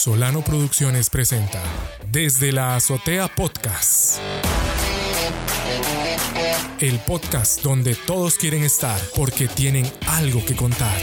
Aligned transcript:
Solano 0.00 0.42
Producciones 0.42 1.10
presenta 1.10 1.62
Desde 2.10 2.52
la 2.52 2.74
Azotea 2.74 3.28
Podcast. 3.28 4.18
El 6.80 6.98
podcast 7.00 7.62
donde 7.62 7.94
todos 8.06 8.38
quieren 8.38 8.62
estar 8.62 8.98
porque 9.14 9.46
tienen 9.46 9.84
algo 10.08 10.42
que 10.42 10.56
contar. 10.56 10.96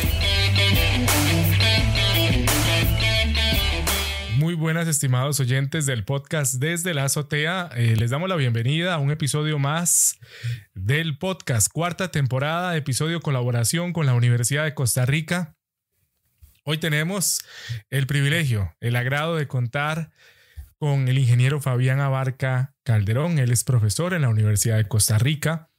Muy 4.38 4.56
buenas 4.56 4.88
estimados 4.88 5.40
oyentes 5.40 5.86
del 5.86 6.04
podcast 6.04 6.56
Desde 6.56 6.96
la 6.96 7.04
Azotea. 7.04 7.70
Eh, 7.76 7.96
les 7.98 8.10
damos 8.10 8.30
la 8.30 8.36
bienvenida 8.36 8.96
a 8.96 8.98
un 8.98 9.12
episodio 9.12 9.60
más 9.60 10.18
del 10.74 11.20
podcast, 11.20 11.72
cuarta 11.72 12.10
temporada, 12.10 12.76
episodio 12.76 13.20
colaboración 13.20 13.94
con 13.94 14.08
la 14.08 14.16
Universidad 14.16 14.64
de 14.64 14.74
Costa 14.74 15.06
Rica. 15.06 15.57
Hoy 16.70 16.80
tenemos 16.80 17.40
el 17.90 18.08
privilegio, 18.08 18.76
el 18.82 18.98
agrado 18.98 19.38
de 19.38 19.48
contar 19.48 20.12
con 20.78 21.08
el 21.08 21.18
ingeniero 21.18 21.62
Fabián 21.62 22.02
Abarca 22.02 22.76
Calderón. 22.84 23.40
Él 23.40 23.54
es 23.54 23.64
profesor 23.64 24.14
en 24.14 24.24
la 24.24 24.28
Universidad 24.28 24.76
de 24.76 24.86
Costa 24.86 25.18
Rica. 25.18 25.70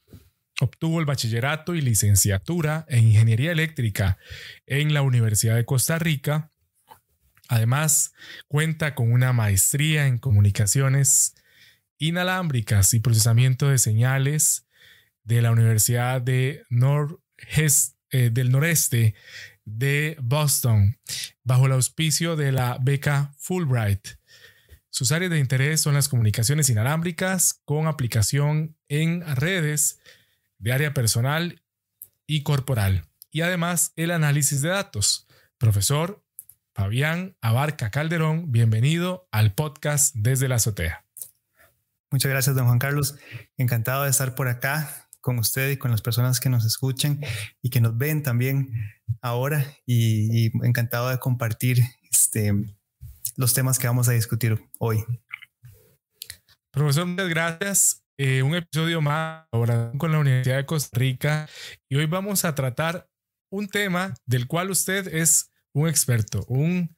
Obtuvo 0.59 0.99
el 0.99 1.05
bachillerato 1.05 1.75
y 1.75 1.81
licenciatura 1.81 2.87
en 2.89 3.03
ingeniería 3.03 3.51
eléctrica 3.51 4.17
en 4.65 4.95
la 4.95 5.03
Universidad 5.03 5.57
de 5.57 5.65
Costa 5.65 5.99
Rica. 5.99 6.49
Además, 7.49 8.11
cuenta 8.47 8.95
con 8.95 9.11
una 9.11 9.31
maestría 9.31 10.07
en 10.07 10.17
comunicaciones 10.17 11.35
inalámbricas 11.99 12.95
y 12.95 12.99
procesamiento 12.99 13.69
de 13.69 13.77
señales 13.77 14.65
de 15.23 15.43
la 15.43 15.51
Universidad 15.51 16.27
eh, 16.27 16.63
del 18.31 18.49
Noreste 18.49 19.13
de 19.77 20.17
Boston, 20.21 20.97
bajo 21.43 21.65
el 21.65 21.73
auspicio 21.73 22.35
de 22.35 22.51
la 22.51 22.77
beca 22.81 23.33
Fulbright. 23.37 24.07
Sus 24.89 25.11
áreas 25.11 25.31
de 25.31 25.39
interés 25.39 25.81
son 25.81 25.93
las 25.93 26.09
comunicaciones 26.09 26.69
inalámbricas 26.69 27.61
con 27.65 27.87
aplicación 27.87 28.75
en 28.87 29.23
redes 29.35 29.99
de 30.57 30.73
área 30.73 30.93
personal 30.93 31.61
y 32.25 32.43
corporal, 32.43 33.05
y 33.31 33.41
además 33.41 33.93
el 33.95 34.11
análisis 34.11 34.61
de 34.61 34.69
datos. 34.69 35.27
Profesor 35.57 36.23
Fabián 36.73 37.35
Abarca 37.41 37.91
Calderón, 37.91 38.51
bienvenido 38.51 39.27
al 39.31 39.53
podcast 39.53 40.15
desde 40.15 40.47
la 40.47 40.55
azotea. 40.55 41.05
Muchas 42.11 42.31
gracias, 42.31 42.55
don 42.55 42.65
Juan 42.65 42.79
Carlos. 42.79 43.15
Encantado 43.57 44.03
de 44.03 44.09
estar 44.09 44.33
por 44.33 44.47
acá 44.47 45.08
con 45.21 45.39
usted 45.39 45.71
y 45.71 45.77
con 45.77 45.91
las 45.91 46.01
personas 46.01 46.39
que 46.39 46.49
nos 46.49 46.65
escuchan 46.65 47.19
y 47.61 47.69
que 47.69 47.81
nos 47.81 47.97
ven 47.97 48.23
también 48.23 48.71
ahora 49.21 49.65
y, 49.85 50.47
encantado 50.65 51.09
de 51.09 51.19
compartir 51.19 51.83
este, 52.11 52.53
los 53.35 53.53
temas 53.53 53.79
que 53.79 53.87
vamos 53.87 54.07
a 54.09 54.13
discutir 54.13 54.61
hoy. 54.79 55.03
Profesor, 56.71 57.05
muchas 57.05 57.29
gracias. 57.29 58.03
Eh, 58.17 58.43
un 58.43 58.53
episodio 58.53 59.01
más 59.01 59.45
ahora 59.51 59.93
con 59.97 60.11
la 60.11 60.19
Universidad 60.19 60.57
de 60.57 60.65
Costa 60.65 60.97
Rica 60.99 61.47
y 61.87 61.95
hoy 61.95 62.05
vamos 62.05 62.43
a 62.43 62.53
tratar 62.53 63.07
un 63.49 63.69
tema 63.69 64.13
del 64.25 64.45
cual 64.45 64.69
usted 64.71 65.07
es 65.07 65.51
un 65.73 65.87
experto, 65.87 66.43
un, 66.49 66.97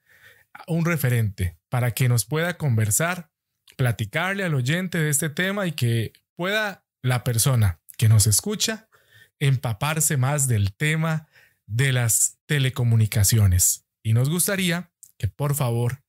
un 0.68 0.84
referente 0.84 1.60
para 1.70 1.92
que 1.92 2.10
nos 2.10 2.26
pueda 2.26 2.58
conversar, 2.58 3.30
platicarle 3.78 4.44
al 4.44 4.56
oyente 4.56 4.98
de 4.98 5.10
este 5.10 5.30
tema 5.30 5.68
y 5.68 5.74
que 5.74 6.12
pueda 6.36 6.86
la 7.04 7.24
persona 7.24 7.81
que 8.02 8.10
nos 8.10 8.26
escucha 8.26 8.90
empaparse 9.38 10.18
más 10.18 10.48
del 10.48 10.74
tema 10.74 11.28
de 11.68 11.92
las 11.92 12.40
telecomunicaciones. 12.48 13.86
Y 14.02 14.14
nos 14.14 14.28
gustaría 14.28 14.90
que 15.20 15.28
por 15.28 15.54
favor, 15.54 16.02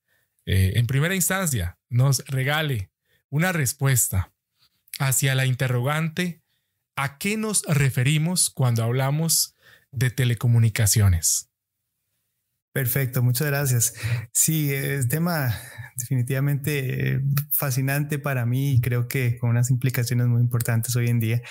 eh, 0.46 0.72
en 0.76 0.86
primera 0.86 1.14
instancia, 1.14 1.78
nos 1.90 2.24
regale 2.24 2.90
una 3.28 3.52
respuesta 3.52 4.32
hacia 4.98 5.34
la 5.34 5.44
interrogante 5.44 6.40
¿a 6.96 7.18
qué 7.18 7.36
nos 7.36 7.62
referimos 7.68 8.48
cuando 8.48 8.84
hablamos 8.84 9.55
de 9.90 10.08
telecomunicaciones? 10.08 11.50
Perfecto, 12.72 13.22
muchas 13.22 13.48
gracias. 13.48 13.94
Sí, 14.33 14.72
es 14.72 15.06
tema 15.08 15.55
definitivamente 15.98 17.20
fascinante 17.52 18.18
para 18.18 18.46
mí 18.46 18.72
y 18.72 18.80
creo 18.80 19.08
que 19.08 19.36
con 19.38 19.50
unas 19.50 19.70
implicaciones 19.70 20.27
muy 20.28 20.40
importantes 20.40 20.96
hoy 20.96 21.08
en 21.08 21.20
día. 21.20 21.42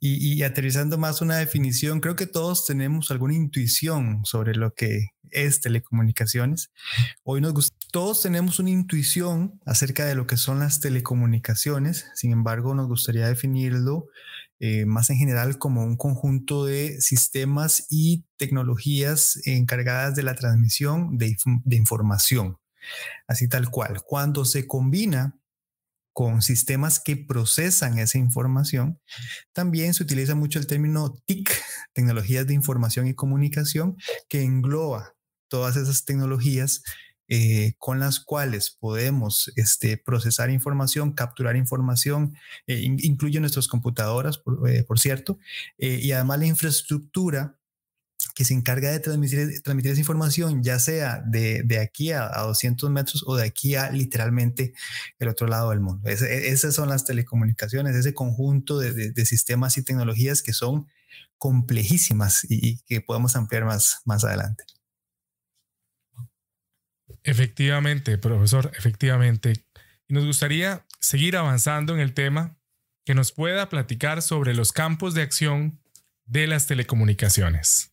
Y, 0.00 0.42
aterrizando 0.42 0.98
más 0.98 1.22
una 1.22 1.38
definición, 1.38 2.00
creo 2.00 2.14
que 2.14 2.26
todos 2.26 2.66
tenemos 2.66 3.10
alguna 3.10 3.34
intuición 3.34 4.20
sobre 4.24 4.54
lo 4.54 4.74
que 4.74 5.08
es 5.30 5.62
telecomunicaciones. 5.62 6.70
Hoy 7.24 7.40
nos 7.40 7.54
gusta, 7.54 7.74
todos 7.90 8.20
tenemos 8.20 8.58
una 8.58 8.70
intuición 8.70 9.58
acerca 9.64 10.04
de 10.04 10.14
lo 10.14 10.26
que 10.26 10.36
son 10.36 10.58
las 10.58 10.80
telecomunicaciones, 10.80 12.06
sin 12.14 12.32
embargo 12.32 12.74
nos 12.74 12.86
gustaría 12.86 13.26
definirlo 13.26 14.08
eh, 14.58 14.86
más 14.86 15.10
en 15.10 15.18
general 15.18 15.58
como 15.58 15.84
un 15.84 15.96
conjunto 15.96 16.64
de 16.64 17.00
sistemas 17.00 17.86
y 17.90 18.24
tecnologías 18.38 19.38
encargadas 19.44 20.14
de 20.14 20.22
la 20.22 20.34
transmisión 20.34 21.18
de, 21.18 21.36
información, 21.70 22.58
así 23.28 23.48
tal 23.48 23.70
cual. 23.70 24.02
Cuando 24.02 24.46
se 24.46 24.66
combina 24.66 25.38
con 26.14 26.40
sistemas 26.40 27.00
que 27.00 27.16
procesan 27.16 27.98
esa 27.98 28.16
información, 28.16 28.98
también 29.52 29.92
se 29.92 30.02
utiliza 30.02 30.34
mucho 30.34 30.58
el 30.58 30.66
término 30.66 31.12
TIC, 31.26 31.50
tecnologías 31.92 32.46
de 32.46 32.54
información 32.54 33.06
y 33.06 33.14
comunicación, 33.14 33.96
que 34.26 34.42
engloba 34.42 35.16
todas 35.48 35.76
esas 35.76 36.06
tecnologías 36.06 36.82
eh, 37.28 37.74
con 37.78 37.98
las 37.98 38.20
cuales 38.20 38.70
podemos 38.70 39.52
este, 39.56 39.96
procesar 39.96 40.50
información, 40.50 41.12
capturar 41.12 41.56
información, 41.56 42.36
eh, 42.68 42.80
incluye 42.82 43.40
nuestras 43.40 43.66
computadoras, 43.66 44.38
por, 44.38 44.68
eh, 44.70 44.84
cierto, 44.96 45.38
y 45.76 46.12
además 46.12 46.38
la 46.38 46.46
infraestructura 46.46 47.58
que 48.34 48.44
se 48.44 48.54
encarga 48.54 48.90
de 48.90 49.00
transmitir, 49.00 49.40
esa 49.40 50.00
información, 50.00 50.62
ya 50.62 50.78
sea 50.78 51.22
de, 51.26 51.78
aquí 51.80 52.12
a, 52.12 52.28
200 52.28 52.90
metros 52.90 53.24
o 53.26 53.36
de 53.36 53.44
aquí 53.44 53.74
a 53.74 53.90
literalmente 53.90 54.72
el 55.18 55.28
otro 55.28 55.48
lado 55.48 55.70
del 55.70 55.80
mundo. 55.80 56.08
esas 56.08 56.74
son 56.74 56.88
las 56.88 57.04
telecomunicaciones, 57.04 57.96
ese 57.96 58.14
conjunto 58.14 58.78
de, 58.78 59.26
sistemas 59.26 59.78
y 59.78 59.82
tecnologías 59.82 60.42
que 60.42 60.52
son 60.52 60.86
complejísimas 61.38 62.44
y, 62.48 62.68
y 62.68 62.78
que 62.86 63.00
podemos 63.00 63.36
ampliar 63.36 63.64
más, 63.64 64.00
más 64.04 64.24
adelante. 64.24 64.75
Efectivamente, 67.26 68.18
profesor, 68.18 68.70
efectivamente. 68.78 69.64
Y 70.08 70.14
nos 70.14 70.24
gustaría 70.24 70.86
seguir 71.00 71.36
avanzando 71.36 71.92
en 71.92 71.98
el 71.98 72.14
tema 72.14 72.56
que 73.04 73.14
nos 73.14 73.32
pueda 73.32 73.68
platicar 73.68 74.22
sobre 74.22 74.54
los 74.54 74.70
campos 74.70 75.12
de 75.14 75.22
acción 75.22 75.80
de 76.24 76.46
las 76.46 76.66
telecomunicaciones. 76.66 77.92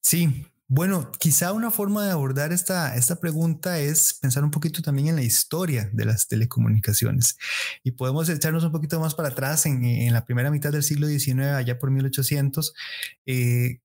Sí, 0.00 0.46
bueno, 0.66 1.12
quizá 1.18 1.52
una 1.52 1.70
forma 1.70 2.06
de 2.06 2.12
abordar 2.12 2.52
esta, 2.52 2.96
esta 2.96 3.20
pregunta 3.20 3.78
es 3.78 4.14
pensar 4.14 4.42
un 4.44 4.50
poquito 4.50 4.80
también 4.80 5.08
en 5.08 5.16
la 5.16 5.22
historia 5.22 5.90
de 5.92 6.06
las 6.06 6.26
telecomunicaciones. 6.26 7.36
Y 7.84 7.90
podemos 7.90 8.30
echarnos 8.30 8.64
un 8.64 8.72
poquito 8.72 8.98
más 8.98 9.14
para 9.14 9.28
atrás 9.28 9.66
en, 9.66 10.10
la 10.10 10.24
primera 10.24 10.50
mitad 10.50 10.72
del 10.72 10.82
siglo 10.82 11.06
XIX, 11.06 11.48
allá 11.48 11.78
por 11.78 11.90
1800, 11.90 12.72
eh, 13.26 13.80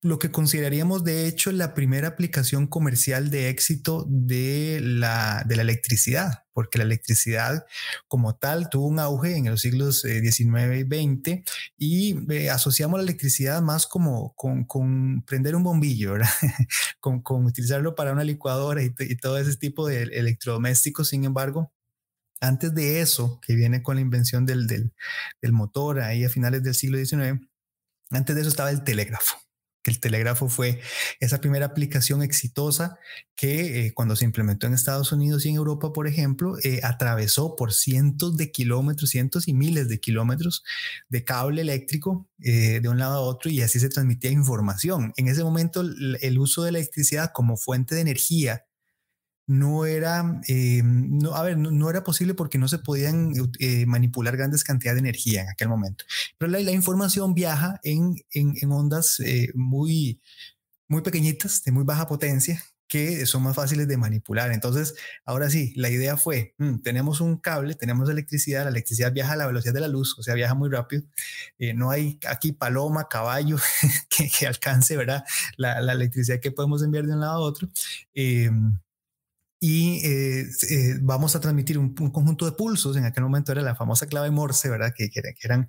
lo 0.00 0.18
que 0.18 0.30
consideraríamos 0.30 1.02
de 1.02 1.26
hecho 1.26 1.50
la 1.50 1.74
primera 1.74 2.08
aplicación 2.08 2.68
comercial 2.68 3.30
de 3.30 3.48
éxito 3.48 4.06
de 4.08 4.78
la, 4.80 5.44
de 5.46 5.56
la 5.56 5.62
electricidad, 5.62 6.44
porque 6.52 6.78
la 6.78 6.84
electricidad 6.84 7.66
como 8.06 8.36
tal 8.36 8.70
tuvo 8.70 8.86
un 8.86 9.00
auge 9.00 9.36
en 9.36 9.46
los 9.46 9.60
siglos 9.60 10.02
XIX 10.02 10.54
eh, 10.54 10.86
y 10.88 11.08
XX 11.08 11.50
y 11.76 12.32
eh, 12.32 12.50
asociamos 12.50 12.98
la 12.98 13.04
electricidad 13.04 13.60
más 13.60 13.86
como 13.86 14.34
con, 14.36 14.64
con 14.64 15.22
prender 15.22 15.56
un 15.56 15.64
bombillo, 15.64 16.14
con, 17.00 17.20
con, 17.20 17.44
utilizarlo 17.44 17.96
para 17.96 18.12
una 18.12 18.24
licuadora 18.24 18.82
y, 18.82 18.90
todo 19.16 19.38
ese 19.38 19.56
tipo 19.56 19.88
de 19.88 20.02
electrodomésticos. 20.04 21.08
Sin 21.08 21.24
embargo, 21.24 21.72
antes 22.40 22.72
de 22.72 23.00
eso, 23.00 23.40
que 23.44 23.56
viene 23.56 23.82
con 23.82 23.96
la 23.96 24.02
invención 24.02 24.46
del, 24.46 24.68
del, 24.68 24.92
del 25.42 25.52
motor 25.52 26.00
ahí 26.00 26.24
a 26.24 26.30
finales 26.30 26.62
del 26.62 26.74
siglo 26.74 26.98
XIX, 26.98 27.40
antes 28.10 28.34
de 28.36 28.42
eso 28.42 28.50
estaba 28.50 28.70
el 28.70 28.84
telégrafo 28.84 29.47
el 29.88 30.00
telégrafo 30.00 30.48
fue 30.48 30.80
esa 31.20 31.40
primera 31.40 31.66
aplicación 31.66 32.22
exitosa 32.22 32.98
que 33.34 33.86
eh, 33.86 33.94
cuando 33.94 34.16
se 34.16 34.24
implementó 34.24 34.66
en 34.66 34.74
Estados 34.74 35.12
Unidos 35.12 35.46
y 35.46 35.50
en 35.50 35.56
Europa, 35.56 35.92
por 35.92 36.06
ejemplo, 36.06 36.56
eh, 36.64 36.80
atravesó 36.82 37.56
por 37.56 37.72
cientos 37.72 38.36
de 38.36 38.50
kilómetros, 38.50 39.10
cientos 39.10 39.48
y 39.48 39.54
miles 39.54 39.88
de 39.88 40.00
kilómetros 40.00 40.64
de 41.08 41.24
cable 41.24 41.62
eléctrico 41.62 42.28
eh, 42.42 42.80
de 42.80 42.88
un 42.88 42.98
lado 42.98 43.16
a 43.16 43.20
otro 43.20 43.50
y 43.50 43.62
así 43.62 43.80
se 43.80 43.88
transmitía 43.88 44.30
información. 44.30 45.12
En 45.16 45.28
ese 45.28 45.44
momento 45.44 45.80
el 45.80 46.38
uso 46.38 46.62
de 46.62 46.72
la 46.72 46.78
electricidad 46.78 47.30
como 47.32 47.56
fuente 47.56 47.94
de 47.94 48.00
energía 48.00 48.64
no 49.48 49.86
era, 49.86 50.40
eh, 50.46 50.82
no, 50.84 51.34
a 51.34 51.42
ver, 51.42 51.56
no, 51.56 51.90
era 51.90 52.04
posible 52.04 52.34
porque 52.34 52.58
no 52.58 52.68
se 52.68 52.78
podían 52.78 53.32
eh, 53.58 53.86
manipular 53.86 54.36
grandes 54.36 54.62
cantidades 54.62 54.96
de 55.02 55.08
energía 55.08 55.42
en 55.42 55.48
aquel 55.48 55.68
momento. 55.70 56.04
Pero 56.36 56.52
la, 56.52 56.70
información 56.70 57.34
viaja 57.34 57.80
en, 57.82 58.16
en, 58.32 58.70
ondas 58.70 59.20
eh, 59.20 59.50
muy, 59.54 60.20
muy 60.86 61.00
pequeñitas, 61.00 61.64
de 61.64 61.72
muy 61.72 61.84
baja 61.84 62.06
potencia, 62.06 62.62
que 62.88 63.24
son 63.24 63.42
más 63.42 63.56
fáciles 63.56 63.88
de 63.88 63.96
manipular. 63.96 64.52
Entonces, 64.52 64.94
ahora 65.24 65.48
sí, 65.48 65.72
la 65.76 65.88
idea 65.88 66.18
fue, 66.18 66.54
mm, 66.58 66.80
tenemos 66.80 67.22
un 67.22 67.38
cable, 67.38 67.74
tenemos 67.74 68.10
electricidad, 68.10 68.64
la 68.64 68.70
electricidad 68.70 69.12
viaja 69.12 69.32
a 69.32 69.36
la 69.36 69.46
velocidad 69.46 69.72
de 69.72 69.80
la 69.80 69.88
luz, 69.88 70.14
o 70.18 70.22
sea, 70.22 70.34
viaja 70.34 70.54
muy 70.54 70.68
rápido. 70.68 71.04
No 71.74 71.90
hay 71.90 72.18
aquí 72.28 72.52
paloma, 72.52 73.08
caballo 73.08 73.56
que, 74.10 74.46
alcance, 74.46 74.94
¿verdad? 74.94 75.24
La, 75.56 75.78
electricidad 75.78 76.38
que 76.38 76.52
podemos 76.52 76.82
enviar 76.82 77.06
de 77.06 77.14
un 77.14 77.20
lado 77.20 77.32
a 77.32 77.40
otro. 77.40 77.70
Y 79.60 80.06
eh, 80.06 80.46
eh, 80.70 80.98
vamos 81.00 81.34
a 81.34 81.40
transmitir 81.40 81.78
un, 81.78 81.94
conjunto 81.94 82.44
de 82.44 82.52
pulsos. 82.52 82.96
En 82.96 83.04
aquel 83.04 83.24
momento 83.24 83.50
era 83.52 83.62
la 83.62 83.74
famosa 83.74 84.06
clave 84.06 84.30
Morse, 84.30 84.68
¿verdad? 84.68 84.92
Que, 84.96 85.10
que, 85.10 85.20
eran 85.42 85.68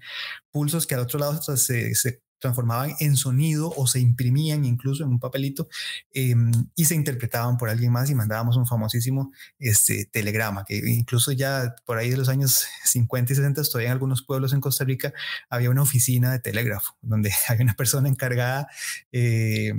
pulsos 0.52 0.86
que 0.86 0.96
al 0.96 1.02
otro 1.02 1.20
lado 1.20 1.42
se, 1.42 1.96
se, 1.96 2.22
transformaban 2.40 2.96
en 3.00 3.16
sonido 3.16 3.74
o 3.76 3.88
se 3.88 4.00
imprimían 4.00 4.66
incluso 4.66 5.04
en 5.04 5.10
un 5.10 5.20
papelito 5.20 5.68
em, 6.14 6.52
y 6.76 6.86
se 6.86 6.96
interpretaban 6.96 7.58
por 7.58 7.70
alguien 7.70 7.92
más 7.92 8.10
y 8.10 8.16
mandábamos 8.16 8.58
un 8.58 8.66
famosísimo 8.66 9.32
este, 9.60 10.06
telegrama, 10.06 10.66
que 10.66 10.78
incluso 10.78 11.32
ya 11.32 11.76
por 11.86 11.98
ahí 11.98 12.10
de 12.10 12.18
los 12.18 12.30
años 12.30 12.66
50 12.86 13.34
y 13.34 13.36
60 13.36 13.64
todavía 13.64 13.88
en 13.88 13.94
algunos 13.94 14.24
pueblos 14.24 14.54
en 14.54 14.62
Costa 14.62 14.84
Rica 14.84 15.14
había 15.50 15.70
una 15.70 15.82
oficina 15.82 16.32
de 16.32 16.40
telégrafo 16.40 16.98
donde 17.02 17.32
había 17.48 17.64
una 17.64 17.76
persona 17.76 18.10
encargada, 18.10 18.68
eh, 19.12 19.74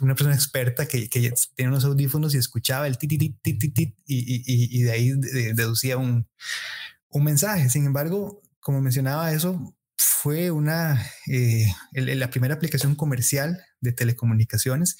una 0.00 0.14
persona 0.14 0.34
experta 0.34 0.86
que, 0.86 1.08
que, 1.08 1.32
tenía 1.54 1.70
unos 1.70 1.84
audífonos 1.84 2.34
y 2.34 2.38
escuchaba 2.38 2.86
el 2.86 2.98
tit, 2.98 3.18
tit, 3.18 3.36
tit, 3.42 3.74
tit, 3.74 3.94
y, 4.06 4.16
y, 4.16 4.80
y 4.80 4.82
de 4.82 4.92
ahí 4.92 5.12
deducía 5.54 5.96
un, 5.96 6.26
un 7.10 7.24
mensaje. 7.24 7.68
Sin 7.68 7.86
embargo, 7.86 8.42
como 8.60 8.80
mencionaba 8.80 9.32
eso, 9.32 9.75
fue 9.98 10.50
una, 10.50 11.10
eh, 11.26 11.66
la 11.92 12.30
primera 12.30 12.54
aplicación 12.54 12.94
comercial 12.94 13.64
de 13.80 13.92
telecomunicaciones 13.92 14.98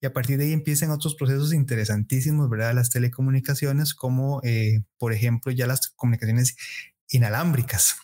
y 0.00 0.06
a 0.06 0.12
partir 0.12 0.38
de 0.38 0.44
ahí 0.44 0.52
empiezan 0.52 0.90
otros 0.90 1.14
procesos 1.14 1.52
interesantísimos, 1.52 2.48
¿verdad? 2.48 2.74
Las 2.74 2.90
telecomunicaciones 2.90 3.94
como, 3.94 4.40
eh, 4.44 4.82
por 4.96 5.12
ejemplo, 5.12 5.52
ya 5.52 5.66
las 5.66 5.88
comunicaciones 5.88 6.56
inalámbricas. 7.08 7.96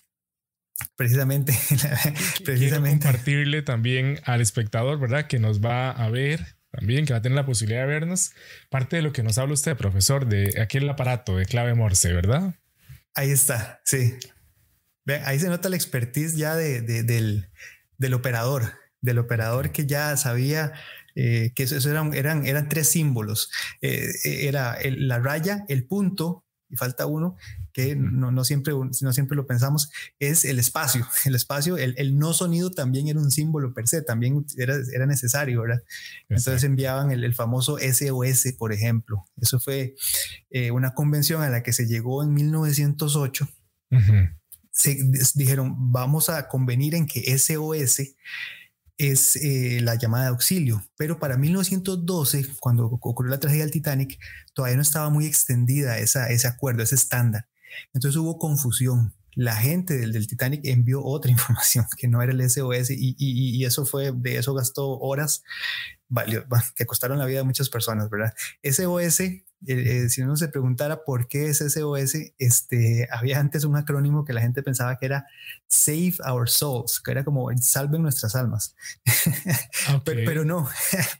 Precisamente, 0.96 1.56
precisamente. 2.44 3.04
compartirle 3.04 3.62
también 3.62 4.20
al 4.24 4.40
espectador, 4.40 4.98
¿verdad? 4.98 5.28
Que 5.28 5.38
nos 5.38 5.64
va 5.64 5.90
a 5.90 6.10
ver 6.10 6.56
también, 6.70 7.06
que 7.06 7.12
va 7.12 7.20
a 7.20 7.22
tener 7.22 7.36
la 7.36 7.46
posibilidad 7.46 7.82
de 7.82 7.86
vernos. 7.86 8.32
Parte 8.68 8.96
de 8.96 9.02
lo 9.02 9.12
que 9.12 9.22
nos 9.22 9.38
habla 9.38 9.54
usted, 9.54 9.76
profesor, 9.76 10.26
de 10.26 10.60
aquel 10.60 10.88
aparato 10.90 11.36
de 11.36 11.46
clave 11.46 11.74
Morse, 11.74 12.12
¿verdad? 12.12 12.54
Ahí 13.14 13.30
está, 13.30 13.80
sí 13.84 14.18
ahí 15.24 15.38
se 15.38 15.48
nota 15.48 15.68
la 15.68 15.76
expertise 15.76 16.36
ya 16.36 16.56
de, 16.56 16.82
del, 16.82 17.50
del, 17.98 18.14
operador, 18.14 18.72
del 19.00 19.18
operador 19.18 19.72
que 19.72 19.86
ya 19.86 20.16
sabía 20.16 20.72
eh, 21.14 21.52
que 21.54 21.64
eso, 21.64 21.88
eran, 21.88 22.12
eran, 22.14 22.46
eran, 22.46 22.68
tres 22.68 22.88
símbolos. 22.88 23.50
Eh, 23.80 24.12
era 24.24 24.78
la 24.82 25.18
raya, 25.20 25.64
el 25.68 25.84
punto, 25.86 26.44
y 26.68 26.76
falta 26.76 27.06
uno, 27.06 27.36
que 27.72 27.94
no, 27.94 28.32
no, 28.32 28.44
siempre, 28.44 28.72
no 28.74 29.12
siempre 29.12 29.36
lo 29.36 29.46
pensamos, 29.46 29.90
es 30.18 30.44
el 30.44 30.58
espacio. 30.58 31.06
El 31.24 31.34
espacio, 31.34 31.76
el, 31.76 31.94
el, 31.98 32.18
no 32.18 32.32
sonido 32.32 32.70
también 32.70 33.08
era 33.08 33.20
un 33.20 33.30
símbolo 33.30 33.74
per 33.74 33.88
se, 33.88 34.02
también 34.02 34.44
era, 34.56 34.76
era 34.92 35.06
necesario, 35.06 35.62
¿verdad? 35.62 35.82
Entonces 36.28 36.64
enviaban 36.64 37.10
el, 37.10 37.24
el, 37.24 37.34
famoso 37.34 37.78
SOS, 37.78 38.54
por 38.58 38.72
ejemplo. 38.72 39.24
Eso 39.36 39.60
fue 39.60 39.94
eh, 40.50 40.70
una 40.70 40.94
convención 40.94 41.42
a 41.42 41.48
la 41.48 41.62
que 41.62 41.72
se 41.72 41.86
llegó 41.86 42.22
en 42.22 42.34
1908 42.34 43.48
se 44.74 44.98
dijeron, 45.34 45.92
vamos 45.92 46.28
a 46.28 46.48
convenir 46.48 46.94
en 46.94 47.06
que 47.06 47.38
SOS 47.38 48.02
es 48.98 49.36
eh, 49.36 49.80
la 49.82 49.94
llamada 49.94 50.24
de 50.24 50.30
auxilio. 50.30 50.84
Pero 50.96 51.18
para 51.18 51.36
1912, 51.36 52.46
cuando 52.60 52.86
ocurrió 52.86 53.30
la 53.30 53.40
tragedia 53.40 53.64
del 53.64 53.72
Titanic, 53.72 54.18
todavía 54.52 54.76
no 54.76 54.82
estaba 54.82 55.10
muy 55.10 55.26
extendida 55.26 55.98
esa, 55.98 56.28
ese 56.30 56.48
acuerdo, 56.48 56.82
ese 56.82 56.96
estándar. 56.96 57.46
Entonces 57.92 58.16
hubo 58.16 58.38
confusión. 58.38 59.14
La 59.36 59.56
gente 59.56 59.96
del, 59.96 60.12
del 60.12 60.28
Titanic 60.28 60.60
envió 60.64 61.02
otra 61.04 61.30
información 61.30 61.86
que 61.96 62.08
no 62.08 62.22
era 62.22 62.32
el 62.32 62.50
SOS 62.50 62.90
y, 62.90 63.16
y, 63.18 63.56
y 63.56 63.64
eso 63.64 63.86
fue, 63.86 64.12
de 64.12 64.38
eso 64.38 64.54
gastó 64.54 64.98
horas 64.98 65.42
valió, 66.08 66.46
que 66.76 66.86
costaron 66.86 67.18
la 67.18 67.26
vida 67.26 67.38
de 67.38 67.44
muchas 67.44 67.68
personas, 67.68 68.08
¿verdad? 68.10 68.34
SOS 68.62 69.22
eh, 69.66 70.08
si 70.08 70.22
uno 70.22 70.36
se 70.36 70.48
preguntara 70.48 71.04
por 71.04 71.28
qué 71.28 71.48
es 71.48 71.58
SOS, 71.58 72.16
este, 72.38 73.08
había 73.10 73.38
antes 73.38 73.64
un 73.64 73.76
acrónimo 73.76 74.24
que 74.24 74.32
la 74.32 74.40
gente 74.40 74.62
pensaba 74.62 74.96
que 74.98 75.06
era 75.06 75.26
Save 75.66 76.14
Our 76.30 76.48
Souls, 76.48 77.00
que 77.00 77.10
era 77.10 77.24
como 77.24 77.48
salven 77.60 78.02
nuestras 78.02 78.34
almas. 78.34 78.74
pero, 80.04 80.44
no, 80.44 80.68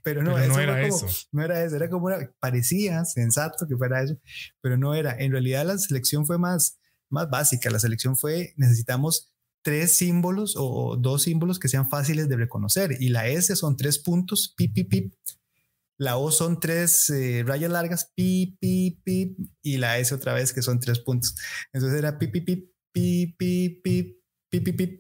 pero 0.03 0.23
no, 0.23 0.39
eso 0.39 0.61
era 0.61 0.87
eso. 0.87 1.07
No 1.33 1.45
era 1.45 1.63
eso, 1.65 1.77
era 1.77 1.89
como 1.89 2.09
parecía 2.41 3.05
sensato 3.05 3.67
que 3.67 3.77
fuera 3.77 4.03
eso, 4.03 4.17
pero 4.61 4.77
no 4.77 4.95
era. 4.95 5.17
En 5.19 5.33
realidad 5.33 5.67
la 5.67 5.79
selección 5.79 6.27
fue 6.27 6.39
más, 6.39 6.79
más 7.09 7.31
básica. 7.31 7.71
La 7.71 7.79
selección 7.79 8.17
fue 8.17 8.55
necesitamos 8.57 9.33
tres 9.63 9.93
símbolos 9.93 10.55
o 10.59 10.97
dos 10.97 11.23
símbolos 11.23 11.59
que 11.59 11.69
sean 11.69 11.89
fáciles 11.89 12.29
de 12.29 12.37
reconocer 12.37 12.97
y 13.01 13.09
la 13.09 13.29
S 13.29 13.57
son 13.57 13.77
tres 13.77 13.99
puntos, 13.99 14.53
pip, 14.55 14.75
pip, 14.75 14.91
pip 14.91 15.15
la 15.99 16.17
O 16.17 16.31
son 16.31 16.61
tres 16.61 17.09
eh, 17.11 17.45
rayas 17.47 17.71
largas, 17.71 18.13
pi, 18.15 18.57
pi, 18.61 19.01
pi, 19.05 19.37
y 19.63 19.77
la 19.77 19.99
S 19.99 20.15
otra 20.15 20.35
vez 20.35 20.53
que 20.53 20.63
son 20.63 20.81
tres 20.81 20.99
puntos. 20.99 21.35
Entonces 21.73 21.99
era 21.99 22.19
pi, 22.19 22.29
pi, 22.29 22.41
pi, 22.41 22.71
pi, 22.93 23.37
pi, 23.39 23.81
pi, 23.83 24.21
pi, 24.51 24.61
pi, 24.61 24.73
pi. 24.73 24.99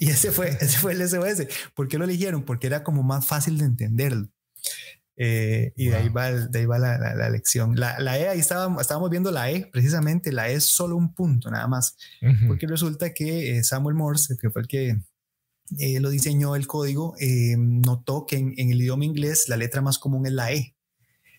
y 0.00 0.10
ese 0.10 0.32
fue, 0.32 0.48
ese 0.60 0.78
fue 0.78 0.92
el 0.92 1.08
SOS. 1.08 1.46
¿Por 1.74 1.88
qué 1.88 1.98
lo 1.98 2.04
eligieron? 2.04 2.44
Porque 2.44 2.66
era 2.66 2.82
como 2.82 3.02
más 3.02 3.26
fácil 3.26 3.58
de 3.58 3.64
entenderlo. 3.64 4.28
Eh, 5.18 5.72
y 5.76 5.88
de 5.88 5.96
ahí 5.96 6.08
va, 6.10 6.30
de 6.30 6.58
ahí 6.58 6.66
va 6.66 6.78
la, 6.78 6.98
la, 6.98 7.30
lección. 7.30 7.74
La, 7.76 7.98
la, 7.98 8.18
E, 8.18 8.28
ahí 8.28 8.38
estábamos, 8.38 8.82
estábamos 8.82 9.08
viendo 9.10 9.30
la 9.30 9.50
E, 9.50 9.66
precisamente, 9.72 10.30
la 10.30 10.50
E 10.50 10.54
es 10.54 10.64
solo 10.64 10.96
un 10.96 11.14
punto, 11.14 11.50
nada 11.50 11.66
más. 11.66 11.96
Porque 12.46 12.66
resulta 12.66 13.14
que 13.14 13.56
eh, 13.56 13.64
Samuel 13.64 13.94
Morse, 13.94 14.36
que 14.40 14.50
fue 14.50 14.62
el 14.62 14.68
que 14.68 14.98
eh, 15.78 16.00
lo 16.00 16.10
diseñó 16.10 16.54
el 16.54 16.66
código, 16.66 17.14
eh, 17.18 17.56
notó 17.58 18.26
que 18.26 18.36
en, 18.36 18.54
el 18.56 18.80
idioma 18.80 19.04
inglés 19.04 19.48
la 19.48 19.56
letra 19.56 19.80
más 19.82 19.98
común 19.98 20.26
es 20.26 20.32
la 20.32 20.52
E. 20.52 20.76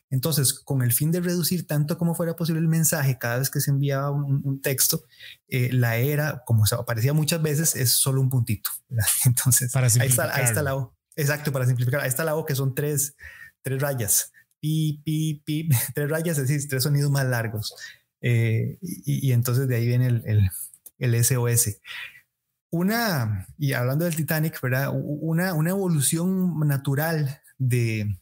Entonces, 0.10 0.54
con 0.54 0.82
el 0.84 0.94
fin 0.94 1.12
de 1.12 1.20
reducir 1.20 1.68
tanto 1.68 1.98
como 1.98 2.16
fuera 2.16 2.36
posible 2.36 2.62
el 2.62 2.68
mensaje 2.68 3.18
cada 3.18 3.40
vez 3.40 3.50
que 3.50 3.60
se 3.60 3.72
enviaba 3.72 4.12
un, 4.12 4.62
texto, 4.62 5.04
eh, 5.50 5.70
la 5.74 5.98
E 5.98 6.12
era, 6.12 6.44
como 6.46 6.64
aparecía 6.66 7.14
muchas 7.14 7.42
veces, 7.42 7.76
es 7.76 7.92
solo 7.92 8.22
un 8.22 8.30
puntito. 8.30 8.70
Entonces, 9.26 9.76
ahí, 9.76 10.08
está, 10.08 10.34
ahí 10.34 10.44
está 10.44 10.62
la 10.62 10.76
O. 10.76 10.96
Exacto, 11.16 11.52
para 11.52 11.66
simplificar. 11.66 12.02
Ahí 12.02 12.10
está 12.10 12.24
la 12.24 12.36
O, 12.36 12.46
que 12.46 12.56
son 12.56 12.74
tres, 12.76 13.16
tres 13.62 13.82
rayas. 13.82 14.32
Pi, 14.60 15.02
pi, 15.04 15.42
pi, 15.46 15.70
tres 15.94 16.10
rayas, 16.10 16.38
es 16.38 16.48
decir, 16.48 16.70
tres 16.70 16.84
sonidos 16.84 17.12
más 17.12 17.26
largos. 17.26 17.76
y, 18.22 19.32
entonces 19.32 19.68
de 19.68 19.76
ahí 19.76 19.88
viene 19.88 20.08
el, 20.08 20.24
el, 20.26 20.50
el 21.00 21.24
SOS 21.24 21.78
una, 22.78 23.48
y 23.58 23.74
hablando 23.74 24.06
del 24.06 24.16
Titanic, 24.16 24.60
¿verdad? 24.62 24.92
Una, 24.94 25.54
una 25.54 25.72
evolución 25.72 26.60
natural 26.68 27.42
de, 27.58 28.18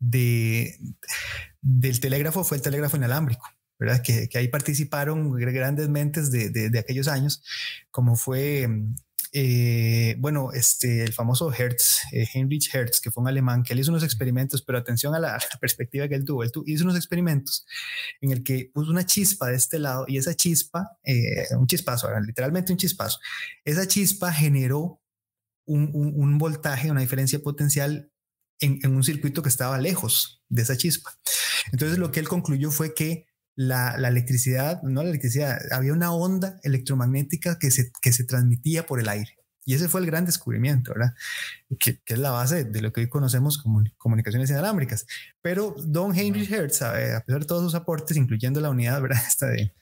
de, 0.00 0.78
del 1.60 2.00
telégrafo 2.00 2.44
fue 2.44 2.56
el 2.56 2.62
telégrafo 2.62 2.96
inalámbrico. 2.96 3.46
¿verdad? 3.78 4.02
Que, 4.02 4.28
ahí 4.34 4.48
participaron 4.48 5.32
grandes 5.34 5.88
mentes 5.88 6.30
de, 6.32 6.50
de, 6.50 6.78
aquellos 6.78 7.06
años, 7.06 7.44
como 7.90 8.16
fue 8.16 8.68
eh, 9.32 10.16
bueno, 10.18 10.52
este, 10.52 11.02
el 11.02 11.12
famoso 11.12 11.52
Hertz, 11.52 12.00
eh, 12.12 12.26
Heinrich 12.32 12.74
Hertz, 12.74 13.00
que 13.00 13.10
fue 13.10 13.22
un 13.22 13.28
alemán, 13.28 13.62
que 13.62 13.72
él 13.72 13.80
hizo 13.80 13.90
unos 13.90 14.02
experimentos, 14.02 14.62
pero 14.62 14.78
atención 14.78 15.14
a 15.16 15.20
la, 15.20 15.38
perspectiva 15.60 16.08
que 16.08 16.14
él 16.14 16.24
tuvo. 16.24 16.42
Él 16.42 16.50
hizo 16.66 16.84
unos 16.84 16.96
experimentos 16.96 17.66
en 18.20 18.32
el 18.32 18.42
que 18.42 18.70
puso 18.72 18.90
una 18.90 19.06
chispa 19.06 19.48
de 19.48 19.56
este 19.56 19.78
lado 19.78 20.04
y 20.08 20.18
esa 20.18 20.34
chispa, 20.34 20.98
eh, 21.04 21.46
un 21.56 21.66
chispazo, 21.66 22.08
literalmente 22.20 22.72
un 22.72 22.78
chispazo, 22.78 23.18
esa 23.64 23.86
chispa 23.86 24.32
generó 24.32 25.00
un, 25.66 25.90
un, 25.92 26.38
voltaje, 26.38 26.90
una 26.90 27.02
diferencia 27.02 27.38
potencial 27.40 28.10
en, 28.58 28.78
en 28.82 28.96
un 28.96 29.04
circuito 29.04 29.42
que 29.42 29.50
estaba 29.50 29.78
lejos 29.78 30.42
de 30.48 30.62
esa 30.62 30.76
chispa. 30.76 31.12
Entonces 31.72 31.98
lo 31.98 32.10
que 32.10 32.20
él 32.20 32.28
concluyó 32.28 32.70
fue 32.70 32.94
que 32.94 33.27
la, 33.58 34.08
electricidad, 34.08 34.80
no 34.84 35.02
la 35.02 35.08
electricidad, 35.08 35.58
había 35.72 35.92
una 35.92 36.12
onda 36.12 36.60
electromagnética 36.62 37.58
que 37.58 37.72
se, 37.72 37.90
que 38.00 38.12
se 38.12 38.22
transmitía 38.22 38.86
por 38.86 39.00
el 39.00 39.08
aire. 39.08 39.36
Y 39.64 39.74
ese 39.74 39.88
fue 39.88 40.00
el 40.00 40.06
gran 40.06 40.24
descubrimiento, 40.24 40.92
¿verdad? 40.94 41.12
Que, 41.80 42.00
es 42.06 42.18
la 42.18 42.30
base 42.30 42.64
de 42.64 42.80
lo 42.80 42.92
que 42.92 43.00
hoy 43.00 43.08
conocemos 43.08 43.58
como 43.58 43.82
comunicaciones 43.98 44.48
inalámbricas. 44.48 45.06
Pero 45.42 45.74
Don 45.76 46.16
Henry 46.16 46.46
Hertz, 46.46 46.82
a, 46.82 46.92
pesar 47.26 47.40
de 47.40 47.46
todos 47.46 47.64
sus 47.64 47.74
aportes, 47.74 48.16
incluyendo 48.16 48.60
la 48.60 48.70
unidad, 48.70 49.02
¿verdad? 49.02 49.18
Esta 49.28 49.48
de, 49.48 49.74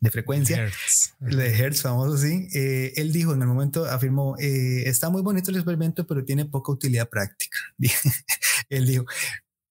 de 0.00 0.10
frecuencia, 0.12 0.62
Hertz. 0.62 1.14
de 1.18 1.58
Hertz, 1.58 1.82
famoso, 1.82 2.16
sí, 2.16 2.48
eh, 2.54 2.92
él 2.96 3.12
dijo 3.12 3.34
en 3.34 3.42
el 3.42 3.48
momento, 3.48 3.84
afirmó, 3.84 4.36
eh, 4.38 4.88
está 4.88 5.10
muy 5.10 5.22
bonito 5.22 5.50
el 5.50 5.56
experimento, 5.56 6.06
pero 6.06 6.24
tiene 6.24 6.44
poca 6.44 6.70
utilidad 6.70 7.08
práctica. 7.08 7.58
él 8.68 8.86
dijo, 8.86 9.04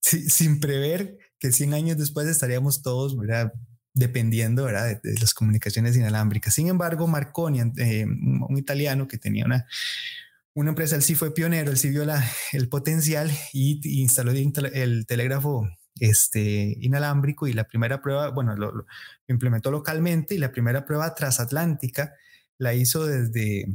sin 0.01 0.59
prever 0.59 1.17
que 1.39 1.51
100 1.51 1.73
años 1.73 1.97
después 1.97 2.27
estaríamos 2.27 2.81
todos, 2.81 3.15
dependiendo. 3.93 4.65
De, 4.65 4.99
las 5.19 5.33
comunicaciones 5.33 5.95
inalámbricas. 5.95 6.53
Sin 6.53 6.67
embargo, 6.67 7.07
Marconi, 7.07 7.61
eh, 7.77 8.05
un 8.05 8.57
italiano 8.57 9.07
que 9.07 9.17
tenía 9.17 9.45
una, 9.45 9.65
una 10.53 10.69
empresa, 10.69 10.95
él 10.95 11.03
sí 11.03 11.15
fue 11.15 11.33
pionero, 11.33 11.69
él 11.69 11.77
sí 11.77 11.89
vio 11.89 12.03
el 12.53 12.69
potencial 12.69 13.31
y, 13.53 14.01
instaló 14.01 14.31
el, 14.31 15.05
telégrafo 15.05 15.67
este, 15.99 16.77
inalámbrico 16.81 17.47
y 17.47 17.53
la 17.53 17.65
primera 17.65 18.01
prueba, 18.01 18.29
bueno, 18.29 18.55
lo, 18.55 18.85
implementó 19.27 19.71
localmente 19.71 20.35
y 20.35 20.39
la 20.39 20.51
primera 20.51 20.85
prueba 20.85 21.13
transatlántica 21.13 22.13
la 22.57 22.73
hizo 22.73 23.05
desde 23.05 23.67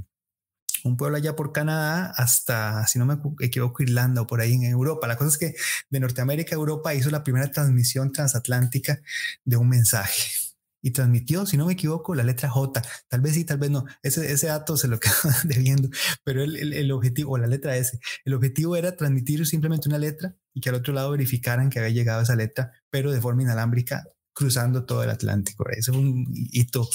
un 0.84 0.96
pueblo 0.96 1.16
allá 1.16 1.36
por 1.36 1.52
Canadá 1.52 2.12
hasta, 2.16 2.86
si 2.86 2.98
no 2.98 3.06
me 3.06 3.18
equivoco, 3.40 3.82
Irlanda 3.82 4.22
o 4.22 4.26
por 4.26 4.40
ahí 4.40 4.54
en 4.54 4.64
Europa. 4.64 5.06
La 5.06 5.16
cosa 5.16 5.30
es 5.30 5.38
que 5.38 5.54
de 5.90 6.00
Norteamérica 6.00 6.54
a 6.54 6.58
Europa 6.58 6.94
hizo 6.94 7.10
la 7.10 7.24
primera 7.24 7.50
transmisión 7.50 8.12
transatlántica 8.12 9.00
de 9.44 9.56
un 9.56 9.68
mensaje 9.68 10.22
y 10.82 10.90
transmitió, 10.90 11.46
si 11.46 11.56
no 11.56 11.66
me 11.66 11.74
equivoco, 11.74 12.14
la 12.14 12.24
letra 12.24 12.50
J. 12.50 12.82
Tal 13.08 13.20
vez 13.20 13.34
sí, 13.34 13.44
tal 13.44 13.58
vez 13.58 13.70
no. 13.70 13.84
Ese, 14.02 14.32
ese 14.32 14.48
dato 14.48 14.76
se 14.76 14.88
lo 14.88 14.98
quedo 15.00 15.14
debiendo, 15.44 15.88
pero 16.24 16.42
el, 16.42 16.72
el, 16.72 16.90
objetivo, 16.90 17.32
o 17.32 17.38
la 17.38 17.46
letra 17.46 17.76
S, 17.76 17.98
el 18.24 18.34
objetivo 18.34 18.76
era 18.76 18.96
transmitir 18.96 19.46
simplemente 19.46 19.88
una 19.88 19.98
letra 19.98 20.34
y 20.52 20.60
que 20.60 20.70
al 20.70 20.74
otro 20.74 20.92
lado 20.92 21.12
verificaran 21.12 21.70
que 21.70 21.78
había 21.78 21.92
llegado 21.92 22.22
esa 22.22 22.34
letra, 22.34 22.72
pero 22.90 23.12
de 23.12 23.20
forma 23.20 23.42
inalámbrica, 23.42 24.04
cruzando 24.32 24.84
todo 24.84 25.04
el 25.04 25.10
Atlántico. 25.10 25.64
Eso 25.70 25.92
fue 25.92 26.02
un 26.02 26.26
hito 26.32 26.88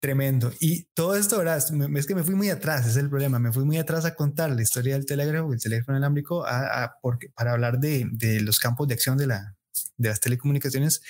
tremendo. 0.00 0.52
Y 0.60 0.84
todo 0.94 1.16
esto, 1.16 1.38
¿verdad? 1.38 1.58
Es 1.58 2.06
que 2.06 2.14
me 2.14 2.22
fui 2.22 2.34
muy 2.34 2.50
atrás, 2.50 2.86
es 2.86 2.96
el 2.96 3.08
problema. 3.08 3.38
Me 3.38 3.52
fui 3.52 3.64
muy 3.64 3.78
atrás 3.78 4.04
a 4.04 4.14
contar 4.14 4.50
la 4.50 4.62
historia 4.62 4.94
del 4.94 5.06
telégrafo, 5.06 5.52
el 5.52 5.60
teléfono 5.60 5.96
inalámbrico, 5.96 6.46
a, 6.46 6.96
porque, 7.02 7.30
para 7.30 7.52
hablar 7.52 7.78
de, 7.78 8.06
de 8.12 8.40
los 8.40 8.58
campos 8.58 8.88
de 8.88 8.94
acción 8.94 9.16
de 9.16 9.26
la, 9.26 9.56
de 9.96 10.08
las 10.08 10.20
telecomunicaciones 10.20 11.02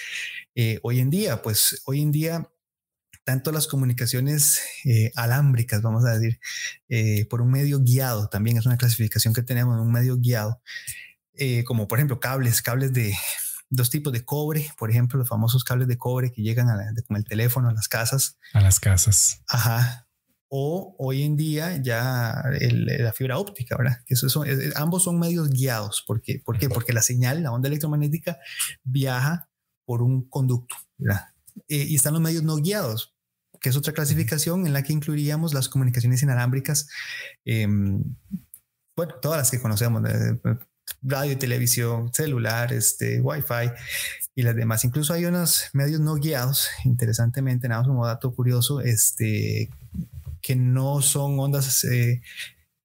eh, 0.54 0.78
hoy 0.82 1.00
en 1.00 1.10
día. 1.10 1.42
Pues 1.42 1.82
hoy 1.86 2.02
en 2.02 2.12
día, 2.12 2.48
tanto 3.24 3.52
las 3.52 3.66
comunicaciones 3.66 4.60
eh, 4.84 5.12
alámbricas, 5.14 5.82
vamos 5.82 6.04
a 6.04 6.18
decir, 6.18 6.38
eh, 6.88 7.26
por 7.26 7.42
un 7.42 7.50
medio 7.50 7.80
guiado, 7.80 8.28
también 8.28 8.56
es 8.56 8.66
una 8.66 8.76
clasificación 8.76 9.34
que 9.34 9.42
tenemos, 9.42 9.80
un 9.80 9.92
medio 9.92 10.16
guiado, 10.18 10.60
como 11.66 11.86
por 11.86 11.98
ejemplo 11.98 12.18
cables, 12.18 12.62
cables 12.62 12.94
de 12.94 13.14
dos 13.68 13.90
tipos 13.90 14.12
de 14.12 14.24
cobre, 14.24 14.70
por 14.78 14.90
ejemplo, 14.90 15.18
los 15.18 15.28
famosos 15.28 15.64
cables 15.64 15.88
de 15.88 15.98
cobre 15.98 16.32
que 16.32 16.42
llegan 16.42 16.68
a 16.68 16.76
con 17.06 17.16
el 17.16 17.24
teléfono 17.24 17.68
a 17.68 17.72
las 17.72 17.88
casas. 17.88 18.38
A 18.52 18.60
las 18.60 18.80
casas. 18.80 19.42
Ajá 19.48 20.06
o 20.48 20.94
hoy 20.98 21.22
en 21.22 21.36
día 21.36 21.76
ya 21.76 22.42
la 22.60 23.12
fibra 23.12 23.38
óptica, 23.38 23.76
¿verdad? 23.76 23.98
Que 24.06 24.14
eso 24.14 24.28
son, 24.28 24.46
ambos 24.76 25.02
son 25.02 25.18
medios 25.18 25.50
guiados. 25.50 26.04
¿Por 26.06 26.20
qué? 26.20 26.40
¿Por 26.44 26.58
qué? 26.58 26.68
Porque 26.68 26.92
la 26.92 27.02
señal, 27.02 27.42
la 27.42 27.52
onda 27.52 27.68
electromagnética, 27.68 28.38
viaja 28.84 29.48
por 29.84 30.02
un 30.02 30.28
conducto, 30.28 30.76
¿verdad? 30.98 31.26
Eh, 31.68 31.86
y 31.88 31.96
están 31.96 32.12
los 32.12 32.22
medios 32.22 32.42
no 32.42 32.56
guiados, 32.56 33.14
que 33.60 33.70
es 33.70 33.76
otra 33.76 33.92
clasificación 33.92 34.66
en 34.66 34.72
la 34.72 34.82
que 34.82 34.92
incluiríamos 34.92 35.52
las 35.52 35.68
comunicaciones 35.68 36.22
inalámbricas, 36.22 36.88
em, 37.44 38.02
bueno, 38.96 39.14
todas 39.20 39.38
las 39.38 39.50
que 39.50 39.60
conocemos, 39.60 40.02
radio 41.02 41.38
televisión, 41.38 42.12
celular, 42.12 42.72
este, 42.72 43.20
wifi 43.20 43.70
y 44.34 44.42
las 44.42 44.56
demás. 44.56 44.84
Incluso 44.84 45.12
hay 45.12 45.24
unos 45.24 45.70
medios 45.72 46.00
no 46.00 46.14
guiados, 46.14 46.68
interesantemente, 46.84 47.68
nada 47.68 47.82
más 47.82 47.88
como 47.88 48.06
dato 48.06 48.34
curioso, 48.34 48.80
este, 48.80 49.70
que 50.42 50.56
no 50.56 51.02
son 51.02 51.38
ondas 51.38 51.84
eh, 51.84 52.22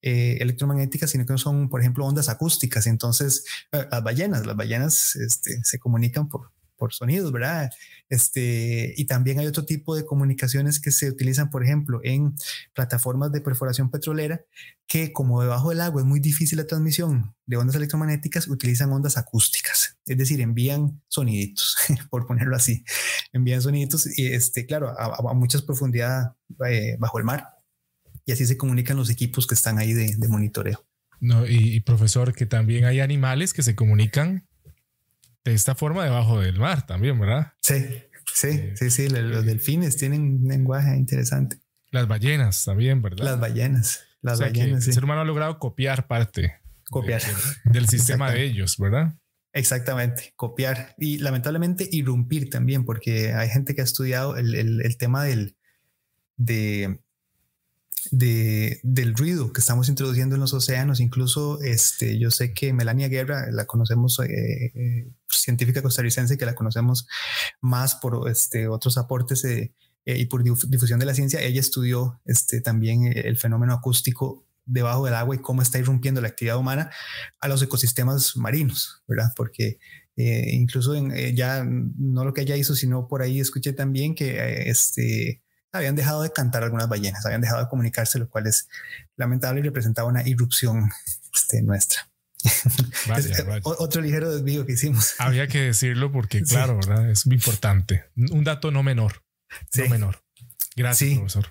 eh, 0.01 0.37
electromagnéticas, 0.39 1.11
sino 1.11 1.25
que 1.25 1.37
son, 1.37 1.69
por 1.69 1.81
ejemplo, 1.81 2.05
ondas 2.05 2.29
acústicas. 2.29 2.87
Entonces, 2.87 3.45
eh, 3.71 3.85
las 3.91 4.03
ballenas, 4.03 4.45
las 4.45 4.55
ballenas 4.55 5.15
este, 5.15 5.63
se 5.63 5.79
comunican 5.79 6.27
por, 6.27 6.51
por 6.81 6.93
sonidos, 6.93 7.31
¿verdad? 7.31 7.69
Este, 8.09 8.91
y 8.97 9.05
también 9.05 9.37
hay 9.37 9.45
otro 9.45 9.65
tipo 9.65 9.95
de 9.95 10.03
comunicaciones 10.03 10.79
que 10.79 10.89
se 10.89 11.11
utilizan, 11.11 11.51
por 11.51 11.63
ejemplo, 11.63 12.01
en 12.03 12.33
plataformas 12.73 13.31
de 13.31 13.41
perforación 13.41 13.91
petrolera, 13.91 14.41
que 14.87 15.13
como 15.13 15.43
debajo 15.43 15.69
del 15.69 15.81
agua 15.81 16.01
es 16.01 16.07
muy 16.07 16.19
difícil 16.19 16.57
la 16.57 16.65
transmisión 16.65 17.35
de 17.45 17.57
ondas 17.57 17.75
electromagnéticas, 17.75 18.47
utilizan 18.47 18.91
ondas 18.91 19.15
acústicas, 19.15 19.99
es 20.07 20.17
decir, 20.17 20.41
envían 20.41 21.03
soniditos, 21.07 21.77
por 22.09 22.25
ponerlo 22.25 22.55
así, 22.55 22.83
envían 23.31 23.61
soniditos 23.61 24.17
y, 24.17 24.25
este, 24.33 24.65
claro, 24.65 24.89
a, 24.89 25.29
a 25.29 25.33
muchas 25.35 25.61
profundidades 25.61 26.29
bajo 26.97 27.19
el 27.19 27.25
mar 27.25 27.61
y 28.25 28.31
así 28.31 28.47
se 28.47 28.57
comunican 28.57 28.97
los 28.97 29.11
equipos 29.11 29.45
que 29.45 29.53
están 29.53 29.77
ahí 29.77 29.93
de, 29.93 30.27
monitoreo. 30.27 30.83
No, 31.19 31.45
y, 31.45 31.79
profesor, 31.81 32.33
que 32.33 32.47
también 32.47 32.85
hay 32.85 32.99
animales 32.99 33.53
que 33.53 33.61
se 33.61 33.75
comunican 33.75 34.47
de 35.43 35.53
esta 35.53 35.75
forma 35.75 36.03
debajo 36.03 36.39
del 36.39 36.59
mar 36.59 36.85
también, 36.85 37.19
¿verdad? 37.19 37.53
Sí, 37.61 37.85
sí, 38.33 38.47
eh, 38.47 38.73
sí, 38.75 38.89
sí, 38.89 39.09
los 39.09 39.45
delfines 39.45 39.97
tienen 39.97 40.21
un 40.41 40.47
lenguaje 40.47 40.95
interesante. 40.95 41.57
Las 41.91 42.07
ballenas 42.07 42.63
también, 42.63 43.01
¿verdad? 43.01 43.25
Las 43.25 43.39
ballenas, 43.39 44.01
las 44.21 44.39
ballenas. 44.39 44.87
El 44.87 44.93
ser 44.93 45.03
humano 45.03 45.21
ha 45.21 45.25
logrado 45.25 45.59
copiar 45.59 46.07
parte 46.07 46.61
copiar. 46.89 47.21
del 47.65 47.87
sistema 47.87 48.31
de 48.31 48.43
ellos, 48.43 48.77
¿verdad? 48.77 49.15
Exactamente, 49.53 50.33
copiar 50.37 50.95
y 50.97 51.17
lamentablemente 51.17 51.87
irrumpir 51.91 52.49
también, 52.49 52.85
porque 52.85 53.33
hay 53.33 53.49
gente 53.49 53.75
que 53.75 53.81
ha 53.81 53.83
estudiado 53.83 54.37
el, 54.37 54.55
el 54.55 54.97
tema 54.97 55.25
del, 55.25 55.57
de, 56.37 57.01
de, 58.11 58.81
del 58.83 59.15
ruido 59.15 59.53
que 59.53 59.61
estamos 59.61 59.87
introduciendo 59.89 60.35
en 60.35 60.41
los 60.41 60.53
océanos. 60.53 60.99
Incluso 60.99 61.61
este, 61.61 62.19
yo 62.19 62.29
sé 62.29 62.53
que 62.53 62.73
Melania 62.73 63.07
Guerra, 63.07 63.49
la 63.51 63.65
conocemos, 63.65 64.19
eh, 64.19 64.71
eh, 64.75 65.07
científica 65.29 65.81
costarricense, 65.81 66.37
que 66.37 66.45
la 66.45 66.53
conocemos 66.53 67.07
más 67.61 67.95
por 67.95 68.29
este, 68.29 68.67
otros 68.67 68.97
aportes 68.97 69.43
eh, 69.45 69.73
y 70.05 70.25
por 70.25 70.43
difusión 70.43 70.99
de 70.99 71.05
la 71.05 71.15
ciencia. 71.15 71.41
Ella 71.41 71.61
estudió 71.61 72.19
este, 72.25 72.59
también 72.59 73.05
el 73.15 73.37
fenómeno 73.37 73.73
acústico 73.73 74.45
debajo 74.65 75.05
del 75.05 75.15
agua 75.15 75.35
y 75.35 75.39
cómo 75.39 75.61
está 75.61 75.79
irrumpiendo 75.79 76.21
la 76.21 76.27
actividad 76.27 76.57
humana 76.57 76.91
a 77.39 77.47
los 77.47 77.61
ecosistemas 77.61 78.35
marinos, 78.35 79.03
¿verdad? 79.07 79.31
Porque 79.35 79.79
incluso 80.15 80.93
en, 80.93 81.35
ya 81.35 81.63
no 81.65 82.25
lo 82.25 82.33
que 82.33 82.41
ella 82.41 82.55
hizo, 82.55 82.75
sino 82.75 83.07
por 83.07 83.23
ahí 83.23 83.39
escuché 83.39 83.73
también 83.73 84.13
que 84.13 84.69
este, 84.69 85.40
habían 85.71 85.95
dejado 85.95 86.21
de 86.21 86.31
cantar 86.31 86.63
algunas 86.63 86.89
ballenas, 86.89 87.25
habían 87.25 87.41
dejado 87.41 87.63
de 87.63 87.69
comunicarse, 87.69 88.19
lo 88.19 88.29
cual 88.29 88.47
es 88.47 88.67
lamentable 89.15 89.61
y 89.61 89.63
representaba 89.63 90.07
una 90.07 90.27
irrupción 90.27 90.91
este, 91.33 91.61
nuestra. 91.61 92.07
Otro 93.63 94.01
ligero 94.01 94.31
desvío 94.31 94.65
que 94.65 94.73
hicimos. 94.73 95.13
Había 95.19 95.47
que 95.47 95.61
decirlo 95.61 96.11
porque, 96.11 96.41
claro, 96.41 96.75
¿verdad? 96.75 97.09
es 97.09 97.27
muy 97.27 97.35
importante. 97.35 98.05
Un 98.15 98.43
dato 98.43 98.71
no 98.71 98.83
menor. 98.83 99.23
No 99.75 99.89
menor. 99.89 100.23
Gracias, 100.75 101.17
profesor. 101.17 101.47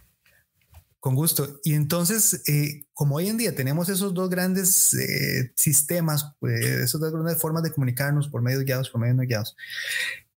Con 0.98 1.14
gusto. 1.14 1.60
Y 1.64 1.74
entonces, 1.74 2.42
eh, 2.46 2.82
como 2.92 3.16
hoy 3.16 3.28
en 3.28 3.38
día 3.38 3.54
tenemos 3.54 3.88
esos 3.88 4.12
dos 4.12 4.28
grandes 4.28 4.92
eh, 4.94 5.52
sistemas, 5.56 6.34
pues, 6.40 6.60
esas 6.60 7.00
dos 7.00 7.12
grandes 7.12 7.40
formas 7.40 7.62
de 7.62 7.72
comunicarnos 7.72 8.28
por 8.28 8.42
medios 8.42 8.64
guiados, 8.64 8.90
por 8.90 9.00
medios 9.00 9.16
no 9.16 9.22
guiados, 9.22 9.56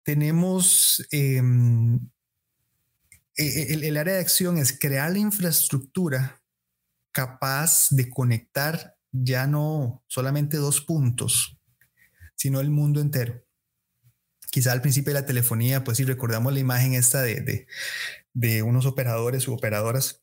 tenemos 0.03 1.05
em, 1.11 1.95
eh, 1.95 1.99
eh, 3.37 3.73
el, 3.73 3.97
área 3.97 4.15
de 4.15 4.19
acción 4.19 4.57
es 4.57 4.77
crear 4.77 5.11
la 5.11 5.19
infraestructura 5.19 6.43
capaz 7.11 7.87
de 7.91 8.09
conectar 8.09 8.95
ya 9.11 9.47
no 9.47 10.03
solamente 10.07 10.57
dos 10.57 10.81
puntos, 10.81 11.59
sino 12.35 12.59
el 12.59 12.69
mundo 12.69 13.01
entero. 13.01 13.45
Quizá 14.51 14.71
al 14.71 14.81
principio 14.81 15.13
de 15.13 15.19
la 15.19 15.25
telefonía, 15.25 15.83
pues 15.83 15.97
si 15.97 16.03
recordamos 16.03 16.53
la 16.53 16.59
imagen 16.59 16.93
esta 16.93 17.21
de, 17.21 17.41
de, 17.41 17.67
de 18.33 18.61
unos 18.63 18.85
operadores 18.85 19.47
u 19.47 19.53
operadoras 19.53 20.22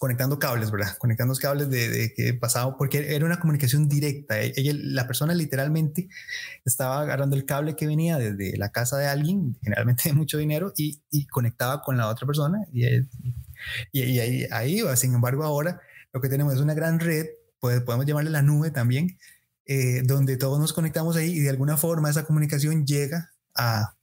conectando 0.00 0.38
cables, 0.38 0.70
¿verdad? 0.70 0.96
Conectando 0.96 1.32
los 1.32 1.40
cables 1.40 1.68
de, 1.68 2.14
que 2.16 2.32
pasaba, 2.32 2.74
porque 2.78 3.14
era 3.14 3.26
una 3.26 3.38
comunicación 3.38 3.86
directa. 3.86 4.40
E, 4.40 4.54
ella, 4.56 4.72
la 4.74 5.06
persona 5.06 5.34
literalmente 5.34 6.08
estaba 6.64 7.02
agarrando 7.02 7.36
el 7.36 7.44
cable 7.44 7.76
que 7.76 7.86
venía 7.86 8.16
desde 8.16 8.56
la 8.56 8.72
casa 8.72 8.96
de 8.96 9.06
alguien, 9.06 9.58
generalmente 9.62 10.08
de 10.08 10.14
mucho 10.14 10.38
dinero, 10.38 10.72
y, 10.74 11.02
conectaba 11.26 11.82
con 11.82 11.98
la 11.98 12.08
otra 12.08 12.26
persona. 12.26 12.66
Y, 12.72 12.86
y, 13.92 14.20
ahí, 14.20 14.46
ahí 14.50 14.78
iba. 14.78 14.96
Sin 14.96 15.12
embargo, 15.12 15.44
ahora 15.44 15.82
lo 16.14 16.22
que 16.22 16.30
tenemos 16.30 16.54
es 16.54 16.60
una 16.60 16.72
gran 16.72 16.98
red, 16.98 17.26
pues, 17.60 17.82
podemos 17.82 18.06
llamarle 18.06 18.30
la 18.30 18.40
nube 18.40 18.70
también, 18.70 19.18
eh, 19.66 20.00
donde 20.06 20.38
todos 20.38 20.58
nos 20.58 20.72
conectamos 20.72 21.14
ahí 21.16 21.30
y 21.30 21.40
de 21.40 21.50
alguna 21.50 21.76
forma 21.76 22.08
esa 22.08 22.24
comunicación 22.24 22.86
llega 22.86 23.34
a, 23.54 23.96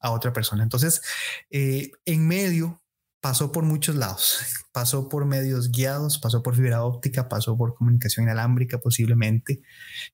a 0.00 0.10
otra 0.10 0.32
persona. 0.32 0.64
Entonces, 0.64 1.00
eh, 1.48 1.92
en 2.06 2.26
medio 2.26 2.82
pasó 3.20 3.52
por 3.52 3.64
muchos 3.64 3.96
lados. 3.96 4.40
Pasó 4.72 5.08
por 5.08 5.26
medios 5.26 5.72
guiados, 5.72 6.20
pasó 6.20 6.40
por 6.40 6.54
fibra 6.54 6.84
óptica, 6.84 7.28
pasó 7.28 7.56
por 7.56 7.74
comunicación 7.74 8.26
inalámbrica 8.26 8.78
posiblemente. 8.78 9.60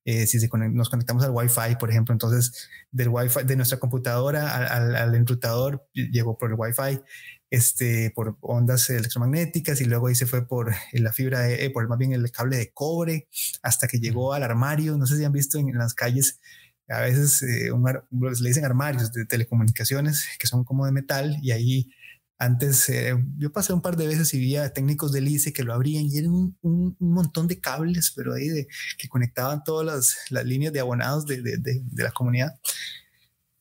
Eh, 0.06 0.26
si 0.26 0.38
nos 0.48 0.88
conectamos 0.88 1.22
al 1.22 1.32
Wi-Fi, 1.32 1.76
por 1.78 1.90
ejemplo, 1.90 2.14
entonces 2.14 2.70
del 2.90 3.08
Wi-Fi 3.10 3.44
de 3.44 3.56
nuestra 3.56 3.78
computadora 3.78 4.56
al, 4.56 5.14
enrutador 5.16 5.86
llegó 5.92 6.38
por 6.38 6.50
el 6.50 6.56
Wi-Fi, 6.56 7.02
este, 7.50 8.10
por 8.14 8.38
ondas 8.40 8.88
electromagnéticas 8.88 9.82
y 9.82 9.84
luego 9.84 10.06
ahí 10.06 10.14
se 10.14 10.24
fue 10.24 10.46
por 10.46 10.74
la 10.92 11.12
fibra, 11.12 11.50
eh, 11.50 11.68
por 11.68 11.86
más 11.86 11.98
bien 11.98 12.14
el 12.14 12.30
cable 12.30 12.56
de 12.56 12.72
cobre 12.72 13.28
hasta 13.62 13.86
que 13.86 13.98
llegó 13.98 14.32
al 14.32 14.44
armario. 14.44 14.96
No 14.96 15.06
sé 15.06 15.18
si 15.18 15.24
han 15.24 15.32
visto 15.32 15.58
en, 15.58 15.76
las 15.76 15.92
calles 15.92 16.40
a 16.88 17.00
veces 17.00 17.42
eh, 17.42 17.70
le 18.10 18.48
dicen 18.48 18.64
armarios 18.64 19.12
de 19.12 19.26
telecomunicaciones 19.26 20.26
que 20.38 20.46
son 20.46 20.64
como 20.64 20.86
de 20.86 20.92
metal 20.92 21.36
y 21.42 21.50
ahí 21.50 21.90
Antes, 22.38 22.88
eh, 22.88 23.14
yo 23.38 23.52
pasé 23.52 23.72
un 23.72 23.80
par 23.80 23.96
de 23.96 24.08
veces 24.08 24.34
y 24.34 24.38
vi 24.38 24.56
a 24.56 24.72
técnicos 24.72 25.12
del 25.12 25.28
ICE 25.28 25.52
que 25.52 25.62
lo 25.62 25.72
abrían 25.72 26.04
y 26.04 26.18
eran 26.18 26.56
un, 26.60 26.96
montón 26.98 27.46
de 27.46 27.60
cables, 27.60 28.12
pero 28.14 28.34
ahí 28.34 28.48
de, 28.48 28.66
que 28.98 29.08
conectaban 29.08 29.62
todas 29.62 29.86
las, 29.86 30.16
las 30.30 30.44
líneas 30.44 30.72
de 30.72 30.80
abonados 30.80 31.26
de, 31.26 31.40
de, 31.42 31.58
de, 31.58 32.02
la 32.02 32.10
comunidad. 32.10 32.58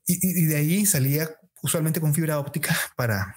Y, 0.07 0.43
y, 0.43 0.45
de 0.45 0.55
ahí 0.55 0.85
salía 0.85 1.29
usualmente 1.61 2.01
con 2.01 2.13
fibra 2.13 2.39
óptica 2.39 2.75
para, 2.97 3.35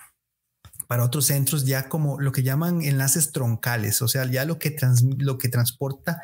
para 0.86 1.04
otros 1.04 1.26
centros 1.26 1.66
ya 1.66 1.88
como 1.88 2.20
lo 2.20 2.32
que 2.32 2.42
llaman 2.42 2.82
enlaces 2.82 3.32
troncales, 3.32 4.00
o 4.02 4.08
sea, 4.08 4.24
ya 4.24 4.44
lo 4.44 4.58
que, 4.58 4.76
lo 5.18 5.38
que 5.38 5.48
transporta 5.48 6.20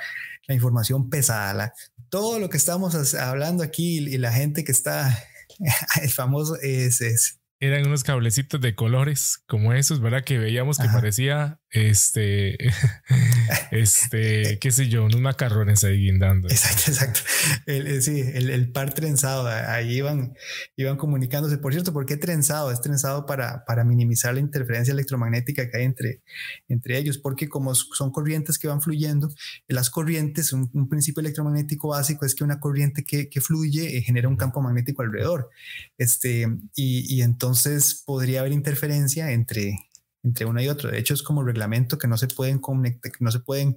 la 0.47 0.54
información 0.54 1.11
pesada, 1.11 1.75
todo 2.09 2.38
lo 2.38 2.50
que 2.50 2.57
estamos 2.57 3.14
hablando 3.14 3.62
aquí 3.62 3.99
y 3.99 4.19
la 4.19 4.33
gente 4.33 4.64
que 4.64 4.73
está, 4.73 5.19
el 6.02 6.11
famoso 6.11 6.57
es, 6.61 7.00
es 7.00 7.42
eran 7.62 7.87
unos 7.87 8.02
cablecitos 8.02 8.61
de 8.61 8.75
colores 8.75 9.42
como 9.47 9.73
esos, 9.73 10.00
¿verdad? 10.00 10.25
Que 10.25 10.37
veíamos 10.37 10.78
que 10.78 10.88
parecía 10.88 11.61
este, 11.73 12.59
este, 13.71 14.59
qué 14.59 14.71
sé 14.71 14.88
yo, 14.88 15.07
unos 15.07 15.21
macarrones 15.21 15.83
ahí 15.85 16.05
guindando. 16.05 16.49
Exacto, 16.49 16.83
exacto. 16.88 17.21
El, 17.64 17.87
eh, 17.87 18.02
sí, 18.02 18.21
el, 18.21 18.71
par 18.73 18.93
trenzado, 18.93 19.49
ahí 19.49 19.97
iban, 19.97 20.35
iban 20.76 20.99
comunicándose. 20.99 21.57
Por 21.57 21.73
cierto, 21.73 21.93
¿por 21.95 22.05
qué 22.05 22.19
trenzado? 22.19 22.71
Es 22.71 22.83
trenzado 22.83 23.25
para, 23.25 23.64
para 23.64 23.85
minimizar 23.85 24.35
la 24.35 24.41
interferencia 24.41 24.93
electromagnética 24.93 25.71
que 25.71 25.79
hay 25.79 25.85
entre, 25.85 26.23
entre 26.69 26.99
ellos, 26.99 27.17
porque 27.17 27.49
como 27.49 27.75
son 27.75 28.11
corrientes 28.11 28.59
que 28.59 28.69
van 28.69 28.83
fluyendo, 28.83 29.31
las 29.67 29.88
corrientes, 29.88 30.52
un, 30.52 30.71
principio 30.91 31.21
electromagnético 31.21 31.88
básico 31.88 32.26
es 32.26 32.35
que 32.35 32.45
una 32.45 32.61
corriente 32.61 33.02
que, 33.02 33.31
que 33.31 33.41
fluye 33.41 33.97
eh, 33.97 34.02
genera 34.02 34.29
un 34.29 34.37
campo 34.37 34.61
magnético 34.61 35.00
alrededor. 35.00 35.49
Este, 35.97 36.47
y, 36.75 37.17
y 37.17 37.23
entonces 37.23 38.02
podría 38.05 38.41
haber 38.41 38.52
interferencia 38.52 39.33
entre, 39.33 39.79
entre 40.23 40.47
uno 40.47 40.61
y 40.62 40.69
otro. 40.69 40.91
De 40.91 40.99
hecho, 40.99 41.14
es 41.14 41.23
como 41.23 41.43
reglamento 41.43 41.99
que 41.99 42.09
no 42.09 42.17
se 42.17 42.29
pueden 42.29 42.59
conectar, 42.59 43.12
no 43.21 43.31
se 43.31 43.41
pueden 43.41 43.76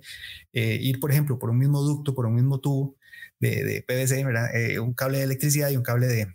eh, 0.53 0.77
ir, 0.81 0.99
por 0.99 1.11
ejemplo, 1.11 1.39
por 1.39 1.49
un 1.49 1.57
mismo 1.57 1.81
ducto, 1.81 2.13
por 2.13 2.25
un 2.25 2.35
mismo 2.35 2.59
tubo 2.59 2.95
de, 3.39 3.63
de 3.63 3.81
PVC, 3.81 4.23
¿verdad? 4.23 4.55
Eh, 4.55 4.79
un 4.79 4.93
cable 4.93 5.19
de 5.19 5.23
electricidad 5.23 5.69
y 5.69 5.77
un 5.77 5.83
cable 5.83 6.07
de, 6.07 6.27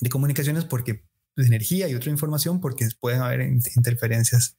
de, 0.00 0.10
comunicaciones 0.10 0.64
porque 0.64 1.04
de 1.36 1.46
energía 1.46 1.88
y 1.88 1.94
otra 1.94 2.10
información 2.10 2.60
porque 2.60 2.88
pueden 3.00 3.22
haber 3.22 3.40
interferencias 3.40 4.56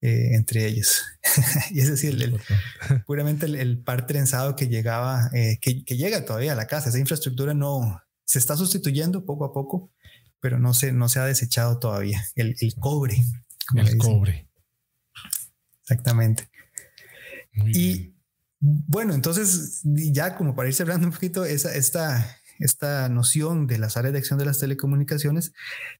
eh, 0.00 0.30
entre 0.32 0.66
ellos. 0.66 1.04
y 1.70 1.80
es 1.80 1.88
decir, 1.88 2.20
el, 2.20 2.40
puramente 3.06 3.46
el, 3.46 3.78
par 3.78 4.06
trenzado 4.06 4.56
que 4.56 4.68
llegaba, 4.68 5.30
que, 5.32 5.84
que, 5.84 5.96
llega 5.96 6.24
todavía 6.24 6.52
a 6.52 6.56
la 6.56 6.66
casa, 6.66 6.88
esa 6.88 6.98
infraestructura 6.98 7.54
no 7.54 8.02
se 8.24 8.38
está 8.38 8.56
sustituyendo 8.56 9.24
poco 9.24 9.44
a 9.44 9.52
poco, 9.52 9.90
pero 10.40 10.58
no 10.58 10.74
se, 10.74 10.92
no 10.92 11.08
se 11.08 11.18
ha 11.20 11.24
desechado 11.24 11.78
todavía. 11.78 12.24
El, 12.34 12.56
el 12.60 12.74
cobre, 12.74 13.16
el 13.74 13.98
cobre. 13.98 14.48
Exactamente. 15.82 16.48
y 17.52 18.14
bueno, 18.60 19.14
entonces 19.14 19.80
ya 19.84 20.36
como 20.36 20.54
para 20.54 20.68
ir 20.68 20.74
cerrando 20.74 21.06
un 21.06 21.12
poquito 21.12 21.44
esa, 21.44 21.72
esta, 21.74 22.38
esta 22.58 23.08
noción 23.08 23.68
de 23.68 23.78
las 23.78 23.96
áreas 23.96 24.12
de 24.12 24.18
acción 24.18 24.38
de 24.38 24.44
las 24.44 24.58
telecomunicaciones, 24.58 25.52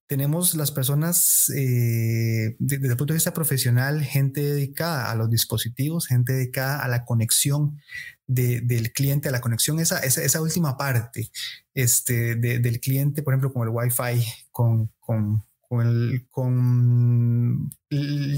tenemos 0.09 0.55
las 0.55 0.73
personas 0.73 1.51
eh, 1.55 2.57
desde 2.59 2.89
el 2.89 2.97
punto 2.97 3.13
de 3.13 3.19
vista 3.19 3.33
profesional, 3.33 4.03
gente 4.03 4.43
dedicada 4.43 5.11
a 5.11 5.15
los 5.15 5.31
dispositivos, 5.31 6.09
gente 6.09 6.33
dedicada 6.33 6.83
a 6.83 6.89
la 6.89 7.05
conexión 7.05 7.79
del 8.27 8.93
cliente, 8.93 9.29
a 9.29 9.33
la 9.33 9.41
conexión, 9.41 9.79
esa, 9.79 10.01
esa, 10.01 10.43
última 10.43 10.77
parte 10.77 11.31
este, 11.73 12.35
del 12.35 12.81
cliente, 12.81 13.23
por 13.23 13.33
ejemplo, 13.33 13.53
como 13.53 13.65
el 13.65 13.71
Wi-Fi, 13.71 14.23
con, 14.51 14.93
con 15.01 15.48
con 15.69 15.87
el, 15.87 16.27
con, 16.31 17.71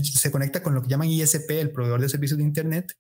se 0.02 0.30
conecta 0.30 0.62
con 0.62 0.74
lo 0.74 0.82
que 0.82 0.88
llaman 0.88 1.08
ISP, 1.08 1.50
el 1.50 1.70
proveedor 1.70 2.00
de 2.00 2.08
servicios 2.08 2.38
de 2.38 2.44
Internet, 2.44 2.96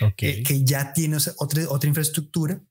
eh, 0.00 0.42
que 0.42 0.64
ya 0.64 0.92
tiene 0.92 1.16
otra, 1.38 1.68
otra 1.68 1.88
infraestructura 1.88 2.62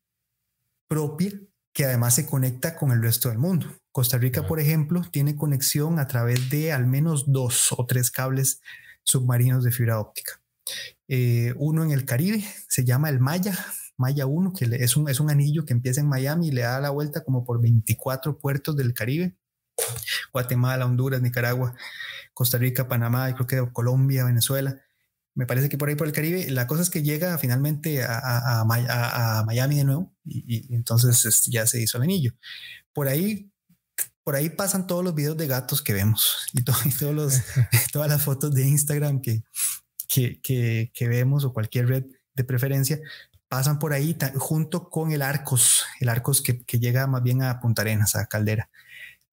propia 0.87 1.31
que 1.73 1.85
además 1.85 2.15
se 2.15 2.25
conecta 2.25 2.75
con 2.75 2.91
el 2.91 3.01
resto 3.01 3.29
del 3.29 3.37
mundo. 3.37 3.67
Costa 3.91 4.17
Rica, 4.17 4.47
por 4.47 4.59
ejemplo, 4.59 5.01
tiene 5.11 5.35
conexión 5.35 5.99
a 5.99 6.07
través 6.07 6.49
de 6.49 6.71
al 6.71 6.87
menos 6.87 7.31
dos 7.31 7.73
o 7.77 7.85
tres 7.85 8.09
cables 8.09 8.61
submarinos 9.03 9.63
de 9.63 9.71
fibra 9.71 9.99
óptica. 9.99 10.41
Eh, 11.07 11.53
uno 11.57 11.83
en 11.83 11.91
el 11.91 12.05
Caribe 12.05 12.43
se 12.67 12.85
llama 12.85 13.09
el 13.09 13.19
Maya, 13.19 13.57
Maya 13.97 14.25
1, 14.25 14.53
que 14.53 14.65
es 14.65 14.95
un, 14.95 15.09
es 15.09 15.19
un 15.19 15.29
anillo 15.29 15.65
que 15.65 15.73
empieza 15.73 15.99
en 15.99 16.07
Miami 16.07 16.47
y 16.47 16.51
le 16.51 16.61
da 16.61 16.79
la 16.79 16.89
vuelta 16.89 17.23
como 17.23 17.43
por 17.43 17.61
24 17.61 18.37
puertos 18.37 18.75
del 18.77 18.93
Caribe 18.93 19.35
Guatemala, 20.31 20.85
Honduras, 20.85 21.21
Nicaragua, 21.21 21.73
Costa 22.33 22.57
Rica, 22.57 22.87
Panamá, 22.87 23.29
y 23.29 23.33
creo 23.33 23.47
que 23.47 23.73
Colombia, 23.73 24.25
Venezuela. 24.25 24.81
Me 25.33 25.45
parece 25.45 25.69
que 25.69 25.77
por 25.77 25.89
ahí 25.89 25.95
por 25.95 26.07
el 26.07 26.13
Caribe, 26.13 26.49
la 26.51 26.67
cosa 26.67 26.81
es 26.81 26.89
que 26.89 27.03
llega 27.03 27.37
finalmente 27.37 28.03
a, 28.03 28.63
Miami 29.45 29.77
de 29.77 29.83
nuevo 29.85 30.13
y, 30.25 30.73
entonces 30.75 31.23
este, 31.25 31.51
ya 31.51 31.65
se 31.65 31.81
hizo 31.81 31.97
el 31.97 32.03
anillo. 32.03 32.33
Por 32.93 33.07
ahí, 33.07 33.49
por 34.23 34.35
ahí 34.35 34.49
pasan 34.49 34.87
todos 34.87 35.03
los 35.03 35.15
videos 35.15 35.37
de 35.37 35.47
gatos 35.47 35.81
que 35.81 35.93
vemos 35.93 36.47
y, 36.53 36.63
todos 36.63 37.15
los, 37.15 37.41
todas 37.93 38.09
las 38.09 38.21
fotos 38.23 38.53
de 38.53 38.67
Instagram 38.67 39.21
que, 39.21 39.43
que, 40.09 40.91
que, 40.93 41.07
vemos 41.07 41.45
o 41.45 41.53
cualquier 41.53 41.87
red 41.87 42.05
de 42.33 42.43
preferencia 42.43 42.99
pasan 43.47 43.79
por 43.79 43.93
ahí 43.93 44.17
junto 44.35 44.89
con 44.89 45.11
el 45.11 45.21
Arcos, 45.21 45.85
el 45.99 46.09
Arcos 46.09 46.41
que, 46.41 46.63
que 46.63 46.79
llega 46.79 47.07
más 47.07 47.23
bien 47.23 47.41
a 47.43 47.59
Punta 47.59 47.83
Arenas, 47.83 48.15
a 48.15 48.25
Caldera. 48.25 48.69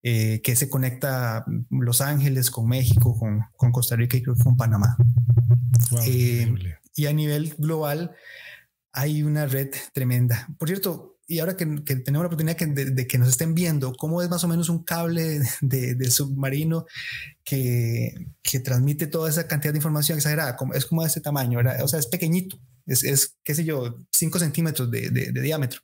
Eh, 0.03 0.41
que 0.43 0.55
se 0.55 0.71
conecta 0.71 1.45
Los 1.71 2.01
Ángeles 2.01 2.53
con 2.53 2.69
México, 2.69 3.19
con, 3.19 3.41
con 3.57 3.73
Costa 3.73 3.97
Rica 3.97 4.17
y 4.17 4.23
creo 4.23 4.37
que 4.37 4.45
con 4.45 4.57
Panamá. 4.57 4.97
Eh, 6.07 6.55
y 6.95 7.07
a 7.07 7.13
nivel 7.13 7.55
global 7.59 8.15
hay 8.93 9.23
una 9.23 9.47
red 9.47 9.71
tremenda. 9.93 10.49
Por 10.59 10.69
cierto, 10.69 11.19
y 11.27 11.41
ahora 11.41 11.57
que, 11.57 11.67
tenemos 11.67 12.23
la 12.23 12.27
oportunidad 12.27 12.57
de, 12.57 13.07
que 13.07 13.19
nos 13.19 13.29
estén 13.29 13.55
viendo, 13.55 13.93
¿cómo 13.95 14.23
es 14.23 14.31
más 14.31 14.43
o 14.45 14.49
menos 14.49 14.71
un 14.71 14.83
cable 14.83 15.41
de, 15.61 16.11
submarino 16.11 16.87
que, 17.45 18.15
que, 18.43 18.61
transmite 18.61 19.09
toda 19.09 19.29
esa 19.29 19.47
cantidad 19.47 19.73
de 19.73 19.79
información 19.79 20.17
exagerada? 20.17 20.57
es 20.75 20.87
como 20.87 21.03
de 21.03 21.09
este 21.09 21.21
tamaño, 21.21 21.61
o 21.83 21.89
sea, 21.89 21.99
es 21.99 22.07
pequeñito, 22.07 22.59
es, 22.87 23.05
es 23.05 23.37
qué 23.45 23.55
sé 23.55 23.65
yo, 23.65 23.99
5 24.11 24.39
centímetros 24.39 24.91
de, 24.91 25.11
diámetro. 25.33 25.83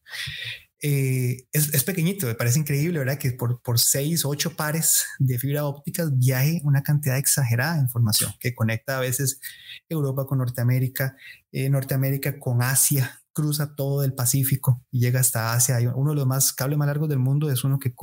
Eh, 0.87 1.47
es, 1.51 1.83
pequeñito, 1.83 2.27
me 2.27 2.35
parece 2.35 2.59
increíble, 2.59 2.99
¿verdad? 2.99 3.16
Que 3.16 3.33
por, 3.33 3.62
por 3.62 3.79
seis 3.79 4.23
o 4.27 4.29
ocho 4.29 4.55
pares 4.55 5.07
de 5.18 5.38
fibra 5.38 5.64
óptica 5.64 6.07
viaje 6.12 6.61
una 6.62 6.83
cantidad 6.83 7.16
exagerada 7.16 7.77
de 7.77 7.81
información 7.81 8.35
que 8.38 8.55
conecta 8.55 8.99
a 8.99 9.01
veces 9.01 9.40
Europa 9.88 10.27
con 10.27 10.37
Norteamérica, 10.37 11.16
eh, 11.53 11.70
Norteamérica 11.70 12.38
con 12.38 12.61
Asia, 12.61 13.23
cruza 13.33 13.75
todo 13.75 14.05
el 14.05 14.12
Pacífico 14.12 14.85
y 14.90 15.01
llega 15.01 15.20
hasta 15.20 15.55
Asia. 15.55 15.79
uno 15.94 16.11
de 16.11 16.16
los 16.16 16.27
más 16.27 16.53
cables 16.53 16.77
más 16.77 16.87
largos 16.87 17.09
del 17.09 17.18
mundo 17.18 17.51
es 17.51 17.64
uno 17.64 17.79
que 17.79 17.94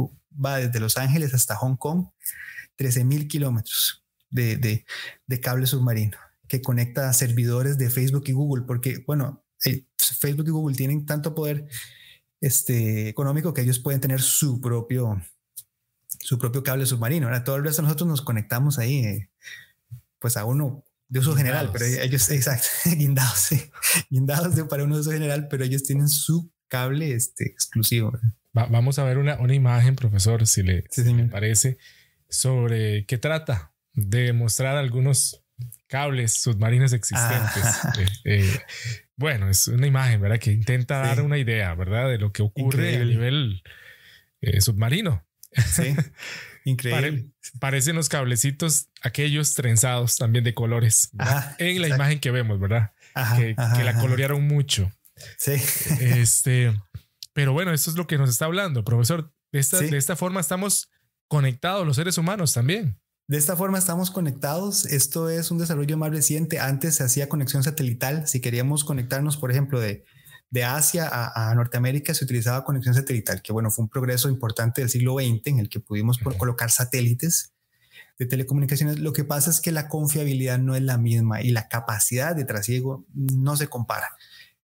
va 0.44 0.58
desde 0.58 0.80
Los 0.80 0.98
Ángeles 0.98 1.36
hasta 1.36 1.56
Hong 1.58 1.76
Kong, 1.76 2.08
13 2.78 3.04
mil 3.04 3.28
kilómetros 3.28 4.04
de, 4.32 4.58
de, 4.58 4.86
de 5.28 5.39
cable 5.39 5.67
submarino 5.67 6.17
que 6.48 6.63
conecta 6.63 7.10
a 7.10 7.13
servidores 7.13 7.78
de 7.78 7.91
Facebook 7.91 8.24
y 8.26 8.32
Google, 8.32 8.63
porque, 8.65 9.04
bueno, 9.06 9.46
eh, 9.65 9.86
Facebook 9.98 10.48
y 10.48 10.52
Google 10.52 10.76
tienen 10.76 11.06
tanto 11.06 11.36
poder 11.36 11.67
este, 12.41 13.08
económico 13.08 13.54
que 13.54 13.62
ellos 13.62 13.80
pueden 13.80 14.01
tener 14.01 14.19
su 14.19 14.60
propio, 14.60 15.21
su 16.19 16.38
propio 16.38 16.63
cable 16.63 16.86
submarino. 16.86 17.27
Ahora 17.27 17.43
todo 17.43 17.56
el 17.56 17.63
resto 17.63 17.84
nosotros 17.84 18.10
nos 18.10 18.21
conectamos 18.21 18.80
ahí, 18.80 19.06
eh, 19.06 19.30
pues 20.19 20.36
a 20.36 20.45
uno 20.45 20.84
de 21.08 21.19
uso 21.19 21.36
general, 21.36 21.69
pero 21.71 21.86
ellos, 21.86 22.30
exacto, 22.32 22.67
guindados, 22.97 23.38
sí, 23.38 23.62
guindados 24.10 24.56
de, 24.56 24.65
para 24.65 24.84
uno 24.84 24.95
de 24.95 25.01
uso 25.01 25.12
general, 25.12 25.47
pero 25.49 25.63
ellos 25.63 25.84
tienen 25.84 26.08
su 26.10 26.51
cable 26.67 27.13
este, 27.13 27.45
exclusivo. 27.45 28.17
vamos 28.54 28.97
a 28.97 29.04
ver 29.04 29.17
una, 29.17 29.38
una, 29.39 29.54
imagen, 29.54 29.95
profesor, 29.95 30.47
si 30.47 30.63
le, 30.63 30.86
parece, 31.30 31.77
sobre 32.30 33.06
qué 33.06 33.17
trata 33.17 33.73
de 33.93 34.32
mostrar 34.32 34.77
algunos 34.77 35.40
cables 35.91 36.36
submarinos 36.36 36.93
existentes. 36.93 37.63
Ah. 37.63 37.93
Eh, 37.99 38.08
eh, 38.23 38.62
bueno, 39.17 39.49
es 39.49 39.67
una 39.67 39.86
imagen, 39.86 40.21
¿verdad? 40.21 40.39
Que 40.39 40.54
intenta 40.54 40.99
dar 40.99 41.21
una 41.21 41.38
idea, 41.38 41.75
¿verdad? 41.75 42.08
De 42.10 42.17
lo 42.17 42.32
que 42.32 42.41
ocurre 42.41 42.95
a 42.95 43.04
nivel 43.04 43.62
eh, 44.39 44.62
submarino. 44.62 45.27
Sí, 45.51 45.93
increíble. 46.63 47.25
parecen 47.60 47.97
los 47.97 48.08
cablecitos, 48.08 48.88
aquellos 49.01 49.54
trenzados 49.54 50.15
también 50.15 50.45
de 50.45 50.54
colores. 50.54 51.12
en 51.58 51.82
la 51.82 51.89
imagen 51.89 52.19
que 52.19 52.32
vemos, 52.32 52.58
¿verdad? 52.58 52.93
que, 53.36 53.54
la 53.84 53.93
colorearon 53.99 54.47
mucho. 54.47 54.91
Sí. 55.38 55.62
Este, 55.99 56.73
pero 57.34 57.51
bueno, 57.51 57.73
esto 57.73 57.91
es 57.91 57.97
lo 57.97 58.08
que 58.08 58.17
nos 58.17 58.30
está 58.30 58.45
hablando, 58.45 58.86
profesor. 58.86 59.34
De 59.51 59.60
esta, 59.60 59.80
de 59.80 59.97
esta 59.97 60.15
forma 60.15 60.39
estamos 60.39 60.89
conectados 61.27 61.86
los 61.86 61.97
seres 61.97 62.17
humanos 62.17 62.54
también. 62.54 63.00
De 63.27 63.38
esta 63.38 63.55
forma 63.55 63.77
estamos 63.77 64.12
conectados. 64.12 64.86
Esto 64.86 65.29
es 65.29 65.51
un 65.51 65.57
desarrollo 65.57 65.97
más 65.97 66.12
reciente. 66.12 66.60
Antes 66.60 66.95
se 66.95 67.03
hacía 67.03 67.29
conexión 67.29 67.63
satelital. 67.63 68.27
Si 68.27 68.41
queríamos 68.41 68.84
conectarnos, 68.84 69.38
por 69.38 69.51
ejemplo, 69.51 69.79
de, 69.79 70.03
de 70.51 70.65
Asia 70.65 71.10
a, 71.10 71.55
Norteamérica, 71.55 72.13
se 72.13 72.25
utilizaba 72.25 72.65
conexión 72.65 72.93
satelital, 72.93 73.41
que 73.41 73.53
bueno, 73.53 73.71
fue 73.71 73.84
un 73.84 73.89
progreso 73.89 74.27
importante 74.27 74.81
del 74.81 74.89
siglo 74.89 75.15
XX 75.15 75.47
en 75.47 75.60
el 75.60 75.69
que 75.69 75.79
pudimos 75.79 76.19
colocar 76.38 76.69
satélites 76.69 77.53
de 78.19 78.25
telecomunicaciones. 78.25 78.99
Lo 78.99 79.13
que 79.13 79.23
pasa 79.23 79.49
es 79.49 79.62
que 79.62 79.71
la 79.71 79.88
confiabilidad 79.88 80.60
no 80.60 80.75
es 80.75 80.81
la 80.81 80.97
misma 80.97 81.41
y 81.41 81.51
la 81.51 81.69
capacidad 81.69 82.36
de 82.36 82.43
trasiego 82.43 83.05
no 83.13 83.55
se 83.55 83.67
compara. 83.67 84.10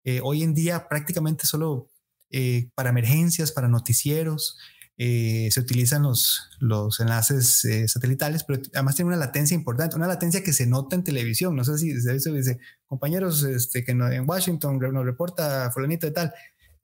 Eh, 0.02 0.20
hoy 0.22 0.42
en 0.42 0.54
día 0.54 0.88
prácticamente 0.88 1.46
solo 1.46 1.88
eh, 2.30 2.68
para 2.74 2.90
emergencias, 2.90 3.52
para 3.52 3.68
noticieros, 3.68 4.58
eh, 4.98 5.48
se 5.50 5.60
utilizan 5.60 6.02
los, 6.02 6.48
los 6.58 7.00
enlaces 7.00 7.66
satelitales, 7.86 8.44
pero 8.44 8.62
además 8.74 8.96
tiene 8.96 9.08
una 9.08 9.18
latencia 9.18 9.54
importante, 9.54 9.96
una 9.96 10.06
latencia 10.06 10.42
que 10.42 10.52
se 10.52 10.66
nota 10.66 10.96
en 10.96 11.04
televisión. 11.04 11.54
No 11.54 11.64
sé 11.64 11.78
si 11.78 12.00
se 12.00 12.12
dice, 12.12 12.58
compañeros, 12.86 13.42
este, 13.42 13.84
que 13.84 13.92
en 13.92 14.28
Washington 14.28 14.78
nos 14.78 15.04
reporta 15.04 15.70
fulanito 15.70 16.06
de 16.06 16.12
tal 16.12 16.32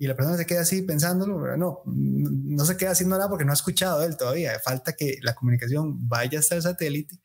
y 0.03 0.09
la 0.09 0.17
persona 0.17 0.37
se 0.37 0.47
queda 0.47 0.63
así 0.63 0.83
pensándolo, 0.83 1.57
no, 1.57 1.83
no 1.87 2.65
se 2.65 2.77
queda 2.77 2.91
haciendo 2.91 3.17
nada 3.17 3.29
porque 3.29 3.45
no 3.45 3.53
ha 3.53 3.55
escuchado 3.55 4.03
él 4.03 4.17
todavía. 4.17 4.59
Falta 4.59 4.95
que 4.95 5.19
la 5.23 5.33
comunicación 5.33 6.09
vaya 6.09 6.41
hasta 6.41 6.57
el 6.57 6.63
satélite, 6.63 7.21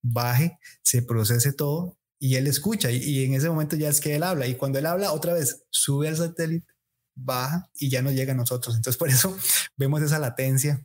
baje, 0.00 0.58
se 0.82 1.02
procese 1.02 1.52
todo 1.52 1.98
y 2.18 2.36
él 2.36 2.46
escucha 2.46 2.90
y, 2.90 3.24
en 3.24 3.34
ese 3.34 3.50
momento 3.50 3.76
ya 3.76 3.90
es 3.90 4.00
que 4.00 4.14
él 4.14 4.22
habla 4.22 4.46
y 4.46 4.54
cuando 4.54 4.78
él 4.78 4.86
habla 4.86 5.12
otra 5.12 5.34
vez 5.34 5.66
sube 5.68 6.08
al 6.08 6.16
satélite, 6.16 6.71
baja 7.14 7.70
y 7.78 7.88
ya 7.88 8.02
no 8.02 8.10
llega 8.10 8.32
a 8.32 8.36
nosotros. 8.36 8.76
Entonces 8.76 8.98
por 8.98 9.08
eso 9.08 9.36
vemos 9.76 10.02
esa 10.02 10.18
latencia 10.18 10.84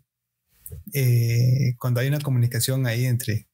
eh, 0.93 1.75
cuando 1.79 1.99
hay 1.99 2.07
una 2.07 2.19
comunicación 2.19 2.87
ahí 2.87 3.05
entre 3.05 3.47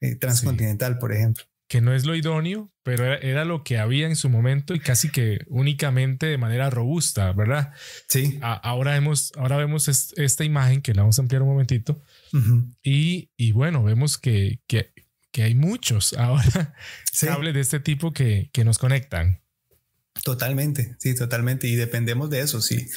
eh, 0.00 0.16
transcontinental, 0.16 0.98
por 0.98 1.12
ejemplo 1.12 1.44
que 1.68 1.80
no 1.80 1.92
es 1.92 2.04
lo 2.04 2.14
idóneo, 2.14 2.70
pero 2.82 3.04
era, 3.04 3.44
lo 3.44 3.64
que 3.64 3.78
había 3.78 4.06
en 4.06 4.14
su 4.14 4.28
momento 4.30 4.74
y 4.74 4.80
casi 4.80 5.10
que 5.10 5.40
únicamente 5.48 6.26
de 6.26 6.38
manera 6.38 6.70
robusta, 6.70 7.32
¿verdad? 7.32 7.72
Sí. 8.08 8.38
ahora, 8.40 8.92
vemos, 8.92 9.32
ahora 9.36 9.56
vemos 9.56 9.88
esta 9.88 10.44
imagen 10.44 10.80
que 10.80 10.94
la 10.94 11.02
vamos 11.02 11.18
a 11.18 11.22
ampliar 11.22 11.42
un 11.42 11.48
momentito 11.48 12.00
y, 12.82 13.30
y, 13.36 13.52
bueno, 13.52 13.82
vemos 13.82 14.18
que, 14.18 14.60
que, 14.68 14.92
que 15.32 15.42
hay 15.42 15.54
muchos 15.54 16.12
ahora 16.18 16.74
sí. 17.10 17.26
cables 17.26 17.54
de 17.54 17.60
este 17.60 17.80
tipo 17.80 18.12
que, 18.12 18.50
que 18.52 18.64
nos 18.64 18.78
conectan. 18.78 19.40
Totalmente, 20.24 20.96
sí, 20.98 21.14
totalmente. 21.14 21.68
Y 21.68 21.76
dependemos 21.76 22.30
de 22.30 22.40
eso. 22.40 22.60
Si, 22.60 22.88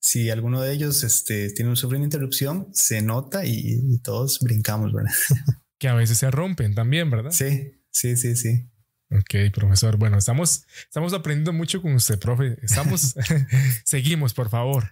si 0.00 0.30
alguno 0.30 0.60
de 0.60 0.72
ellos 0.72 1.02
este, 1.04 1.50
tiene 1.50 1.70
un 1.70 1.84
una 1.84 2.04
interrupción, 2.04 2.68
se 2.72 3.02
nota 3.02 3.44
y, 3.44 3.80
y 3.88 3.98
todos 3.98 4.40
brincamos, 4.40 4.92
¿verdad? 4.92 5.12
que 5.78 5.88
a 5.88 5.94
veces 5.94 6.18
se 6.18 6.30
rompen 6.30 6.74
también, 6.74 7.10
¿verdad? 7.10 7.30
Sí, 7.30 7.72
Sí, 7.94 8.16
sí, 8.16 8.34
sí. 8.34 8.68
Ok, 9.10 9.54
profesor. 9.54 9.96
Bueno, 9.96 10.18
estamos, 10.18 10.66
estamos 10.82 11.12
aprendiendo 11.12 11.52
mucho 11.52 11.80
con 11.80 11.94
usted, 11.94 12.18
profe. 12.18 12.58
Estamos, 12.60 13.14
seguimos, 13.84 14.34
por 14.34 14.50
favor. 14.50 14.90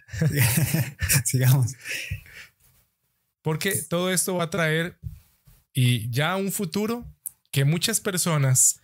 Sigamos. 1.24 1.72
Porque 3.42 3.74
todo 3.88 4.12
esto 4.12 4.36
va 4.36 4.44
a 4.44 4.50
traer 4.50 4.96
y 5.74 6.08
ya 6.10 6.36
un 6.36 6.52
futuro 6.52 7.04
que 7.50 7.64
muchas 7.64 8.00
personas 8.00 8.80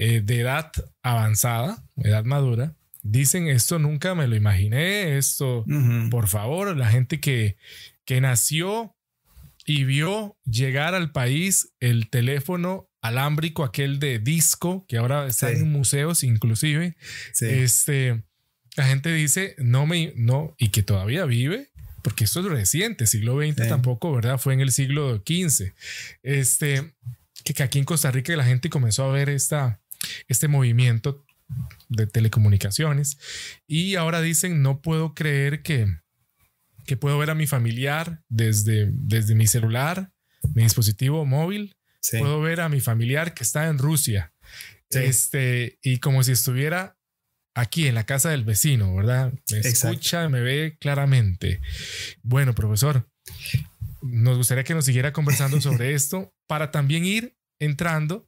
eh, 0.00 0.20
de 0.24 0.40
edad 0.40 0.70
avanzada, 1.02 1.84
edad 1.96 2.24
madura, 2.24 2.76
dicen 3.02 3.48
esto 3.48 3.80
nunca 3.80 4.14
me 4.14 4.28
lo 4.28 4.36
imaginé, 4.36 5.18
esto, 5.18 5.64
por 6.08 6.28
favor, 6.28 6.76
la 6.76 6.88
gente 6.88 7.18
que, 7.18 7.56
que 8.04 8.20
nació 8.20 8.94
y 9.66 9.82
vio 9.82 10.36
llegar 10.44 10.94
al 10.94 11.10
país 11.10 11.72
el 11.80 12.08
teléfono 12.10 12.88
alámbrico, 13.02 13.64
aquel 13.64 13.98
de 13.98 14.20
disco, 14.20 14.86
que 14.88 14.98
ahora 14.98 15.26
está 15.26 15.50
en 15.50 15.70
museos 15.72 16.22
inclusive. 16.22 16.96
Este, 17.40 18.22
la 18.76 18.86
gente 18.86 19.12
dice, 19.12 19.56
no 19.58 19.84
me, 19.84 20.12
no, 20.14 20.54
y 20.58 20.68
que 20.68 20.84
todavía 20.84 21.24
vive, 21.24 21.72
porque 22.02 22.22
esto 22.22 22.38
es 22.38 22.46
reciente, 22.46 23.08
siglo 23.08 23.42
XX 23.42 23.68
tampoco, 23.68 24.12
¿verdad? 24.12 24.38
Fue 24.38 24.54
en 24.54 24.60
el 24.60 24.70
siglo 24.70 25.16
XV. 25.26 25.72
Este, 26.22 26.94
que, 27.42 27.62
aquí 27.62 27.80
en 27.80 27.84
Costa 27.84 28.10
Rica 28.10 28.36
la 28.36 28.44
gente 28.44 28.70
comenzó 28.70 29.04
a 29.04 29.12
ver 29.12 29.28
esta, 29.28 29.80
este 30.28 30.48
movimiento 30.48 31.24
de 31.88 32.06
telecomunicaciones 32.06 33.18
y 33.66 33.94
ahora 33.94 34.20
dicen, 34.20 34.62
no 34.62 34.80
puedo 34.82 35.14
creer 35.14 35.62
que, 35.62 35.86
que 36.84 36.96
puedo 36.96 37.18
ver 37.18 37.30
a 37.30 37.34
mi 37.34 37.46
familiar 37.46 38.22
desde, 38.28 38.90
desde 38.92 39.34
mi 39.34 39.46
celular, 39.46 40.12
mi 40.54 40.62
dispositivo 40.62 41.24
móvil, 41.24 41.78
Puedo 42.10 42.40
ver 42.40 42.60
a 42.60 42.68
mi 42.68 42.80
familiar 42.80 43.34
que 43.34 43.42
está 43.42 43.66
en 43.68 43.78
Rusia. 43.78 44.32
Este, 44.90 45.78
y 45.82 45.98
como 45.98 46.22
si 46.22 46.32
estuviera 46.32 46.96
aquí 47.54 47.86
en 47.86 47.94
la 47.94 48.06
casa 48.06 48.30
del 48.30 48.44
vecino, 48.44 48.94
¿verdad? 48.94 49.32
Me 49.50 49.58
escucha, 49.58 50.28
me 50.28 50.40
ve 50.40 50.76
claramente. 50.80 51.60
Bueno, 52.22 52.54
profesor, 52.54 53.08
nos 54.00 54.38
gustaría 54.38 54.64
que 54.64 54.74
nos 54.74 54.86
siguiera 54.86 55.12
conversando 55.12 55.60
sobre 55.60 55.94
esto 55.94 56.32
para 56.46 56.70
también 56.70 57.04
ir 57.04 57.36
entrando 57.60 58.27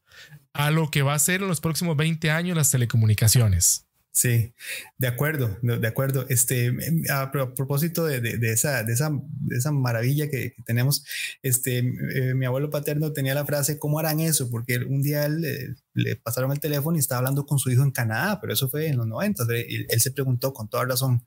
a 0.53 0.71
lo 0.71 0.91
que 0.91 1.03
va 1.03 1.15
a 1.15 1.19
ser 1.19 1.43
en 1.43 1.49
los 1.49 1.61
próximos 1.61 1.97
20 1.97 2.31
años 2.31 2.57
las 2.57 2.71
telecomunicaciones. 2.71 3.87
Sí, 4.13 4.53
de 4.99 5.07
acuerdo, 5.07 5.57
de 5.63 5.87
acuerdo. 5.87 6.27
Este, 6.29 6.77
a, 7.11 7.31
propósito 7.31 8.05
de, 8.05 8.21
de, 8.21 8.53
esa, 8.53 8.83
de, 8.83 8.93
esa, 8.93 9.11
de 9.11 9.57
esa 9.57 9.71
maravilla 9.71 10.29
que, 10.29 10.55
tenemos, 10.67 11.05
este, 11.43 11.79
eh, 11.79 12.35
mi 12.35 12.45
abuelo 12.45 12.71
paterno 12.71 13.13
tenía 13.13 13.35
la 13.35 13.47
frase, 13.47 13.79
¿cómo 13.79 14.01
harán 14.01 14.19
eso? 14.19 14.51
Porque 14.51 14.79
un 14.79 15.01
día 15.01 15.27
él, 15.27 15.77
le 15.95 16.17
pasaron 16.17 16.51
el 16.51 16.59
teléfono 16.59 16.97
y 16.97 17.01
estaba 17.01 17.21
hablando 17.21 17.47
con 17.47 17.61
su 17.61 17.71
hijo 17.71 17.85
en 17.85 17.93
Canadá, 17.93 18.41
pero 18.41 18.53
eso 18.53 18.69
fue 18.69 18.89
en 18.89 18.97
los 18.97 19.07
90. 19.07 19.45
Él, 19.49 19.87
él 19.89 20.01
se 20.01 20.11
preguntó 20.11 20.53
con 20.53 20.69
toda 20.69 20.85
razón, 20.87 21.25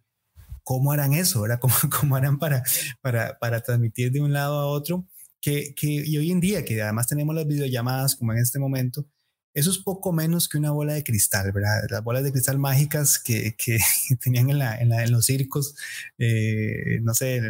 ¿cómo 0.63 0.91
harán 0.91 1.13
eso? 1.13 1.45
¿Cómo, 1.61 1.75
cómo 1.99 2.15
harán 2.15 2.37
para, 2.37 2.63
para, 3.01 3.37
para 3.39 3.61
transmitir 3.61 4.11
de 4.11 4.21
un 4.21 4.33
lado 4.33 4.59
a 4.59 4.65
otro? 4.65 5.07
Que, 5.43 5.75
que, 5.75 5.87
y 5.87 6.17
hoy 6.17 6.31
en 6.31 6.39
día, 6.39 6.63
que 6.63 6.81
además 6.81 7.07
tenemos 7.07 7.35
las 7.35 7.45
videollamadas 7.45 8.15
como 8.15 8.31
en 8.31 8.39
este 8.39 8.59
momento, 8.59 9.05
eso 9.53 9.69
es 9.69 9.77
poco 9.77 10.11
menos 10.11 10.49
que 10.49 10.57
una 10.57 10.71
bola 10.71 10.93
de 10.93 11.03
cristal, 11.03 11.51
¿verdad? 11.51 11.83
Las 11.89 12.03
bolas 12.03 12.23
de 12.23 12.31
cristal 12.31 12.57
mágicas 12.57 13.19
que, 13.19 13.55
que 13.55 13.77
tenían 14.23 14.49
en, 14.49 14.57
la, 14.57 14.79
en, 14.79 15.11
los 15.11 15.25
circos, 15.25 15.75
eh, 16.17 16.99
no 17.01 17.13
sé, 17.13 17.41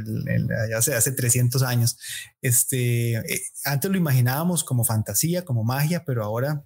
ya 0.69 0.77
hace, 0.77 0.95
hace 0.95 1.11
300 1.13 1.61
años. 1.63 1.97
Este, 2.41 3.13
eh, 3.13 3.41
antes 3.63 3.89
lo 3.89 3.97
imaginábamos 3.97 4.63
como 4.63 4.83
fantasía, 4.83 5.45
como 5.45 5.63
magia, 5.63 6.03
pero 6.03 6.23
ahora 6.23 6.65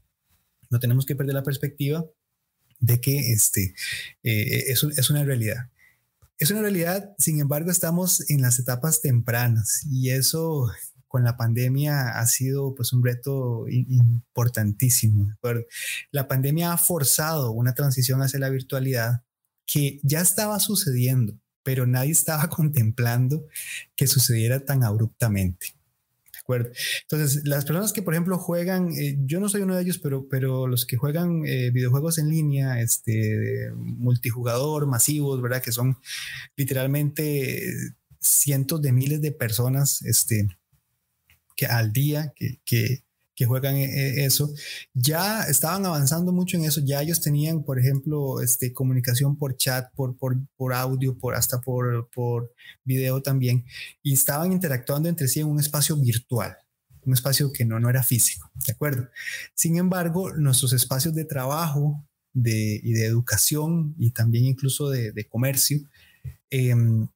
no 0.69 0.79
tenemos 0.79 1.05
que 1.05 1.15
perder 1.15 1.35
la 1.35 1.43
perspectiva 1.43 2.03
de 2.79 2.99
que 2.99 3.31
este, 3.31 3.75
eh, 4.23 4.63
es, 4.67 4.83
es 4.83 5.09
una 5.09 5.23
realidad. 5.23 5.69
Es 6.39 6.51
una 6.51 6.61
realidad, 6.61 7.15
sin 7.17 7.39
embargo, 7.39 7.71
estamos 7.71 8.29
en 8.29 8.41
las 8.41 8.59
etapas 8.59 9.01
tempranas 9.01 9.83
y 9.89 10.11
eso 10.11 10.71
con 11.07 11.23
la 11.23 11.37
pandemia 11.37 12.19
ha 12.19 12.27
sido 12.27 12.75
pues 12.75 12.93
un 12.93 13.03
reto 13.03 13.65
importantísimo. 13.67 15.33
La 16.11 16.27
pandemia 16.27 16.73
ha 16.73 16.77
forzado 16.77 17.51
una 17.51 17.73
transición 17.73 18.21
hacia 18.21 18.39
la 18.39 18.49
virtualidad 18.49 19.23
que 19.65 19.99
ya 20.03 20.21
estaba 20.21 20.59
sucediendo, 20.59 21.39
pero 21.63 21.85
nadie 21.85 22.11
estaba 22.11 22.49
contemplando 22.49 23.45
que 23.95 24.07
sucediera 24.07 24.61
tan 24.61 24.83
abruptamente. 24.83 25.75
¿De 26.33 26.39
acuerdo? 26.39 26.71
Entonces, 27.01 27.45
las 27.45 27.65
personas 27.65 27.91
que, 27.91 28.01
por 28.01 28.13
ejemplo, 28.13 28.37
juegan, 28.37 28.93
eh, 28.93 29.17
yo 29.25 29.41
no 29.41 29.49
soy 29.49 29.61
uno 29.61 29.75
de 29.75 29.81
ellos, 29.81 29.99
pero, 29.99 30.29
pero 30.29 30.65
los 30.67 30.85
que 30.85 30.95
juegan 30.95 31.45
eh, 31.45 31.71
videojuegos 31.71 32.19
en 32.19 32.29
línea, 32.29 32.79
este, 32.79 33.69
multijugador, 33.75 34.87
masivos, 34.87 35.41
¿verdad? 35.41 35.61
Que 35.61 35.73
son 35.73 35.97
literalmente 36.55 37.61
cientos 38.19 38.81
de 38.81 38.91
miles 38.93 39.21
de 39.21 39.33
personas, 39.33 40.01
este, 40.03 40.47
que 41.57 41.65
al 41.65 41.91
día 41.91 42.33
que, 42.35 42.61
que, 42.63 43.45
juegan 43.45 43.75
e, 43.75 43.85
e, 43.85 44.25
eso, 44.25 44.53
ya 44.93 45.43
estaban 45.43 45.85
avanzando 45.85 46.31
mucho 46.31 46.57
en 46.57 46.63
eso, 46.63 46.81
ya 46.83 47.01
ellos 47.01 47.21
tenían, 47.21 47.63
por 47.63 47.79
ejemplo, 47.79 48.41
este, 48.41 48.73
comunicación 48.73 49.37
por 49.37 49.57
chat, 49.57 49.91
por, 49.93 50.17
por, 50.17 50.37
por 50.55 50.73
audio, 50.73 51.17
por, 51.17 51.35
hasta 51.35 51.59
por, 51.59 52.09
por 52.11 52.53
video 52.83 53.21
también, 53.21 53.65
y 54.01 54.13
estaban 54.13 54.53
interactuando 54.53 55.09
entre 55.09 55.27
sí 55.27 55.41
en 55.41 55.47
un 55.47 55.59
espacio 55.59 55.97
virtual, 55.97 56.55
un 57.01 57.13
espacio 57.13 57.51
que 57.51 57.65
no, 57.65 57.79
no 57.79 57.89
era 57.89 58.03
físico, 58.03 58.49
¿de 58.65 58.73
acuerdo? 58.73 59.09
Sin 59.53 59.77
embargo, 59.77 60.33
nuestros 60.33 60.73
espacios 60.73 61.13
de 61.13 61.25
trabajo 61.25 62.07
de, 62.33 62.79
y 62.83 62.93
de 62.93 63.05
educación 63.05 63.95
y 63.97 64.11
también 64.11 64.45
incluso 64.45 64.89
de, 64.89 65.11
de 65.11 65.27
comercio 65.27 65.79
em, 66.49 67.07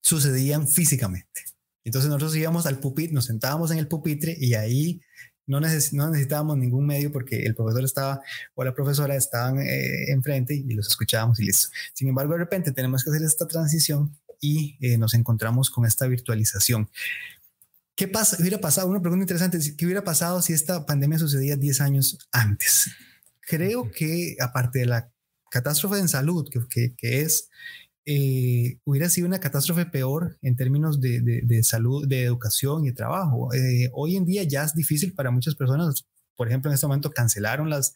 sucedían 0.00 0.68
físicamente. 0.68 1.53
Entonces 1.84 2.08
nosotros 2.08 2.34
íbamos 2.36 2.66
al 2.66 2.78
pupitre, 2.78 3.12
nos 3.12 3.26
sentábamos 3.26 3.70
en 3.70 3.78
el 3.78 3.86
pupitre 3.88 4.36
y 4.38 4.54
ahí 4.54 5.02
no, 5.46 5.60
necesitábamos 5.60 6.56
ningún 6.56 6.86
medio 6.86 7.12
porque 7.12 7.44
el 7.44 7.54
profesor 7.54 7.84
estaba 7.84 8.22
o 8.54 8.64
la 8.64 8.74
profesora 8.74 9.14
estaban 9.14 9.60
eh, 9.60 10.10
enfrente 10.10 10.54
y 10.54 10.72
los 10.72 10.88
escuchábamos 10.88 11.38
y 11.40 11.44
listo. 11.44 11.68
Sin 11.92 12.08
embargo, 12.08 12.32
de 12.32 12.38
repente 12.38 12.72
tenemos 12.72 13.04
que 13.04 13.10
hacer 13.10 13.22
esta 13.22 13.46
transición 13.46 14.16
y 14.40 14.76
eh, 14.80 14.96
nos 14.96 15.14
encontramos 15.14 15.70
con 15.70 15.84
esta 15.84 16.06
virtualización. 16.06 16.88
¿Qué 17.94 18.08
pasa? 18.08 18.38
hubiera 18.40 18.58
pasado? 18.58 18.88
Una 18.88 19.00
pregunta 19.00 19.22
interesante. 19.22 19.58
¿Qué 19.76 19.84
hubiera 19.84 20.02
pasado 20.02 20.40
si 20.42 20.52
esta 20.52 20.86
pandemia 20.86 21.18
sucedía 21.18 21.56
10 21.56 21.80
años 21.82 22.18
antes? 22.32 22.90
Creo 23.40 23.90
que 23.90 24.36
aparte 24.40 24.80
de 24.80 24.86
la 24.86 25.12
catástrofe 25.50 25.98
en 25.98 26.08
salud 26.08 26.48
que, 26.50 26.60
que, 26.68 26.94
que 26.96 27.20
es 27.20 27.50
eh, 28.06 28.78
hubiera 28.84 29.08
sido 29.08 29.26
una 29.26 29.40
catástrofe 29.40 29.86
peor 29.86 30.38
en 30.42 30.56
términos 30.56 31.00
de, 31.00 31.20
de, 31.20 31.62
salud, 31.62 32.06
de 32.06 32.24
educación 32.24 32.84
y 32.84 32.88
de 32.88 32.94
trabajo. 32.94 33.52
Eh, 33.54 33.90
hoy 33.92 34.16
en 34.16 34.26
día 34.26 34.42
ya 34.42 34.64
es 34.64 34.74
difícil 34.74 35.14
para 35.14 35.30
muchas 35.30 35.54
personas. 35.54 36.06
Por 36.36 36.48
ejemplo, 36.48 36.70
en 36.70 36.74
este 36.74 36.86
momento 36.86 37.12
cancelaron 37.12 37.70
las, 37.70 37.94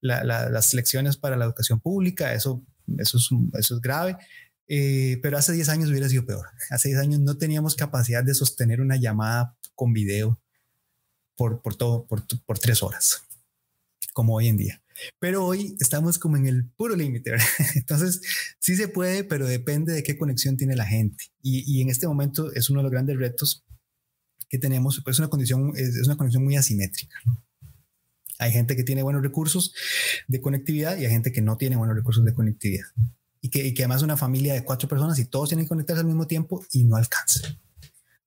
las 0.00 0.72
lecciones 0.72 1.16
para 1.16 1.36
la 1.36 1.44
educación 1.44 1.80
pública. 1.80 2.32
Eso, 2.32 2.62
eso, 2.98 3.18
es, 3.18 3.28
eso 3.58 3.74
es 3.74 3.80
grave. 3.80 4.16
Eh, 4.68 5.18
pero 5.22 5.36
hace 5.36 5.52
10 5.52 5.68
años 5.68 5.90
hubiera 5.90 6.08
sido 6.08 6.24
peor. 6.24 6.46
Hace 6.70 6.88
10 6.88 7.00
años 7.00 7.20
no 7.20 7.36
teníamos 7.36 7.74
capacidad 7.74 8.24
de 8.24 8.34
sostener 8.34 8.80
una 8.80 8.96
llamada 8.96 9.56
con 9.74 9.92
video 9.92 10.40
por, 11.36 11.60
por 11.60 11.76
todo, 11.76 12.06
por, 12.06 12.24
por 12.46 12.58
tres 12.58 12.82
horas, 12.82 13.24
como 14.12 14.34
hoy 14.34 14.48
en 14.48 14.56
día. 14.56 14.81
Pero 15.18 15.44
hoy 15.44 15.76
estamos 15.80 16.18
como 16.18 16.36
en 16.36 16.46
el 16.46 16.68
puro 16.70 16.96
límite. 16.96 17.32
Entonces, 17.74 18.20
sí 18.58 18.76
se 18.76 18.88
puede, 18.88 19.24
pero 19.24 19.46
depende 19.46 19.92
de 19.92 20.02
qué 20.02 20.16
conexión 20.16 20.56
tiene 20.56 20.76
la 20.76 20.86
gente. 20.86 21.24
Y, 21.42 21.80
en 21.80 21.88
este 21.88 22.06
momento 22.06 22.52
es 22.52 22.70
uno 22.70 22.80
de 22.80 22.84
los 22.84 22.92
grandes 22.92 23.18
retos 23.18 23.64
que 24.48 24.58
tenemos. 24.58 25.00
Pues 25.04 25.18
una 25.18 25.28
condición, 25.28 25.72
es, 25.76 26.06
una 26.06 26.16
conexión 26.16 26.44
muy 26.44 26.56
asimétrica. 26.56 27.16
Hay 28.38 28.52
gente 28.52 28.76
que 28.76 28.84
tiene 28.84 29.02
buenos 29.02 29.22
recursos 29.22 29.74
de 30.26 30.40
conectividad 30.40 30.96
y 30.96 31.04
hay 31.04 31.10
gente 31.10 31.32
que 31.32 31.42
no 31.42 31.56
tiene 31.56 31.76
buenos 31.76 31.96
recursos 31.96 32.24
de 32.24 32.34
conectividad. 32.34 32.86
Y 33.40 33.50
que, 33.50 33.66
y 33.66 33.74
que 33.74 33.82
además 33.82 34.02
una 34.02 34.16
familia 34.16 34.54
de 34.54 34.64
cuatro 34.64 34.88
personas 34.88 35.18
y 35.18 35.24
todos 35.24 35.48
tienen 35.48 35.64
que 35.64 35.70
conectarse 35.70 36.00
al 36.00 36.06
mismo 36.06 36.26
tiempo 36.26 36.64
y 36.72 36.84
no 36.84 36.96
alcanza 36.96 37.58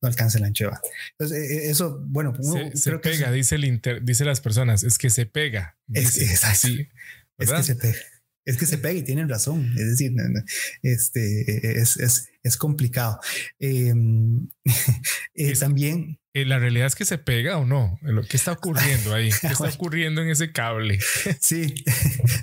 no 0.06 0.10
alcanza 0.10 0.44
ancho 0.46 0.66
de 0.66 0.72
Entonces, 1.18 1.38
e, 1.38 1.68
e, 1.68 1.70
eso, 1.72 2.00
bueno, 2.06 2.34
se, 2.74 2.98
pega, 3.00 3.32
dice, 3.32 3.56
el 3.56 3.66
inter, 3.66 4.04
dice 4.04 4.24
las 4.24 4.40
personas, 4.40 4.84
es 4.84 4.98
que 4.98 5.10
se 5.10 5.26
pega. 5.26 5.78
Es, 5.92 6.18
es 6.18 6.44
así. 6.44 6.88
Es 7.38 7.52
que 7.52 7.64
se 7.64 7.76
pega. 7.76 7.98
Es 8.46 8.58
que 8.58 8.68
se 8.68 8.78
pega 8.78 8.94
y 8.94 9.02
tienen 9.02 9.28
razón. 9.28 9.74
Es 9.76 9.90
decir, 9.90 10.14
este, 10.84 11.82
es, 11.82 11.98
es, 11.98 12.30
es 12.44 12.58
complicado. 12.58 13.20
Em, 13.58 14.48
eh, 15.34 15.54
también. 15.56 16.20
Eh, 16.36 16.46
la 16.46 16.60
realidad 16.60 16.86
es 16.86 16.96
que 16.96 17.06
se 17.06 17.18
pega 17.18 17.58
o 17.58 17.66
no. 17.66 18.00
¿Qué 18.30 18.38
está 18.38 18.52
ocurriendo 18.52 19.16
ahí? 19.16 19.32
¿Qué 19.42 19.48
está 19.48 19.68
ocurriendo 19.68 20.22
en 20.22 20.30
ese 20.30 20.52
cable? 20.52 21.00
sí, 21.40 21.74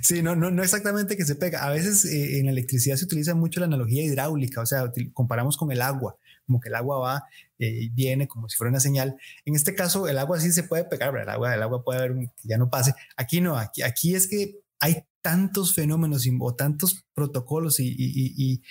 sí, 0.01 0.21
no, 0.21 0.35
no, 0.35 0.51
no 0.51 0.61
exactamente 0.61 1.15
que 1.15 1.25
se 1.25 1.35
pega. 1.35 1.63
A 1.63 1.69
veces 1.69 2.03
eh, 2.03 2.39
en 2.39 2.47
la 2.47 2.51
electricidad 2.51 2.97
se 2.97 3.05
utiliza 3.05 3.33
mucho 3.33 3.61
la 3.61 3.67
analogía 3.67 4.03
hidráulica, 4.03 4.59
o 4.59 4.65
sea, 4.65 4.91
comparamos 5.13 5.55
con 5.55 5.71
el 5.71 5.81
agua 5.81 6.17
como 6.45 6.59
que 6.59 6.69
el 6.69 6.75
agua 6.75 6.99
va 6.99 7.23
y 7.69 7.89
viene 7.89 8.27
como 8.27 8.49
si 8.49 8.57
fuera 8.57 8.69
una 8.69 8.79
señal. 8.79 9.15
En 9.45 9.55
este 9.55 9.75
caso, 9.75 10.07
el 10.07 10.17
agua 10.17 10.39
sí 10.39 10.51
se 10.51 10.63
puede 10.63 10.85
pegar, 10.85 11.15
el 11.15 11.29
agua, 11.29 11.53
el 11.53 11.63
agua 11.63 11.83
puede 11.83 11.99
haber 11.99 12.13
que 12.13 12.47
ya 12.47 12.57
no 12.57 12.69
pase. 12.69 12.93
Aquí 13.17 13.41
no, 13.41 13.57
aquí, 13.57 13.81
aquí 13.81 14.15
es 14.15 14.27
que 14.27 14.63
hay 14.79 15.05
tantos 15.21 15.73
fenómenos 15.73 16.27
o 16.41 16.55
tantos 16.55 17.05
protocolos 17.13 17.77
y, 17.79 18.61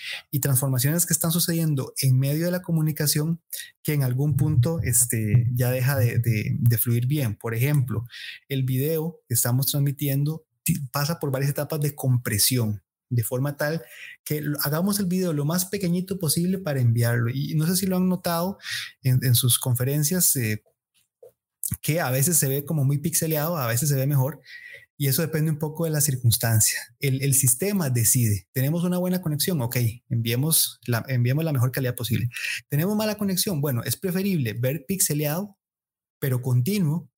transformaciones 0.42 1.06
que 1.06 1.14
están 1.14 1.32
sucediendo 1.32 1.94
en 2.02 2.18
medio 2.18 2.44
de 2.44 2.50
la 2.50 2.60
comunicación 2.60 3.40
que 3.82 3.94
en 3.94 4.02
algún 4.02 4.36
punto 4.36 4.78
este, 4.82 5.48
ya 5.54 5.70
deja 5.70 5.96
de, 5.96 6.18
de, 6.18 6.78
fluir 6.78 7.06
bien. 7.06 7.36
Por 7.36 7.54
ejemplo, 7.54 8.04
el 8.48 8.64
video 8.64 9.20
que 9.26 9.34
estamos 9.34 9.66
transmitiendo 9.66 10.44
pasa 10.92 11.18
por 11.18 11.30
varias 11.30 11.50
etapas 11.50 11.80
de 11.80 11.94
compresión 11.94 12.82
de 13.12 13.22
forma 13.22 13.56
tal 13.56 13.82
que 14.24 14.42
hagamos 14.62 14.98
el 14.98 15.06
video 15.06 15.32
lo 15.32 15.44
más 15.44 15.66
pequeñito 15.66 16.18
posible 16.18 16.58
para 16.58 16.80
enviarlo. 16.80 17.30
Y 17.30 17.54
no 17.54 17.66
sé 17.66 17.76
si 17.76 17.86
lo 17.86 17.96
han 17.96 18.08
notado 18.08 18.58
en, 19.02 19.34
sus 19.34 19.58
conferencias, 19.58 20.34
eh, 20.36 20.62
que 21.80 22.00
a 22.00 22.10
veces 22.10 22.38
se 22.38 22.48
ve 22.48 22.64
como 22.64 22.84
muy 22.84 22.98
pixeleado, 22.98 23.56
a 23.56 23.66
veces 23.66 23.88
se 23.88 23.96
ve 23.96 24.06
mejor, 24.06 24.40
y 24.96 25.08
eso 25.08 25.22
depende 25.22 25.50
un 25.50 25.58
poco 25.58 25.84
de 25.84 25.90
la 25.90 26.00
circunstancia. 26.00 26.78
El, 27.00 27.34
sistema 27.34 27.90
decide, 27.90 28.48
tenemos 28.52 28.84
una 28.84 28.98
buena 28.98 29.20
conexión, 29.20 29.60
ok, 29.60 29.76
enviemos 30.08 30.80
la, 30.86 31.04
enviemos 31.08 31.44
la 31.44 31.52
mejor 31.52 31.72
calidad 31.72 31.94
posible. 31.94 32.28
Tenemos 32.68 32.96
mala 32.96 33.16
conexión, 33.16 33.60
bueno, 33.60 33.82
es 33.84 33.96
preferible 33.96 34.54
ver 34.54 34.84
pixeleado, 34.86 35.56
pero 36.18 36.40
continuo, 36.40 37.10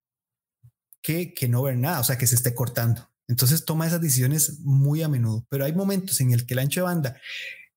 que, 1.02 1.34
que 1.34 1.48
no 1.48 1.62
ver 1.62 1.76
nada, 1.76 2.00
o 2.00 2.04
sea, 2.04 2.16
que 2.16 2.26
se 2.26 2.34
esté 2.34 2.54
cortando. 2.54 3.13
Entonces 3.28 3.64
toma 3.64 3.86
esas 3.86 4.00
decisiones 4.00 4.60
muy 4.60 5.02
a 5.02 5.08
menudo, 5.08 5.46
pero 5.48 5.64
hay 5.64 5.72
momentos 5.72 6.20
en 6.20 6.32
el 6.32 6.46
que 6.46 6.54
el 6.54 6.60
ancho 6.60 6.80
de 6.80 6.84
banda 6.84 7.16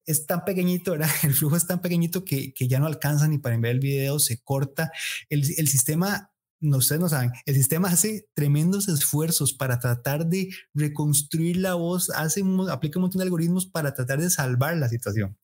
es 0.05 0.25
tan 0.25 0.45
pequeñito. 0.45 0.95
El 1.23 1.33
flujo 1.33 1.55
es 1.55 1.67
tan 1.67 1.81
pequeñito 1.81 2.25
que, 2.25 2.53
ya 2.57 2.79
no 2.79 2.87
alcanza 2.87 3.27
ni 3.27 3.37
para 3.37 3.55
enviar 3.55 3.75
el 3.75 3.81
video, 3.81 4.19
se 4.19 4.39
corta. 4.39 4.91
El, 5.29 5.43
sistema, 5.67 6.31
no 6.59 6.77
ustedes 6.77 7.01
no 7.01 7.09
saben, 7.09 7.31
el 7.45 7.55
sistema 7.55 7.89
hace 7.89 8.27
tremendos 8.33 8.87
esfuerzos 8.87 9.53
para 9.53 9.79
tratar 9.79 10.25
de 10.27 10.49
reconstruir 10.73 11.57
la 11.57 11.75
voz, 11.75 12.09
hace, 12.09 12.43
aplica 12.71 12.99
un 12.99 13.03
montón 13.03 13.19
de 13.19 13.25
algoritmos 13.25 13.67
para 13.67 13.93
tratar 13.93 14.19
de 14.21 14.29
salvar 14.29 14.77
la 14.77 14.89
situación 14.89 15.37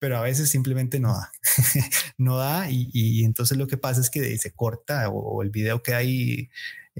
pero 0.00 0.16
a 0.16 0.22
veces 0.22 0.48
simplemente 0.48 0.98
no 0.98 1.12
da, 1.12 1.30
no 2.18 2.38
da 2.38 2.68
y, 2.70 3.22
entonces 3.22 3.56
lo 3.58 3.66
que 3.66 3.76
pasa 3.76 4.00
es 4.00 4.10
que 4.10 4.36
se 4.38 4.50
corta 4.50 5.08
o, 5.10 5.42
el 5.42 5.50
video 5.50 5.82
que 5.82 5.94
hay 5.94 6.48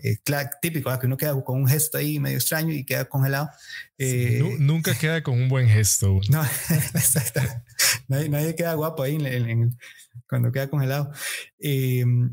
eh, 0.03 0.19
típico, 0.61 0.97
que 0.99 1.07
uno 1.07 1.17
queda 1.17 1.41
con 1.43 1.61
un 1.61 1.69
gesto 1.69 1.99
ahí 1.99 2.19
medio 2.19 2.39
extraño 2.39 2.73
y 2.73 2.85
queda 2.85 3.05
congelado. 3.07 3.51
Eh, 3.99 4.57
nunca 4.59 4.95
queda 4.95 5.23
con 5.23 5.41
un 5.41 5.49
buen 5.49 5.69
gesto. 5.69 6.21
No, 6.29 6.43
exacto. 6.95 7.41
Nadie, 8.09 8.55
queda 8.55 8.75
guapo 8.75 9.03
ahí 9.03 9.19
cuando 10.29 10.53
queda 10.53 10.69
congelado. 10.69 11.13
Em, 11.59 12.31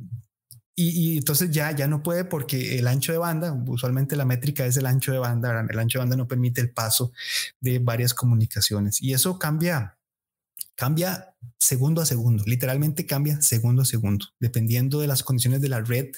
y, 0.79 1.17
entonces 1.17 1.49
ya, 1.49 1.71
ya 1.71 1.87
no 1.87 2.03
puede 2.03 2.23
porque 2.23 2.77
el 2.77 2.87
ancho 2.87 3.11
de 3.11 3.17
banda, 3.17 3.51
usualmente 3.65 4.15
la 4.15 4.25
métrica 4.25 4.63
es 4.63 4.77
el 4.77 4.85
ancho 4.85 5.11
de 5.11 5.17
banda, 5.17 5.65
el 5.67 5.79
ancho 5.79 5.97
de 5.97 6.03
banda 6.03 6.15
no 6.15 6.27
permite 6.27 6.61
el 6.61 6.69
paso 6.69 7.11
de 7.59 7.79
varias 7.79 8.13
comunicaciones 8.13 9.01
y 9.01 9.13
eso 9.13 9.39
cambia, 9.39 9.96
cambia 10.77 11.33
segundo 11.59 12.01
a 12.01 12.05
segundo, 12.05 12.43
literalmente 12.45 13.05
cambia 13.05 13.41
segundo 13.41 13.81
a 13.81 13.85
segundo, 13.85 14.27
dependiendo 14.39 15.01
de 15.01 15.07
las 15.07 15.23
condiciones 15.23 15.59
de 15.59 15.69
la 15.69 15.81
red 15.81 16.11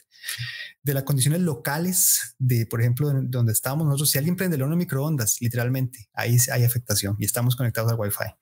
de 0.83 0.93
las 0.93 1.03
condiciones 1.03 1.41
locales 1.41 2.35
de, 2.39 2.65
por 2.65 2.81
ejemplo, 2.81 3.11
donde 3.23 3.51
estamos 3.51 3.85
nosotros, 3.85 4.11
si 4.11 4.17
alguien 4.17 4.35
prende 4.35 4.55
el 4.55 4.61
horno 4.61 4.75
microondas, 4.75 5.41
literalmente, 5.41 6.09
ahí 6.13 6.37
hay 6.51 6.63
afectación 6.63 7.15
y 7.19 7.25
estamos 7.25 7.55
conectados 7.55 7.91
al 7.91 7.99
Wi-Fi. 7.99 8.35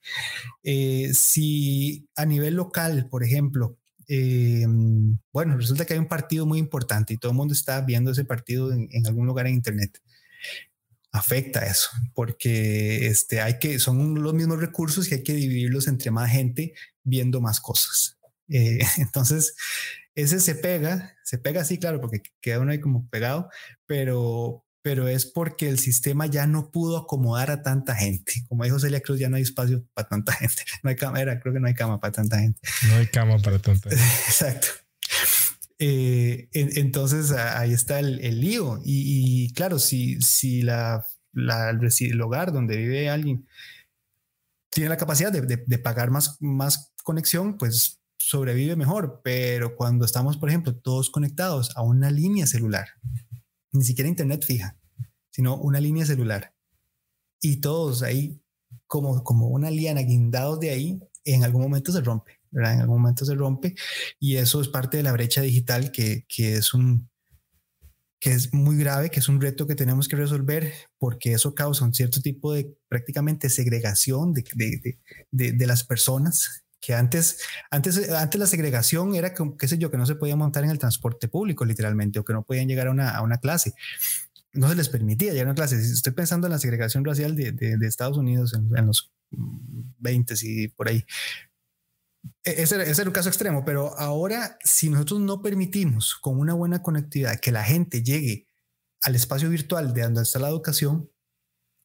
Eh, 0.62 1.10
si 1.14 2.08
a 2.16 2.24
nivel 2.24 2.54
local, 2.54 3.08
por 3.10 3.24
ejemplo, 3.24 3.76
eh, 4.08 4.66
bueno, 5.32 5.56
resulta 5.56 5.84
que 5.84 5.94
hay 5.94 5.98
un 5.98 6.08
partido 6.08 6.46
muy 6.46 6.58
importante 6.58 7.12
y 7.12 7.18
todo 7.18 7.32
el 7.32 7.36
mundo 7.36 7.52
está 7.52 7.80
viendo 7.82 8.10
ese 8.10 8.24
partido 8.24 8.72
en, 8.72 8.88
algún 9.06 9.26
lugar 9.26 9.46
en 9.46 9.54
Internet. 9.54 10.00
Afecta 11.18 11.66
eso, 11.66 11.90
porque 12.14 13.08
este, 13.08 13.40
hay 13.40 13.58
que, 13.58 13.78
son 13.78 14.22
los 14.22 14.34
mismos 14.34 14.60
recursos 14.60 15.10
y 15.10 15.14
hay 15.14 15.22
que 15.22 15.34
dividirlos 15.34 15.88
entre 15.88 16.10
más 16.10 16.30
gente 16.30 16.74
viendo 17.02 17.40
más 17.40 17.60
cosas. 17.60 18.18
Eh, 18.48 18.78
entonces, 18.98 19.54
ese 20.14 20.40
se 20.40 20.54
pega, 20.54 21.16
se 21.24 21.38
pega 21.38 21.62
así, 21.62 21.78
claro, 21.78 22.00
porque 22.00 22.22
queda 22.40 22.60
uno 22.60 22.72
ahí 22.72 22.80
como 22.80 23.08
pegado, 23.08 23.50
pero, 23.86 24.64
pero 24.82 25.08
es 25.08 25.26
porque 25.26 25.68
el 25.68 25.78
sistema 25.78 26.26
ya 26.26 26.46
no 26.46 26.70
pudo 26.70 26.98
acomodar 26.98 27.50
a 27.50 27.62
tanta 27.62 27.94
gente. 27.94 28.44
Como 28.48 28.64
dijo 28.64 28.78
Celia 28.78 29.00
Cruz, 29.00 29.18
ya 29.18 29.28
no 29.28 29.36
hay 29.36 29.42
espacio 29.42 29.84
para 29.94 30.08
tanta 30.08 30.32
gente. 30.38 30.64
No 30.82 30.90
hay 30.90 30.96
cámara, 30.96 31.40
creo 31.40 31.54
que 31.54 31.60
no 31.60 31.68
hay 31.68 31.74
cama 31.74 32.00
para 32.00 32.12
tanta 32.12 32.38
gente. 32.38 32.60
No 32.88 32.94
hay 32.96 33.06
cama 33.06 33.38
para 33.38 33.58
tanta 33.58 33.90
gente. 33.90 34.04
Exacto. 34.26 34.68
Eh, 35.78 36.48
entonces 36.52 37.30
ahí 37.32 37.72
está 37.72 38.00
el, 38.00 38.40
lío. 38.40 38.80
Y, 38.84 39.52
claro, 39.52 39.78
si, 39.78 40.20
si 40.20 40.62
la, 40.62 41.06
el 41.34 42.20
hogar 42.20 42.52
donde 42.52 42.76
vive 42.76 43.08
alguien 43.08 43.46
tiene 44.70 44.90
la 44.90 44.96
capacidad 44.96 45.32
de, 45.32 45.64
de 45.64 45.78
pagar 45.78 46.10
más, 46.10 46.36
más 46.40 46.92
conexión, 47.02 47.56
pues 47.56 47.98
sobrevive 48.18 48.76
mejor, 48.76 49.20
pero 49.22 49.76
cuando 49.76 50.04
estamos, 50.04 50.36
por 50.36 50.48
ejemplo, 50.48 50.76
todos 50.76 51.10
conectados 51.10 51.74
a 51.76 51.82
una 51.82 52.10
línea 52.10 52.46
celular, 52.46 52.88
ni 53.72 53.84
siquiera 53.84 54.08
internet 54.08 54.44
fija, 54.44 54.76
sino 55.30 55.56
una 55.56 55.80
línea 55.80 56.04
celular, 56.04 56.54
y 57.40 57.60
todos 57.60 58.02
ahí 58.02 58.42
como, 58.86 59.22
como 59.22 59.48
una 59.48 59.70
liana 59.70 60.00
guindados 60.02 60.60
de 60.60 60.70
ahí, 60.70 61.00
en 61.24 61.44
algún 61.44 61.62
momento 61.62 61.92
se 61.92 62.00
rompe, 62.00 62.37
¿verdad? 62.50 62.74
En 62.74 62.80
algún 62.80 63.00
momento 63.00 63.24
se 63.24 63.34
rompe, 63.34 63.74
y 64.18 64.36
eso 64.36 64.60
es 64.60 64.68
parte 64.68 64.96
de 64.96 65.02
la 65.02 65.12
brecha 65.12 65.42
digital 65.42 65.92
que, 65.92 66.24
que 66.28 66.54
es 66.56 66.74
un 66.74 67.08
que 68.20 68.32
es 68.32 68.52
muy 68.52 68.76
grave, 68.76 69.10
que 69.10 69.20
es 69.20 69.28
un 69.28 69.40
reto 69.40 69.68
que 69.68 69.76
tenemos 69.76 70.08
que 70.08 70.16
resolver, 70.16 70.72
porque 70.98 71.34
eso 71.34 71.54
causa 71.54 71.84
un 71.84 71.94
cierto 71.94 72.20
tipo 72.20 72.52
de 72.52 72.76
prácticamente 72.88 73.48
segregación 73.48 74.34
de, 74.34 74.44
de, 74.56 74.98
de, 75.30 75.52
de 75.52 75.66
las 75.68 75.84
personas 75.84 76.64
que 76.80 76.94
antes, 76.94 77.40
antes, 77.70 78.10
antes 78.10 78.38
la 78.38 78.46
segregación 78.46 79.14
era, 79.14 79.34
que, 79.34 79.44
qué 79.58 79.68
sé 79.68 79.78
yo, 79.78 79.90
que 79.90 79.96
no 79.96 80.06
se 80.06 80.14
podía 80.14 80.36
montar 80.36 80.64
en 80.64 80.70
el 80.70 80.78
transporte 80.78 81.28
público 81.28 81.64
literalmente 81.64 82.18
o 82.18 82.24
que 82.24 82.32
no 82.32 82.44
podían 82.44 82.68
llegar 82.68 82.86
a 82.88 82.90
una, 82.90 83.10
a 83.10 83.22
una 83.22 83.38
clase. 83.38 83.74
No 84.52 84.68
se 84.68 84.74
les 84.74 84.88
permitía 84.88 85.32
llegar 85.32 85.48
a 85.48 85.50
una 85.50 85.54
clase. 85.54 85.76
Estoy 85.76 86.12
pensando 86.12 86.46
en 86.46 86.52
la 86.52 86.58
segregación 86.58 87.04
racial 87.04 87.36
de, 87.36 87.52
de, 87.52 87.86
Estados 87.86 88.16
Unidos 88.16 88.54
en, 88.54 88.86
los 88.86 89.12
20 89.30 90.34
y 90.42 90.68
por 90.68 90.88
ahí. 90.88 91.04
E, 92.44 92.62
ese, 92.62 92.80
ese, 92.82 93.02
era 93.02 93.10
un 93.10 93.14
caso 93.14 93.28
extremo, 93.28 93.64
pero 93.64 93.96
ahora 93.98 94.58
si 94.64 94.90
nosotros 94.90 95.20
no 95.20 95.42
permitimos 95.42 96.14
con 96.16 96.38
una 96.38 96.54
buena 96.54 96.82
conectividad 96.82 97.40
que 97.40 97.52
la 97.52 97.64
gente 97.64 98.02
llegue 98.02 98.48
al 99.02 99.14
espacio 99.14 99.48
virtual 99.48 99.94
de 99.94 100.02
donde 100.02 100.22
está 100.22 100.38
la 100.38 100.48
educación, 100.48 101.10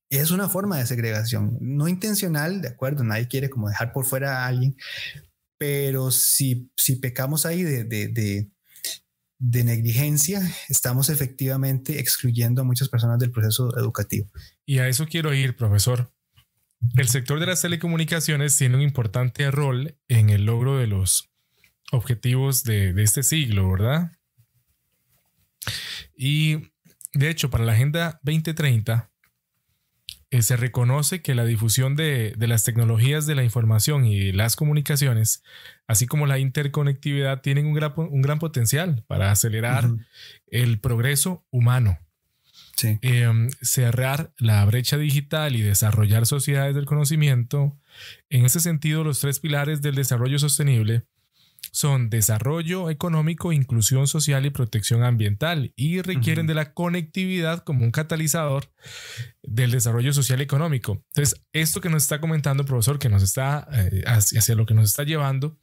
es 0.09 0.31
una 0.31 0.49
forma 0.49 0.77
de 0.77 0.85
segregación, 0.85 1.57
no 1.59 1.87
intencional, 1.87 2.61
de 2.61 2.69
acuerdo, 2.69 3.03
nadie 3.03 3.27
quiere 3.27 3.49
como 3.49 3.69
dejar 3.69 3.91
por 3.91 4.05
fuera 4.05 4.43
a 4.43 4.47
alguien, 4.47 4.75
pero 5.57 6.11
si, 6.11 6.71
si 6.75 6.97
pecamos 6.97 7.45
ahí 7.45 7.63
de, 7.63 7.83
de, 7.83 8.51
de 9.39 9.63
negligencia, 9.63 10.41
estamos 10.69 11.09
efectivamente 11.09 11.99
excluyendo 11.99 12.61
a 12.61 12.65
muchas 12.65 12.89
personas 12.89 13.19
del 13.19 13.31
proceso 13.31 13.75
educativo. 13.77 14.29
Y 14.65 14.79
a 14.79 14.87
eso 14.87 15.05
quiero 15.05 15.33
ir, 15.33 15.55
profesor. 15.55 16.12
El 16.95 17.07
sector 17.07 17.39
de 17.39 17.45
las 17.45 17.61
telecomunicaciones 17.61 18.57
tiene 18.57 18.75
un 18.75 18.81
importante 18.81 19.49
rol 19.51 19.97
en 20.07 20.29
el 20.29 20.45
logro 20.45 20.77
de 20.77 20.87
los 20.87 21.29
objetivos 21.91 22.63
de, 22.63 22.93
de 22.93 23.03
este 23.03 23.23
siglo, 23.23 23.69
¿verdad? 23.71 24.11
Y 26.15 26.71
de 27.13 27.29
hecho, 27.29 27.49
para 27.49 27.63
la 27.63 27.73
Agenda 27.73 28.19
2030, 28.23 29.11
eh, 30.31 30.41
se 30.41 30.57
reconoce 30.57 31.21
que 31.21 31.35
la 31.35 31.45
difusión 31.45 31.95
de, 31.95 32.33
de, 32.35 32.47
las 32.47 32.63
tecnologías 32.63 33.27
de 33.27 33.35
la 33.35 33.43
información 33.43 34.05
y 34.05 34.31
las 34.31 34.55
comunicaciones, 34.55 35.43
así 35.85 36.07
como 36.07 36.25
la 36.25 36.39
interconectividad, 36.39 37.41
tienen 37.41 37.67
un 37.67 37.73
gran, 37.75 37.93
un 37.95 38.21
gran 38.23 38.39
potencial 38.39 39.03
para 39.07 39.29
acelerar 39.29 39.85
uh 39.85 39.89
-huh. 39.89 40.05
el 40.47 40.79
progreso 40.79 41.45
humano. 41.51 41.99
Sí. 42.75 42.97
Eh, 43.01 43.49
cerrar 43.61 44.33
la 44.37 44.65
brecha 44.65 44.97
digital 44.97 45.55
y 45.55 45.61
desarrollar 45.61 46.25
sociedades 46.25 46.75
del 46.75 46.85
conocimiento. 46.85 47.77
En 48.29 48.45
ese 48.45 48.59
sentido, 48.59 49.03
los 49.03 49.19
tres 49.19 49.39
pilares 49.39 49.81
del 49.81 49.95
desarrollo 49.95 50.39
sostenible 50.39 51.05
son 51.71 52.09
desarrollo 52.09 52.89
económico, 52.89 53.51
inclusión 53.51 54.07
social 54.07 54.45
y 54.45 54.51
protección 54.51 55.03
ambiental 55.03 55.73
y 55.75 56.01
requieren 56.01 56.45
uh 56.45 56.47
-huh. 56.47 56.49
de 56.49 56.53
la 56.53 56.73
conectividad 56.73 57.63
como 57.63 57.83
un 57.83 57.91
catalizador 57.91 58.71
del 59.41 59.71
desarrollo 59.71 60.13
social 60.13 60.39
y 60.39 60.43
económico. 60.43 61.03
Entonces, 61.15 61.41
esto 61.51 61.81
que 61.81 61.89
nos 61.89 62.03
está 62.03 62.21
comentando 62.21 62.65
profesor, 62.65 62.99
que 62.99 63.09
nos 63.09 63.23
está 63.23 63.67
eh, 63.71 64.03
hacia, 64.05 64.39
hacia 64.39 64.55
lo 64.55 64.65
que 64.65 64.75
nos 64.75 64.89
está 64.89 65.03
llevando, 65.03 65.57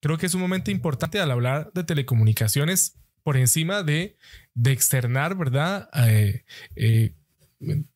creo 0.00 0.18
que 0.18 0.26
es 0.26 0.34
un 0.34 0.40
momento 0.40 0.70
importante 0.70 1.18
al 1.18 1.30
hablar 1.30 1.70
de 1.72 1.84
telecomunicaciones 1.84 2.98
por 3.22 3.36
encima 3.36 3.82
de, 3.82 4.16
de 4.54 4.72
externar, 4.72 5.36
¿verdad? 5.36 5.88
Eh, 5.94 6.44
eh, 6.76 7.14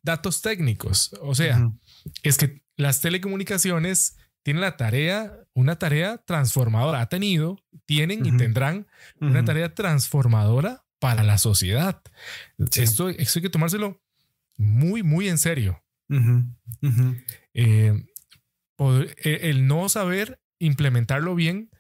datos 0.03 0.43
técnicos. 0.43 1.15
O 1.21 1.35
sea, 1.35 1.59
uh 1.59 1.61
-huh. 1.61 1.79
es 2.23 2.37
que 2.37 2.63
las 2.77 3.01
telecomunicaciones 3.01 4.17
tienen 4.43 4.61
la 4.61 4.77
tarea, 4.77 5.33
una 5.55 5.77
tarea 5.77 6.19
transformadora. 6.19 7.01
Ha 7.01 7.09
tenido, 7.09 7.59
tienen 7.87 8.23
uh 8.23 8.25
-huh. 8.25 8.35
y 8.35 8.37
tendrán 8.37 8.77
uh 8.77 8.81
-huh. 9.27 9.31
una 9.31 9.45
tarea 9.45 9.75
transformadora 9.75 10.85
para 10.99 11.23
la 11.23 11.39
sociedad. 11.39 12.01
Sí. 12.71 12.83
Esto, 12.83 13.09
esto, 13.09 13.39
hay 13.39 13.43
que 13.43 13.51
tomárselo 13.51 14.01
muy, 14.57 15.03
muy 15.03 15.29
en 15.29 15.39
serio. 15.39 15.83
Eh, 17.55 18.05
poder, 18.77 19.17
el 19.25 19.67
no 19.67 19.89
saber 19.89 20.41
implementarlo 20.59 21.35
bien 21.35 21.71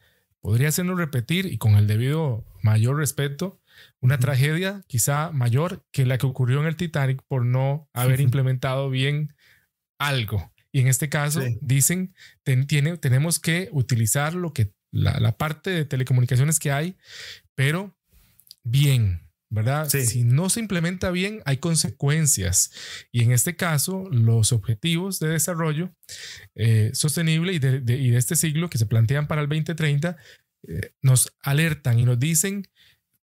podría 0.40 0.68
hacernos 0.68 0.98
repetir 0.98 1.46
y 1.46 1.58
con 1.58 1.74
el 1.74 1.86
debido 1.86 2.44
mayor 2.62 2.96
respeto 2.96 3.60
una 4.00 4.18
tragedia 4.18 4.82
quizá 4.86 5.30
mayor 5.32 5.84
que 5.92 6.06
la 6.06 6.18
que 6.18 6.26
ocurrió 6.26 6.60
en 6.60 6.66
el 6.66 6.76
Titanic 6.76 7.22
por 7.28 7.44
no 7.44 7.88
haber 7.92 8.20
implementado 8.20 8.90
bien 8.90 9.34
algo. 9.98 10.52
Y 10.72 10.80
en 10.80 10.88
este 10.88 11.08
caso 11.08 11.40
sí. 11.42 11.58
dicen, 11.60 12.14
ten, 12.42 12.66
tiene, 12.66 12.96
tenemos 12.96 13.38
que 13.38 13.68
utilizar 13.72 14.34
lo 14.34 14.52
que 14.52 14.72
la, 14.90 15.18
la, 15.20 15.36
parte 15.36 15.70
de 15.70 15.84
telecomunicaciones 15.84 16.58
que 16.58 16.72
hay, 16.72 16.96
pero 17.54 17.96
bien, 18.64 19.28
¿verdad? 19.50 19.88
Si 19.88 20.24
no 20.24 20.48
se 20.48 20.60
implementa 20.60 21.10
bien, 21.10 21.42
hay 21.44 21.58
consecuencias. 21.58 22.72
Y 23.12 23.22
en 23.22 23.32
este 23.32 23.54
caso, 23.54 24.08
los 24.10 24.52
objetivos 24.52 25.18
de 25.18 25.28
desarrollo 25.28 25.94
eh, 26.54 26.90
sostenible 26.94 27.52
y 27.52 27.58
de, 27.58 27.80
de, 27.80 27.98
y 27.98 28.10
de, 28.10 28.18
este 28.18 28.34
siglo 28.34 28.70
que 28.70 28.78
se 28.78 28.86
plantean 28.86 29.28
para 29.28 29.42
el 29.42 29.48
2030 29.48 30.16
eh, 30.68 30.92
nos 31.02 31.32
alertan 31.42 31.98
y 31.98 32.04
nos 32.04 32.18
dicen, 32.18 32.68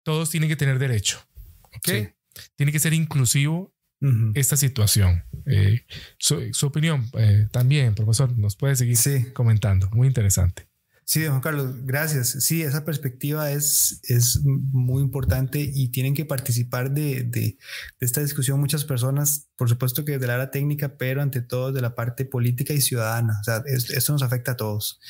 todos 0.03 0.31
tienen 0.31 0.48
que 0.48 0.57
tener 0.57 0.79
derecho. 0.79 1.18
¿Ok? 1.62 1.88
Sí. 1.88 2.09
Tiene 2.57 2.72
que 2.72 2.79
ser 2.79 2.92
inclusivo 2.92 3.72
Uh 4.01 4.07
-huh. 4.07 4.33
esta 4.37 4.57
situación. 4.57 5.24
Eh, 5.46 5.85
su, 6.18 6.53
su, 6.53 6.66
opinión 6.66 7.11
eh, 7.18 7.48
también, 7.51 7.96
profesor, 7.96 8.37
nos 8.38 8.55
puede 8.55 8.77
seguir 8.77 8.96
sí. 8.96 9.27
comentando. 9.33 9.90
Muy 9.90 10.07
interesante. 10.07 10.67
Sí, 11.11 11.27
Juan 11.27 11.40
Carlos, 11.40 11.87
gracias. 11.87 12.37
Sí, 12.40 12.61
esa 12.62 12.85
perspectiva 12.85 13.51
es, 13.51 13.99
es 14.03 14.40
muy 14.44 15.03
importante 15.03 15.59
y 15.59 15.88
tienen 15.88 16.12
que 16.12 16.27
participar 16.27 16.90
de, 16.90 17.23
de, 17.23 17.40
de 17.40 17.59
esta 18.01 18.21
discusión 18.21 18.61
muchas 18.61 18.85
personas, 18.85 19.49
por 19.57 19.71
supuesto 19.71 20.05
que 20.05 20.18
de 20.18 20.27
la 20.27 20.35
área 20.35 20.51
técnica, 20.51 20.99
pero 20.99 21.23
ante 21.23 21.40
todo 21.40 21.73
de 21.73 21.81
la 21.81 21.94
parte 21.94 22.27
política 22.27 22.75
y 22.75 22.83
ciudadana. 22.83 23.38
O 23.40 23.42
sea, 23.42 23.62
es, 23.64 23.88
esto 23.88 24.12
nos 24.12 24.23
afecta 24.23 24.53
a 24.53 24.57
todos. 24.59 25.01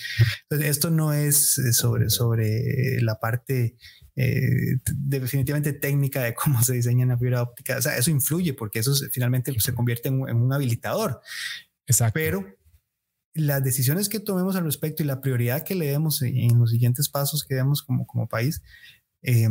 Entonces, 0.43 0.71
esto 0.71 0.91
no 0.91 1.13
es 1.13 1.61
sobre, 1.73 2.11
sobre 2.11 3.03
la 3.03 3.19
parte 3.19 3.75
eh, 4.15 4.77
definitivamente 4.95 5.73
técnica 5.73 6.23
de 6.23 6.33
cómo 6.33 6.63
se 6.63 6.75
diseña 6.75 7.07
una 7.07 7.19
fibra 7.19 7.43
óptica. 7.43 7.77
O 7.77 7.83
sea, 7.83 7.97
eso 7.97 8.13
influye 8.13 8.55
porque 8.55 8.79
eso 8.79 8.95
finalmente 9.11 9.53
se 9.59 9.75
convierte 9.75 10.11
en, 10.11 10.29
en 10.29 10.37
un 10.37 10.53
habilitador. 10.53 11.21
Exacto. 11.89 12.13
Pero 12.15 12.58
las 13.39 13.63
decisiones 13.63 14.09
que 14.09 14.21
tomemos 14.21 14.57
al 14.57 14.65
respecto 14.65 15.03
y 15.03 15.07
la 15.07 15.21
prioridad 15.21 15.63
que 15.63 15.75
le 15.75 15.87
demos 15.87 16.23
en 16.23 16.59
los 16.59 16.71
siguientes 16.71 17.09
pasos 17.09 17.45
que 17.45 17.55
demos 17.55 17.83
como, 17.83 18.07
como 18.07 18.27
país, 18.27 18.63
eh, 19.23 19.49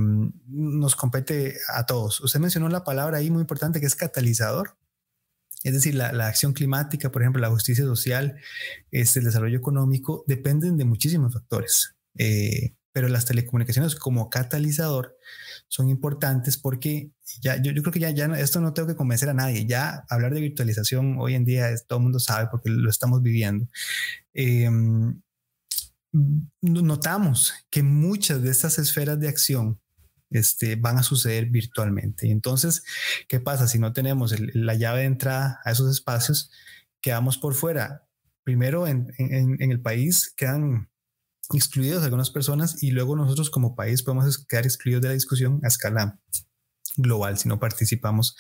nos 0.48 0.96
compete 0.96 1.56
a 1.74 1.86
todos. 1.86 2.22
Usted 2.22 2.40
mencionó 2.40 2.70
la 2.70 2.84
palabra 2.84 3.18
ahí 3.18 3.30
muy 3.30 3.42
importante 3.42 3.80
que 3.80 3.86
es 3.86 3.96
catalizador. 3.96 4.78
Es 5.64 5.74
decir, 5.74 5.96
la, 5.96 6.12
la 6.12 6.28
acción 6.28 6.54
climática, 6.54 7.12
por 7.12 7.22
ejemplo, 7.22 7.42
la 7.42 7.50
justicia 7.50 7.84
social, 7.84 8.38
este, 8.92 9.20
el 9.20 9.26
desarrollo 9.26 9.58
económico, 9.58 10.24
dependen 10.28 10.78
de 10.78 10.86
muchísimos 10.86 11.34
factores. 11.34 11.96
Eh, 12.18 12.76
pero 12.98 13.10
las 13.10 13.26
telecomunicaciones 13.26 13.94
como 13.94 14.28
catalizador 14.28 15.16
son 15.68 15.88
importantes 15.88 16.58
porque 16.58 17.12
ya, 17.42 17.62
yo, 17.62 17.72
creo 17.72 17.94
que 17.94 18.00
ya, 18.00 18.10
ya 18.10 18.26
esto 18.40 18.60
no 18.60 18.74
tengo 18.74 18.88
que 18.88 18.96
convencer 18.96 19.30
a 19.30 19.36
nadie. 19.36 19.68
Ya 19.68 20.04
hablar 20.10 20.34
de 20.34 20.42
virtualización 20.42 21.18
hoy 21.20 21.36
en 21.36 21.46
día 21.46 21.70
es, 21.70 21.86
todo 21.86 22.00
el 22.00 22.04
mundo 22.04 22.20
sabe 22.20 22.48
porque 22.50 22.72
lo 22.72 22.90
estamos 22.90 23.22
viviendo. 23.22 23.68
Eh, 24.34 24.68
notamos 26.64 27.54
que 27.70 27.84
muchas 27.84 28.42
de 28.42 28.50
estas 28.50 28.80
esferas 28.80 29.20
de 29.20 29.28
acción 29.28 29.80
este, 30.32 30.76
van 30.76 30.98
a 30.98 31.04
suceder 31.04 31.52
virtualmente. 31.52 32.26
Y 32.26 32.32
entonces, 32.32 32.84
¿qué 33.28 33.40
pasa 33.40 33.68
si 33.68 33.78
no 33.78 33.94
tenemos 33.94 34.34
la 34.56 34.74
llave 34.74 35.02
de 35.02 35.06
entrada 35.06 35.60
a 35.64 35.72
esos 35.72 35.92
espacios? 35.92 36.50
Quedamos 37.00 37.38
por 37.38 37.54
fuera. 37.54 38.08
Primero, 38.44 38.88
en, 38.88 39.14
en, 39.20 39.62
en 39.62 39.72
el 39.72 39.82
país 39.82 40.34
quedan 40.36 40.90
excluidos 41.54 42.04
algunas 42.04 42.30
personas 42.30 42.82
y 42.84 42.92
luego 42.92 43.16
nosotros 43.16 43.50
como 43.50 43.76
país 43.76 44.04
podemos 44.04 44.46
quedar 44.46 44.66
excluidos 44.66 45.02
de 45.02 45.08
la 45.10 45.14
discusión 45.14 45.60
a 45.64 45.68
escala 45.68 46.20
global 46.98 47.38
si 47.38 47.48
no 47.48 47.60
participamos 47.60 48.36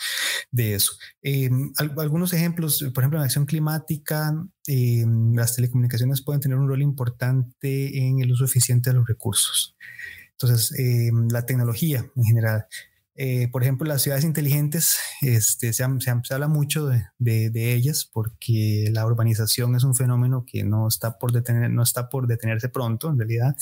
de 0.52 0.74
eso. 0.76 0.93
Eh, 1.22 1.50
algunos 1.78 2.34
ejemplos, 2.34 2.84
por 2.93 3.04
ejemplo, 3.04 3.20
en 3.20 3.26
acción 3.26 3.46
climática, 3.46 4.34
eh, 4.67 5.06
las 5.34 5.56
telecomunicaciones 5.56 6.24
pueden 6.24 6.41
tener 6.41 6.58
un 6.58 6.67
rol 6.67 6.82
importante 6.82 7.98
en 7.98 8.20
el 8.20 8.32
uso 8.32 8.46
eficiente 8.46 8.89
de 8.89 8.96
los 8.96 9.08
recursos. 9.08 9.76
Entonces, 10.32 10.78
eh, 10.78 11.12
la 11.32 11.46
tecnología 11.46 12.06
en 12.15 12.24
general 12.24 12.65
eh, 13.19 13.47
por 13.51 13.63
ejemplo, 13.63 13.88
las 13.88 14.03
ciudades 14.03 14.23
inteligentes, 14.23 14.99
este, 15.21 15.73
se, 15.73 15.84
se, 15.99 16.13
se 16.23 16.34
habla 16.34 16.47
mucho 16.47 16.86
de, 16.86 17.03
de, 17.17 17.49
de, 17.49 17.73
ellas 17.73 18.08
porque 18.13 18.89
la 18.93 19.08
urbanización 19.08 19.75
es 19.75 19.84
un 19.84 19.95
fenómeno 19.95 20.45
que 20.45 20.63
no 20.63 20.88
está, 20.88 21.17
por 21.17 21.32
detener, 21.32 21.71
no 21.71 21.82
está 21.82 22.10
por 22.10 22.27
detenerse 22.27 22.69
pronto. 22.69 23.10
En 23.10 23.17
realidad, 23.17 23.56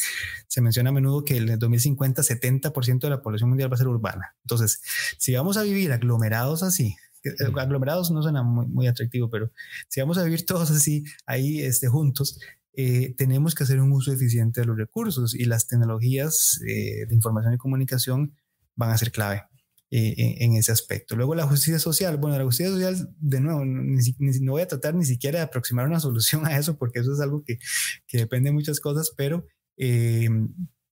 se 0.50 0.60
menciona 0.60 0.90
a 0.90 0.94
menudo 0.94 1.24
que 1.24 1.38
en 1.38 1.48
el 1.48 1.58
2050 1.58 2.22
70% 2.22 3.00
de 3.00 3.10
la 3.10 3.22
población 3.22 3.50
mundial 3.50 3.72
va 3.72 3.76
a 3.76 3.78
ser 3.78 3.88
urbana. 3.88 4.36
Entonces, 4.44 4.82
si 5.18 5.34
vamos 5.34 5.56
a 5.56 5.64
vivir 5.64 5.94
aglomerados 5.94 6.62
así, 6.62 6.98
eh, 7.24 7.32
aglomerados 7.58 8.12
no 8.12 8.22
suena 8.22 8.44
muy, 8.44 8.68
muy 8.68 8.88
atractivo, 8.88 9.30
pero 9.30 9.52
si 9.88 10.02
vamos 10.02 10.18
a 10.18 10.24
vivir 10.24 10.46
todos 10.46 10.70
así, 10.70 11.06
ahí 11.26 11.62
este, 11.62 11.88
juntos, 11.88 12.40
eh, 12.74 13.16
tenemos 13.18 13.56
que 13.56 13.64
hacer 13.64 13.80
un 13.80 13.94
uso 13.94 14.12
eficiente 14.12 14.60
de 14.60 14.68
los 14.68 14.78
recursos 14.78 15.34
y 15.34 15.46
las 15.46 15.66
tecnologías 15.68 16.60
eh, 16.68 17.06
de 17.08 17.16
información 17.16 17.54
y 17.54 17.58
comunicación 17.58 18.34
van 18.76 18.92
a 18.92 18.98
ser 18.98 19.12
clave 19.12 19.44
eh, 19.92 20.38
en 20.40 20.56
ese 20.56 20.72
aspecto. 20.72 21.16
Luego 21.16 21.36
la 21.36 21.48
justicia 21.48 21.80
social, 21.80 22.18
bueno, 22.18 22.38
la 22.38 22.44
justicia 22.44 22.72
social, 22.72 23.10
de 23.18 23.40
nuevo, 23.40 23.64
no 23.66 24.52
voy 24.52 24.62
a 24.62 24.68
tratar 24.68 24.96
ni 24.96 25.06
siquiera 25.06 25.40
de 25.40 25.46
aproximar 25.46 25.88
una 25.88 26.00
solución 26.02 26.46
a 26.46 26.58
eso, 26.58 26.78
porque 26.78 27.00
eso 27.00 27.14
es 27.14 27.20
algo 27.20 27.44
que, 27.44 27.60
que 28.08 28.18
depende 28.18 28.50
de 28.50 28.54
muchas 28.54 28.80
cosas, 28.80 29.12
pero 29.16 29.46
eh, 29.78 30.30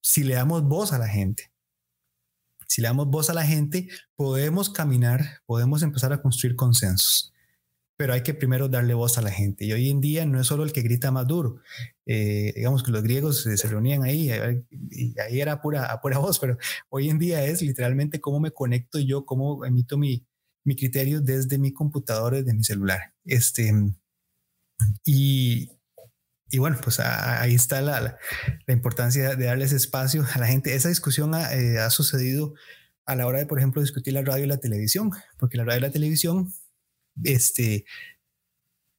si 0.01 0.23
le 0.23 0.35
damos 0.35 0.63
voz 0.63 0.93
a 0.93 0.99
la 0.99 1.07
gente, 1.07 1.51
si 2.67 2.81
le 2.81 2.87
damos 2.87 3.07
voz 3.07 3.29
a 3.29 3.33
la 3.33 3.45
gente, 3.45 3.87
podemos 4.15 4.69
caminar, 4.69 5.41
podemos 5.45 5.83
empezar 5.83 6.11
a 6.13 6.21
construir 6.21 6.55
consensos 6.55 7.33
pero 7.97 8.13
hay 8.13 8.23
que 8.23 8.33
primero 8.33 8.69
darle 8.69 8.93
voz 8.93 9.17
a 9.17 9.21
la 9.21 9.31
gente. 9.31 9.65
Y 9.65 9.73
hoy 9.73 9.89
en 9.89 10.01
día 10.01 10.25
no 10.25 10.39
es 10.41 10.47
solo 10.47 10.63
el 10.63 10.73
que 10.73 10.81
grita 10.81 11.11
más 11.11 11.27
duro. 11.27 11.61
Eh, 12.05 12.53
digamos 12.55 12.83
que 12.83 12.91
los 12.91 13.03
griegos 13.03 13.43
se, 13.43 13.55
se 13.55 13.67
reunían 13.67 14.03
ahí 14.03 14.31
y 14.89 15.19
ahí 15.19 15.41
era 15.41 15.61
pura, 15.61 15.85
a 15.85 16.01
pura 16.01 16.17
voz, 16.19 16.39
pero 16.39 16.57
hoy 16.89 17.09
en 17.09 17.19
día 17.19 17.45
es 17.45 17.61
literalmente 17.61 18.19
cómo 18.19 18.39
me 18.39 18.51
conecto 18.51 18.99
yo, 18.99 19.25
cómo 19.25 19.65
emito 19.65 19.97
mi, 19.97 20.25
mi 20.65 20.75
criterio 20.75 21.21
desde 21.21 21.57
mi 21.57 21.73
computador, 21.73 22.35
desde 22.35 22.53
mi 22.53 22.63
celular. 22.63 23.13
Este, 23.25 23.71
y, 25.05 25.69
y 26.49 26.57
bueno, 26.57 26.77
pues 26.83 26.99
ahí 26.99 27.53
está 27.53 27.81
la, 27.81 28.17
la, 28.67 28.73
importancia 28.73 29.35
de 29.35 29.45
darles 29.45 29.71
espacio 29.71 30.25
a 30.33 30.39
la 30.39 30.47
gente. 30.47 30.75
Esa 30.75 30.89
discusión 30.89 31.33
ha, 31.35 31.53
eh, 31.53 31.79
ha, 31.79 31.89
sucedido 31.89 32.53
a 33.05 33.15
la 33.15 33.27
hora 33.27 33.39
de, 33.39 33.45
por 33.45 33.59
ejemplo, 33.59 33.81
discutir 33.81 34.13
la 34.13 34.23
radio 34.23 34.45
y 34.45 34.47
la 34.47 34.57
televisión, 34.57 35.11
porque 35.37 35.57
la 35.57 35.65
radio 35.65 35.79
y 35.79 35.81
la 35.81 35.91
televisión 35.91 36.53
este, 37.23 37.85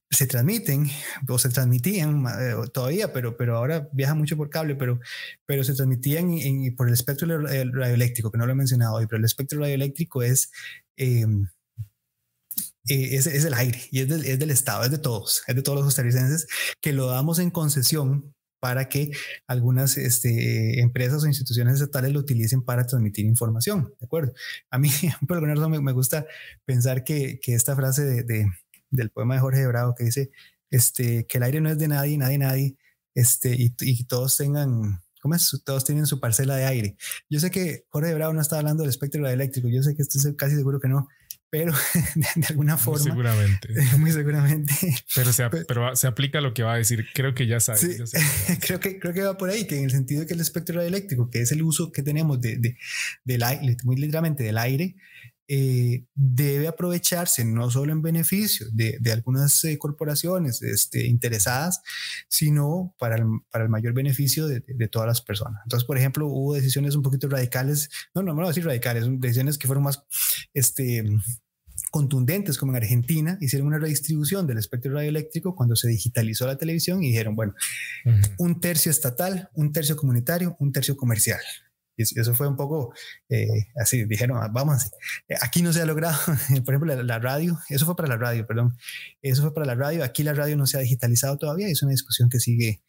se 0.09 0.27
transmiten 0.27 0.89
o 1.27 1.37
se 1.37 1.49
transmitían 1.49 2.25
eh, 2.39 2.55
todavía, 2.73 3.11
pero, 3.11 3.35
pero 3.37 3.57
ahora 3.57 3.89
viaja 3.91 4.15
mucho 4.15 4.37
por 4.37 4.49
cable, 4.49 4.75
pero, 4.75 4.99
pero 5.45 5.63
se 5.63 5.73
transmitían 5.73 6.31
en, 6.31 6.75
por 6.75 6.87
el 6.87 6.93
espectro 6.93 7.27
radioeléctrico, 7.27 8.31
que 8.31 8.37
no 8.37 8.45
lo 8.45 8.53
he 8.53 8.55
mencionado 8.55 8.95
hoy, 8.95 9.07
pero 9.07 9.17
el 9.17 9.25
espectro 9.25 9.59
radioeléctrico 9.59 10.23
es... 10.23 10.51
Eh, 10.97 11.25
eh, 12.87 13.15
es, 13.15 13.25
es, 13.25 13.43
el 13.45 13.55
aire 13.55 13.81
y 13.89 14.01
es 14.01 14.07
del, 14.07 14.23
es 14.25 14.37
del, 14.37 14.51
Estado, 14.51 14.83
es 14.83 14.91
de 14.91 14.99
todos, 14.99 15.41
es 15.47 15.55
de 15.55 15.63
todos 15.63 15.79
los 15.79 15.85
costarricenses 15.85 16.45
que 16.79 16.93
lo 16.93 17.07
damos 17.07 17.39
en 17.39 17.49
concesión 17.49 18.34
para 18.65 18.89
que 18.89 19.11
algunas 19.45 19.95
este, 19.95 20.79
empresas 20.79 21.23
o 21.23 21.27
instituciones 21.27 21.75
estatales 21.75 22.11
lo 22.11 22.21
utilicen 22.21 22.63
para 22.63 22.87
transmitir 22.87 23.23
información, 23.23 23.93
¿de 23.99 24.05
acuerdo? 24.07 24.33
A 24.71 24.79
mí, 24.79 24.89
por 25.27 25.37
alguna 25.37 25.53
razón, 25.53 25.69
me, 25.69 25.79
me 25.81 25.91
gusta 25.91 26.25
pensar 26.65 27.03
que, 27.03 27.39
que 27.39 27.53
esta 27.53 27.75
frase 27.75 28.03
de, 28.03 28.23
de, 28.23 28.47
del 28.89 29.11
poema 29.11 29.35
de 29.35 29.41
Jorge 29.41 29.59
de 29.59 29.67
Bravo 29.67 29.93
que 29.93 30.05
dice 30.05 30.31
este, 30.71 31.27
que 31.27 31.37
el 31.37 31.43
aire 31.43 31.61
no 31.61 31.69
es 31.69 31.77
de 31.77 31.87
nadie, 31.87 32.17
nadie, 32.17 32.39
nadie, 32.39 32.77
este, 33.13 33.53
y, 33.55 33.71
y 33.81 34.05
todos 34.05 34.35
tengan 34.35 34.99
¿Cómo 35.21 35.35
es? 35.35 35.61
Todos 35.63 35.85
tienen 35.85 36.07
su 36.07 36.19
parcela 36.19 36.55
de 36.55 36.65
aire. 36.65 36.97
Yo 37.29 37.39
sé 37.39 37.51
que 37.51 37.85
Jorge 37.89 38.09
de 38.09 38.15
Bravo 38.15 38.33
no 38.33 38.41
está 38.41 38.57
hablando 38.57 38.81
del 38.81 38.89
espectro 38.89 39.27
eléctrico, 39.27 39.67
yo 39.69 39.83
sé 39.83 39.95
que 39.95 40.01
estoy 40.01 40.35
casi 40.35 40.55
seguro 40.55 40.79
que 40.79 40.87
no, 40.87 41.07
pero 41.55 41.71
de, 42.35 42.47
alguna 42.49 42.77
forma. 42.77 42.99
Muy 42.99 43.11
seguramente. 43.11 43.69
Muy 43.97 44.11
seguramente. 44.11 44.73
Pero 45.15 45.31
se, 45.31 45.49
pero 45.49 45.95
se 45.95 46.05
aplica 46.05 46.41
lo 46.41 46.53
que 46.53 46.63
va 46.63 46.73
a 46.73 46.77
decir. 46.77 47.05
Creo 47.13 47.33
que 47.33 47.47
ya 47.47 47.61
sabes. 47.61 48.11
creo, 48.59 48.81
que, 48.81 48.99
creo 48.99 49.13
que 49.13 49.21
va 49.21 49.37
por 49.37 49.49
ahí, 49.49 49.65
que 49.65 49.77
en 49.77 49.85
el 49.85 49.91
sentido 49.91 50.21
de 50.21 50.27
que 50.27 50.33
el 50.33 50.41
espectro 50.41 50.81
eléctrico, 50.81 51.29
que 51.29 51.39
es 51.39 51.53
el 51.53 51.61
uso 51.61 51.93
que 51.93 52.03
tenemos 52.03 52.41
de, 52.41 52.57
de, 52.57 52.77
del 53.23 53.43
aire, 53.43 53.77
muy 53.85 53.95
literalmente 53.95 54.43
del 54.43 54.57
aire, 54.57 54.97
eh, 55.47 56.03
debe 56.15 56.67
aprovecharse 56.67 57.45
no 57.45 57.69
solo 57.69 57.91
en 57.91 58.01
beneficio 58.01 58.65
de, 58.71 58.97
de 58.99 59.11
algunas 59.11 59.63
eh, 59.63 59.77
corporaciones 59.77 60.63
este, 60.63 61.05
interesadas, 61.05 61.81
sino 62.27 62.95
para 62.97 63.17
el, 63.17 63.25
para 63.51 63.63
el 63.63 63.69
mayor 63.69 63.93
beneficio 63.93 64.47
de, 64.47 64.61
de, 64.61 64.87
todas 64.87 65.07
las 65.07 65.21
personas. 65.21 65.61
Entonces, 65.63 65.85
por 65.85 65.99
ejemplo, 65.99 66.25
hubo 66.27 66.55
decisiones 66.55 66.95
un 66.95 67.03
poquito 67.03 67.29
radicales, 67.29 67.91
no, 68.15 68.23
no, 68.23 68.31
no 68.31 68.37
voy 68.37 68.45
a 68.45 68.47
decir 68.47 68.65
radicales, 68.65 69.05
decisiones 69.19 69.59
que 69.59 69.67
fueron 69.67 69.83
más 69.83 70.03
este, 70.55 71.03
contundentes 71.95 72.57
como 72.57 72.73
en 72.73 72.83
Argentina, 72.83 73.37
hicieron 73.39 73.69
una 73.69 73.79
redistribución 73.79 74.45
del 74.45 74.57
espectro 74.57 74.91
radioeléctrico 74.91 75.55
cuando 75.55 75.77
se 75.77 75.87
digitalizó 75.87 76.45
la 76.45 76.57
televisión 76.57 77.01
y 77.01 77.07
dijeron, 77.07 77.37
bueno, 77.37 77.53
uh 78.03 78.09
-huh. 78.09 78.35
un 78.37 78.59
tercio 78.59 78.91
estatal, 78.91 79.49
un 79.53 79.71
tercio 79.71 79.95
comunitario, 79.95 80.57
un 80.59 80.73
tercio 80.73 80.97
comercial. 80.97 81.39
Y 81.95 82.01
eso 82.01 82.35
fue 82.35 82.49
un 82.49 82.57
poco 82.57 82.93
eh, 83.29 83.67
así, 83.77 84.03
dijeron, 84.03 84.39
ah, 84.43 84.49
vamos, 84.51 84.91
aquí 85.41 85.61
no 85.61 85.71
se 85.71 85.81
ha 85.81 85.85
logrado, 85.85 86.19
por 86.65 86.73
ejemplo, 86.73 86.93
la, 86.93 87.01
la, 87.01 87.19
radio, 87.19 87.57
eso 87.69 87.85
fue 87.85 87.95
para 87.95 88.09
la 88.09 88.17
radio, 88.17 88.45
perdón, 88.45 88.77
eso 89.21 89.41
fue 89.41 89.53
para 89.53 89.65
la 89.65 89.75
radio, 89.75 90.03
aquí 90.03 90.21
la 90.23 90.33
radio 90.33 90.57
no 90.57 90.67
se 90.67 90.77
ha 90.77 90.81
digitalizado 90.81 91.37
todavía, 91.37 91.69
es 91.69 91.81
una 91.81 91.91
discusión 91.91 92.27
que 92.27 92.41
sigue, 92.41 92.81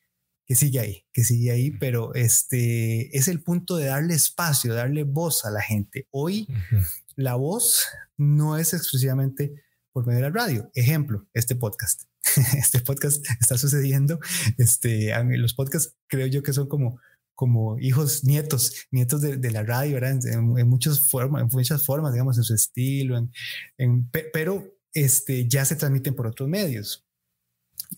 que 0.47 0.55
sigue 0.55 0.79
ahí, 0.79 1.05
que 1.13 1.25
sigue 1.25 1.51
ahí, 1.51 1.71
pero 1.73 2.15
este 2.15 3.17
es 3.17 3.29
el 3.29 3.43
punto 3.43 3.77
de 3.77 3.87
darle 3.87 4.15
espacio, 4.15 4.75
darle 4.75 5.03
voz 5.03 5.45
a 5.45 5.51
la 5.51 5.61
gente. 5.61 6.07
Hoy 6.11 6.47
uh 6.49 6.53
-huh. 6.53 6.87
la 7.17 7.35
voz 7.35 7.87
no 8.17 8.57
es 8.57 8.73
exclusivamente 8.73 9.65
por 9.93 10.07
medio 10.07 10.19
de 10.21 10.31
la 10.31 10.31
radio. 10.31 10.71
Ejemplo, 10.75 11.27
este 11.35 11.57
podcast. 11.57 12.03
Este 12.59 12.81
podcast 12.81 13.25
está 13.41 13.57
sucediendo. 13.57 14.19
Este, 14.59 15.13
los 15.39 15.55
podcasts 15.55 15.95
creo 16.09 16.27
yo 16.27 16.43
que 16.43 16.53
son 16.53 16.69
como 16.69 16.99
como 17.37 17.79
hijos, 17.79 18.25
nietos, 18.25 18.87
nietos 18.91 19.21
de, 19.21 19.37
de 19.37 19.51
la 19.51 19.63
radio, 19.63 19.95
¿verdad? 19.95 20.19
En, 20.27 20.59
en, 20.59 20.69
muchas 20.69 20.99
formas, 20.99 21.43
en 21.43 21.49
muchas 21.53 21.85
formas, 21.85 22.13
digamos, 22.15 22.39
en 22.39 22.45
su 22.45 22.55
estilo, 22.55 23.19
en, 23.19 23.31
en, 23.77 24.11
pero 24.33 24.75
este, 24.95 25.47
ya 25.47 25.65
se 25.67 25.77
transmiten 25.77 26.15
por 26.15 26.27
otros 26.27 26.49
medios. 26.49 27.06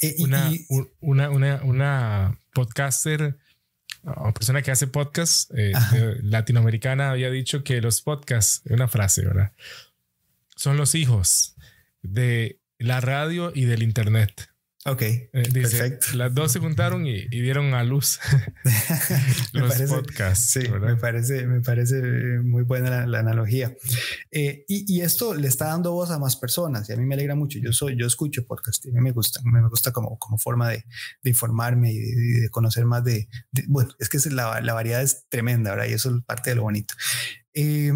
Eh, 0.01 0.16
una, 0.18 0.51
y, 0.51 0.66
una, 1.01 1.30
una, 1.30 1.62
una, 1.62 2.39
podcaster 2.53 3.36
o 4.05 4.32
persona 4.32 4.62
que 4.62 4.70
hace 4.70 4.86
podcast 4.86 5.51
eh, 5.57 5.72
latinoamericana 6.22 7.11
había 7.11 7.30
dicho 7.30 7.62
que 7.64 7.80
los 7.80 8.03
podcasts, 8.03 8.62
una 8.70 8.89
frase, 8.89 9.24
¿verdad? 9.24 9.53
Son 10.57 10.76
los 10.76 10.95
hijos 10.95 11.57
de 12.03 12.61
la 12.78 13.01
radio 13.01 13.53
y 13.55 13.64
del 13.64 13.82
internet. 13.82 14.51
Ok, 14.91 15.03
eh, 15.03 15.28
dice, 15.53 15.78
perfecto. 15.78 16.07
Las 16.14 16.34
dos 16.34 16.53
se 16.53 16.61
juntaron 16.61 17.07
y, 17.07 17.16
y 17.30 17.41
dieron 17.41 17.74
a 17.74 17.84
luz 17.84 18.18
los 19.53 19.72
parece, 19.72 19.95
podcasts. 19.95 20.51
Sí, 20.51 20.61
¿verdad? 20.61 20.89
me 20.89 20.97
parece, 20.97 21.47
me 21.47 21.61
parece 21.61 22.01
muy 22.43 22.62
buena 22.62 22.91
la, 22.91 23.07
la 23.07 23.18
analogía. 23.20 23.74
Eh, 24.30 24.64
y, 24.68 24.93
y, 24.93 25.03
esto 25.03 25.34
le 25.34 25.49
está 25.49 25.66
dando 25.66 25.93
voz 25.93 26.11
a 26.11 26.18
más 26.18 26.36
personas 26.36 26.89
y 26.89 26.93
a 26.93 26.97
mí 26.97 27.05
me 27.05 27.14
alegra 27.14 27.34
mucho. 27.34 27.59
Yo 27.59 27.72
soy, 27.72 27.97
yo 27.99 28.07
escucho 28.07 28.47
podcast 28.47 28.84
y 28.86 28.91
a 28.91 28.93
mí 28.93 29.01
me 29.01 29.12
gusta, 29.12 29.41
me 29.45 29.66
gusta 29.68 29.93
como, 29.93 30.18
como 30.18 30.39
forma 30.39 30.70
de, 30.70 30.84
de 31.22 31.30
informarme 31.30 31.93
y 31.93 31.99
de, 31.99 32.41
de, 32.41 32.51
conocer 32.51 32.84
más 32.84 33.05
de, 33.05 33.28
de, 33.53 33.64
bueno, 33.68 33.91
es 33.99 34.09
que 34.09 34.18
la, 34.30 34.61
la, 34.61 34.74
variedad 34.74 35.03
es 35.03 35.26
tremenda, 35.28 35.70
¿verdad? 35.70 35.86
Y 35.91 35.95
eso 35.95 36.16
es 36.16 36.24
parte 36.24 36.51
de 36.51 36.57
lo 36.57 36.62
bonito. 36.62 36.95
Eh, 37.55 37.93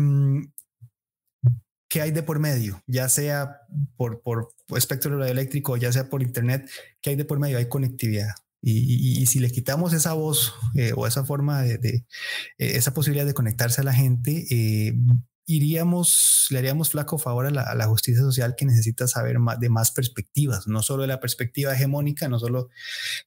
¿Qué 1.93 2.01
hay 2.01 2.11
de 2.11 2.23
por 2.23 2.39
medio? 2.39 2.83
Ya 2.87 3.07
sea 3.11 3.61
por, 3.99 4.23
por 4.23 4.49
espectro 4.75 5.19
radioeléctrico, 5.19 5.77
ya 5.77 5.93
sea 5.93 6.09
por 6.09 6.23
internet, 6.23 6.67
¿qué 7.03 7.11
hay 7.11 7.17
de 7.17 7.27
por 7.27 7.39
medio? 7.39 7.59
Hay 7.59 7.69
conectividad. 7.69 8.31
Y, 8.63 9.27
si 9.27 9.41
le 9.41 9.51
quitamos 9.51 9.93
esa 9.93 10.15
voz 10.15 10.55
eh, 10.75 10.95
o 10.97 11.07
esa 11.07 11.23
forma 11.27 11.61
de, 11.61 11.79
eh, 11.85 12.07
esa 12.57 12.95
posibilidad 12.95 13.27
de 13.27 13.35
conectarse 13.35 13.83
a 13.83 13.85
la 13.85 13.93
gente, 13.93 14.47
eh, 14.51 14.95
iríamos, 15.45 16.47
le 16.49 16.61
haríamos 16.61 16.89
flaco 16.89 17.19
favor 17.19 17.45
a 17.45 17.51
la, 17.51 17.87
justicia 17.89 18.23
social 18.23 18.55
que 18.57 18.65
necesita 18.65 19.07
saber 19.07 19.39
más 19.39 19.61
de 19.61 19.69
más 19.69 19.91
perspectivas, 19.91 20.67
no 20.69 20.81
solo 20.81 21.03
de 21.03 21.09
la 21.09 21.21
perspectiva 21.21 21.75
hegemónica, 21.75 22.27
no 22.27 22.39
solo 22.39 22.71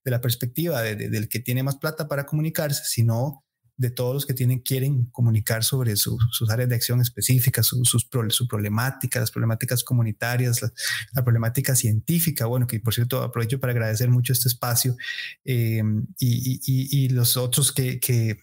de 0.03 0.09
la 0.09 0.22
perspectiva 0.22 0.82
de, 0.82 0.95
de, 0.95 1.09
del 1.09 1.30
que 1.30 1.39
tiene 1.39 1.61
más 1.61 1.76
plata 1.76 2.07
para 2.07 2.26
comunicarse, 2.26 2.82
sino 2.84 3.44
de 3.78 3.89
todos 3.89 4.13
los 4.13 4.26
que 4.26 4.34
tienen, 4.34 4.59
quieren 4.59 5.05
comunicar 5.05 5.63
sobre 5.63 5.95
su, 5.95 6.17
sus 6.32 6.49
áreas 6.49 6.69
de 6.69 6.76
acción 6.76 7.01
específicas, 7.01 7.65
su, 7.65 7.84
sus, 7.84 8.07
su 8.30 8.47
problemática, 8.47 9.19
las 9.19 9.32
problemáticas 9.32 9.84
comunitarias, 9.84 10.61
la, 10.61 10.71
la, 11.13 11.23
problemática 11.23 11.76
científica. 11.76 12.45
Bueno, 12.45 12.67
que 12.67 12.80
por 12.80 12.93
cierto 12.93 13.21
aprovecho 13.21 13.59
para 13.59 13.71
agradecer 13.71 14.09
mucho 14.09 14.34
este 14.34 14.47
espacio 14.47 14.95
eh, 15.43 15.84
y, 16.19 16.59
y, 16.65 17.05
y, 17.05 17.09
los 17.09 17.38
otros 17.38 17.71
que, 17.71 17.99
que 17.99 18.39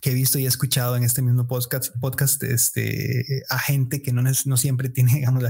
que 0.00 0.10
he 0.10 0.14
visto 0.14 0.38
y 0.38 0.44
he 0.44 0.48
escuchado 0.48 0.96
en 0.96 1.04
este 1.04 1.22
mismo 1.22 1.46
podcast, 1.46 1.94
podcast 2.00 2.42
este, 2.42 3.44
a 3.48 3.58
gente 3.58 4.02
que 4.02 4.12
no, 4.12 4.22
no 4.22 4.56
siempre 4.56 4.88
tiene 4.88 5.14
digamos, 5.14 5.42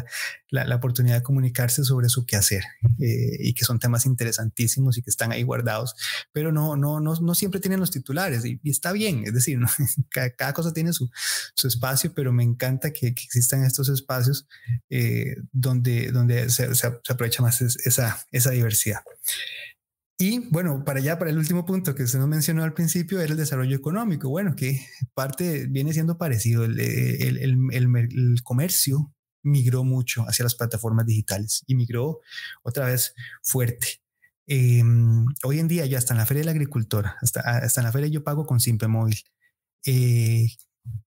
la, 0.51 0.65
la, 0.65 0.77
oportunidad 0.77 1.17
de 1.17 1.23
comunicarse 1.23 1.85
sobre 1.85 2.09
su 2.09 2.27
quehacer 2.27 2.65
eh, 2.99 3.37
y 3.39 3.55
que 3.55 3.65
son 3.65 3.79
temas 3.79 4.07
interesantísimos 4.07 4.99
y 4.99 5.03
que 5.03 5.11
están 5.11 5.33
ahí 5.33 5.43
guardados, 5.43 5.95
pero 6.33 6.53
no, 6.53 6.77
no, 6.77 7.01
no, 7.01 7.15
no 7.15 7.35
siempre 7.35 7.61
tienen 7.61 7.81
los 7.81 7.91
titulares 7.91 8.45
y, 8.45 8.61
está 8.65 8.93
bien, 8.93 9.25
es 9.25 9.35
decir, 9.35 9.59
¿no? 9.59 9.69
cada, 10.37 10.53
cosa 10.53 10.73
tiene 10.73 10.93
su, 10.93 11.11
su, 11.55 11.69
espacio, 11.69 12.13
pero 12.15 12.33
me 12.33 12.43
encanta 12.43 12.93
que, 12.93 13.09
existan 13.09 13.65
estos 13.65 13.89
espacios 13.89 14.47
eh, 14.89 15.37
donde, 15.53 16.11
donde 16.11 16.51
se, 16.51 16.75
se, 16.75 16.89
se, 17.03 17.13
aprovecha 17.13 17.43
más 17.43 17.61
esa, 17.61 18.27
esa 18.33 18.51
diversidad. 18.51 19.01
Y 20.21 20.41
bueno, 20.51 20.85
para 20.85 20.99
allá, 20.99 21.19
para 21.19 21.31
el 21.31 21.39
último 21.39 21.65
punto 21.65 21.95
que 21.95 22.03
usted 22.03 22.19
nos 22.19 22.29
mencionó 22.29 22.63
al 22.63 22.75
principio, 22.75 23.23
era 23.23 23.33
el 23.33 23.39
desarrollo 23.39 23.75
económico. 23.75 24.29
Bueno, 24.29 24.55
que 24.55 24.87
parte 25.15 25.67
viene 25.67 25.95
siendo 25.95 26.19
parecido. 26.19 26.67
El, 26.67 26.79
el, 26.79 27.39
el, 27.39 27.97
el, 27.97 28.43
comercio 28.45 29.15
migró 29.43 29.83
mucho 29.83 30.25
hacia 30.29 30.43
las 30.43 30.55
plataformas 30.55 31.07
digitales 31.07 31.65
y 31.67 31.75
migró 31.75 32.21
otra 32.63 32.85
vez 32.85 33.15
fuerte. 33.43 34.03
Eh, 34.47 34.83
hoy 35.43 35.59
en 35.59 35.69
día 35.69 35.87
ya 35.87 35.97
está 35.97 36.13
en 36.13 36.19
la 36.19 36.27
Feria 36.27 36.43
del 36.43 36.51
Agricultor, 36.51 37.13
hasta, 37.23 37.41
hasta 37.41 37.81
en 37.81 37.87
la 37.87 37.93
feria 37.93 38.09
yo 38.09 38.23
pago 38.23 38.45
con 38.45 38.61
Simple 38.61 38.89
Móvil. 38.89 39.23
Eh, 39.87 40.49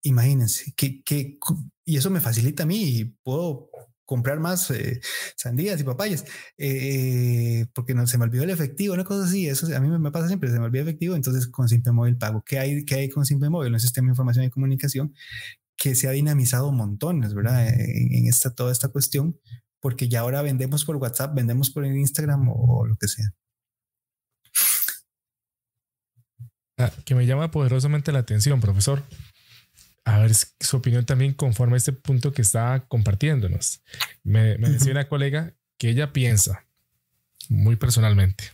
imagínense 0.02 0.72
que, 0.74 1.04
que, 1.04 1.38
y 1.84 1.96
eso 1.98 2.10
me 2.10 2.20
facilita 2.20 2.64
a 2.64 2.66
mí 2.66 2.82
y 2.82 3.04
puedo 3.22 3.70
comprar 4.04 4.40
más 4.40 4.70
eh, 4.70 5.00
sandías 5.36 5.80
y 5.80 5.84
papayas, 5.84 6.24
eh, 6.58 7.66
porque 7.74 7.94
no 7.94 8.06
se 8.06 8.18
me 8.18 8.24
olvidó 8.24 8.44
el 8.44 8.50
efectivo, 8.50 8.94
una 8.94 9.04
cosa 9.04 9.24
así, 9.26 9.48
eso 9.48 9.66
a 9.74 9.80
mí 9.80 9.88
me 9.88 10.10
pasa 10.10 10.28
siempre, 10.28 10.50
se 10.50 10.58
me 10.58 10.66
olvida 10.66 10.82
el 10.82 10.88
efectivo, 10.88 11.14
entonces 11.14 11.46
con 11.48 11.68
Simple 11.68 11.92
Móvil 11.92 12.16
pago. 12.16 12.42
¿Qué 12.44 12.58
hay, 12.58 12.84
qué 12.84 12.96
hay 12.96 13.08
con 13.08 13.24
Simple 13.24 13.50
Móvil? 13.50 13.72
Un 13.72 13.80
sistema 13.80 14.06
de 14.06 14.12
información 14.12 14.44
y 14.44 14.50
comunicación 14.50 15.14
que 15.76 15.94
se 15.94 16.08
ha 16.08 16.12
dinamizado 16.12 16.72
montones, 16.72 17.34
¿verdad? 17.34 17.68
En, 17.68 18.14
en 18.14 18.26
esta, 18.26 18.54
toda 18.54 18.72
esta 18.72 18.88
cuestión, 18.88 19.38
porque 19.80 20.08
ya 20.08 20.20
ahora 20.20 20.42
vendemos 20.42 20.84
por 20.84 20.96
WhatsApp, 20.96 21.34
vendemos 21.34 21.70
por 21.70 21.84
Instagram 21.84 22.48
o, 22.48 22.80
o 22.80 22.86
lo 22.86 22.96
que 22.96 23.08
sea. 23.08 23.34
Ah, 26.76 26.90
que 27.04 27.14
me 27.14 27.26
llama 27.26 27.50
poderosamente 27.50 28.10
la 28.12 28.18
atención, 28.18 28.60
profesor. 28.60 29.02
A 30.04 30.18
ver 30.18 30.32
su 30.34 30.76
opinión 30.76 31.06
también 31.06 31.32
conforme 31.32 31.74
a 31.74 31.78
este 31.78 31.92
punto 31.92 32.32
que 32.32 32.42
está 32.42 32.84
compartiéndonos. 32.88 33.82
Me, 34.22 34.56
decía 34.56 34.92
una 34.92 35.08
colega 35.08 35.54
que 35.78 35.88
ella 35.88 36.12
piensa, 36.12 36.66
muy 37.48 37.76
personalmente, 37.76 38.44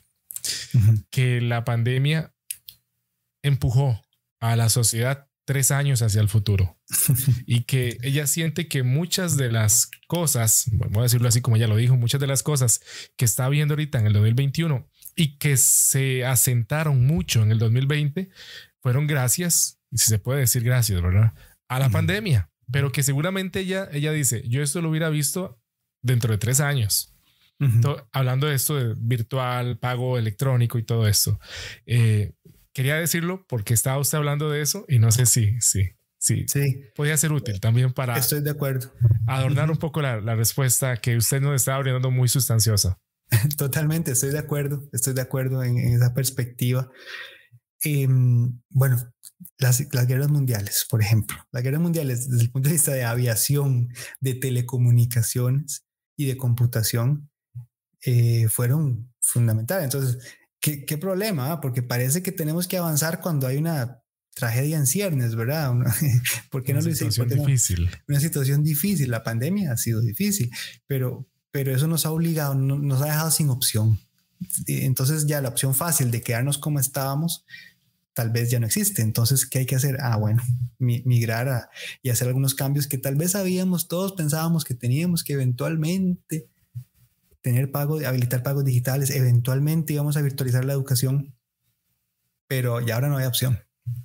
que 1.11 1.40
la 1.40 1.64
pandemia 1.64 2.32
empujó 3.42 4.01
a 4.40 4.57
la 4.57 4.68
sociedad 4.68 5.26
tres 5.44 5.72
años 5.72 6.01
hacia 6.03 6.20
el 6.20 6.28
futuro 6.28 6.78
y 7.46 7.62
que 7.62 7.98
ella 8.03 8.28
siente 8.28 8.68
que 8.68 8.84
muchas 8.84 9.36
de 9.36 9.51
las 9.51 9.90
cosas, 10.07 10.66
voy 10.70 11.01
a 11.01 11.03
decirlo 11.03 11.26
así 11.26 11.40
como 11.40 11.57
ella 11.57 11.66
lo 11.66 11.74
dijo, 11.74 11.96
muchas 11.96 12.20
de 12.20 12.28
las 12.28 12.44
cosas 12.44 12.80
que 13.16 13.24
está 13.24 13.48
viendo 13.48 13.74
ahorita 13.74 13.98
en 13.98 14.07
el 14.07 14.12
2021 14.12 14.88
y 15.16 15.38
que 15.38 15.57
se 15.57 16.24
asentaron 16.24 17.05
mucho 17.05 17.42
en 17.42 17.51
el 17.51 17.59
2020 17.59 18.30
fueron 18.80 19.09
gracias, 19.09 19.79
si 19.93 20.07
se 20.07 20.18
puede 20.18 20.41
decir 20.41 20.62
gracias, 20.62 21.01
¿verdad? 21.01 21.32
A 21.68 21.78
la 21.78 21.91
pandemia, 21.91 22.51
pero 22.70 22.93
que 22.93 23.03
seguramente 23.03 23.61
ella, 23.61 23.88
ella 23.93 24.12
dice, 24.12 24.43
yo 24.49 24.62
esto 24.62 24.80
lo 24.80 24.91
hubiera 24.91 25.09
visto 25.09 25.61
dentro 26.03 26.32
de 26.32 26.38
tres 26.38 26.61
años. 26.61 27.14
hablando 28.12 28.47
de 28.47 28.55
esto 28.55 28.76
de 28.76 28.95
virtual, 28.99 29.78
pago 29.78 30.18
electrónico 30.18 30.78
y 30.78 30.82
todo 30.82 31.07
esto. 31.07 31.38
Eh, 31.86 32.32
quería 32.72 32.97
decirlo 32.97 33.45
porque 33.49 33.74
estaba 33.74 33.99
usted 33.99 34.18
hablando 34.18 34.51
de 34.51 34.62
eso 34.62 34.84
y 34.88 34.99
no 34.99 35.12
sé 35.12 35.26
si, 35.26 35.61
sí, 35.61 35.91
sí, 36.18 36.47
sí. 36.49 36.84
podía 36.97 37.16
ser 37.16 37.32
útil 37.32 37.61
también 37.61 37.93
para. 37.93 38.16
Estoy 38.16 38.41
de 38.41 38.51
acuerdo. 38.51 38.93
Adornar 39.26 39.70
un 39.70 39.76
poco 39.76 40.01
la, 40.01 40.20
la 40.20 40.34
respuesta 40.34 40.97
que 40.97 41.16
usted 41.16 41.41
nos 41.41 41.55
estaba 41.55 41.80
brindando 41.80 42.11
muy 42.11 42.28
sustanciosa. 42.28 42.99
Totalmente, 43.57 44.12
estoy 44.12 44.30
de 44.30 44.38
acuerdo, 44.38 44.88
estoy 44.93 45.14
de 45.14 45.22
acuerdo 45.22 45.62
en, 45.62 45.78
esa 45.78 46.14
perspectiva. 46.14 46.91
Em, 47.82 48.60
bueno, 48.68 48.98
las, 49.58 49.86
las, 49.92 50.06
guerras 50.06 50.28
mundiales, 50.28 50.86
por 50.88 51.00
ejemplo, 51.00 51.36
las 51.50 51.62
guerras 51.62 51.80
mundiales 51.80 52.28
desde 52.28 52.44
el 52.44 52.50
punto 52.50 52.68
de 52.68 52.74
vista 52.74 52.92
de 52.92 53.04
aviación, 53.04 53.88
de 54.20 54.34
telecomunicaciones 54.34 55.86
y 56.16 56.26
de 56.26 56.36
computación 56.36 57.30
eh, 58.04 58.48
fueron 58.48 59.12
fundamentales. 59.20 59.84
Entonces, 59.84 60.18
¿qué, 60.60 60.84
qué 60.84 60.98
problema? 60.98 61.52
Ah? 61.52 61.60
Porque 61.60 61.82
parece 61.82 62.22
que 62.22 62.32
tenemos 62.32 62.68
que 62.68 62.76
avanzar 62.76 63.20
cuando 63.20 63.46
hay 63.46 63.56
una 63.56 64.02
tragedia 64.34 64.76
en 64.76 64.86
ciernes, 64.86 65.34
¿verdad? 65.34 65.72
¿Por 66.50 66.62
qué 66.62 66.74
no 66.74 66.80
lo 66.80 66.90
hicimos? 66.90 67.14
Situación 67.14 67.46
difícil. 67.46 67.90
Una 68.08 68.20
situación 68.20 68.64
difícil. 68.64 69.10
La 69.10 69.22
pandemia 69.22 69.72
ha 69.72 69.76
sido 69.76 70.00
difícil, 70.00 70.50
pero, 70.86 71.26
pero 71.50 71.74
eso 71.74 71.86
nos 71.86 72.06
ha 72.06 72.10
obligado, 72.10 72.54
nos 72.54 73.00
ha 73.02 73.06
dejado 73.06 73.30
sin 73.30 73.48
opción. 73.50 73.98
Entonces 74.66 75.26
ya 75.26 75.40
la 75.40 75.50
opción 75.50 75.74
fácil 75.74 76.10
de 76.10 76.22
quedarnos 76.22 76.58
como 76.58 76.80
estábamos 76.80 77.44
tal 78.14 78.30
vez 78.30 78.50
ya 78.50 78.61
no 78.61 78.66
existe. 78.66 79.02
Entonces, 79.02 79.46
¿qué 79.46 79.61
hay 79.61 79.66
que 79.66 79.76
hacer? 79.76 79.98
Ah, 80.00 80.16
bueno, 80.16 80.42
migrar 80.78 81.70
y 82.02 82.11
hacer 82.11 82.28
algunos 82.28 82.54
cambios 82.54 82.86
que 82.86 82.98
tal 82.98 83.16
vez 83.16 83.32
sabíamos, 83.32 83.88
todos 83.88 84.12
pensábamos 84.12 84.64
que 84.64 84.74
teníamos 84.74 85.24
que 85.24 85.34
eventualmente 85.34 86.48
tener 87.40 87.70
pago, 87.70 87.98
habilitar 88.06 88.42
pagos 88.42 88.64
digitales, 88.64 89.11
eventualmente 89.11 89.94
íbamos 89.94 90.16
a 90.16 90.22
virtualizar 90.22 90.64
la 90.64 90.74
educación, 90.74 91.34
pero 92.46 92.80
ya 92.80 92.96
ahora 92.96 93.08
no 93.08 93.16
hay 93.16 93.26
opción. 93.26 93.61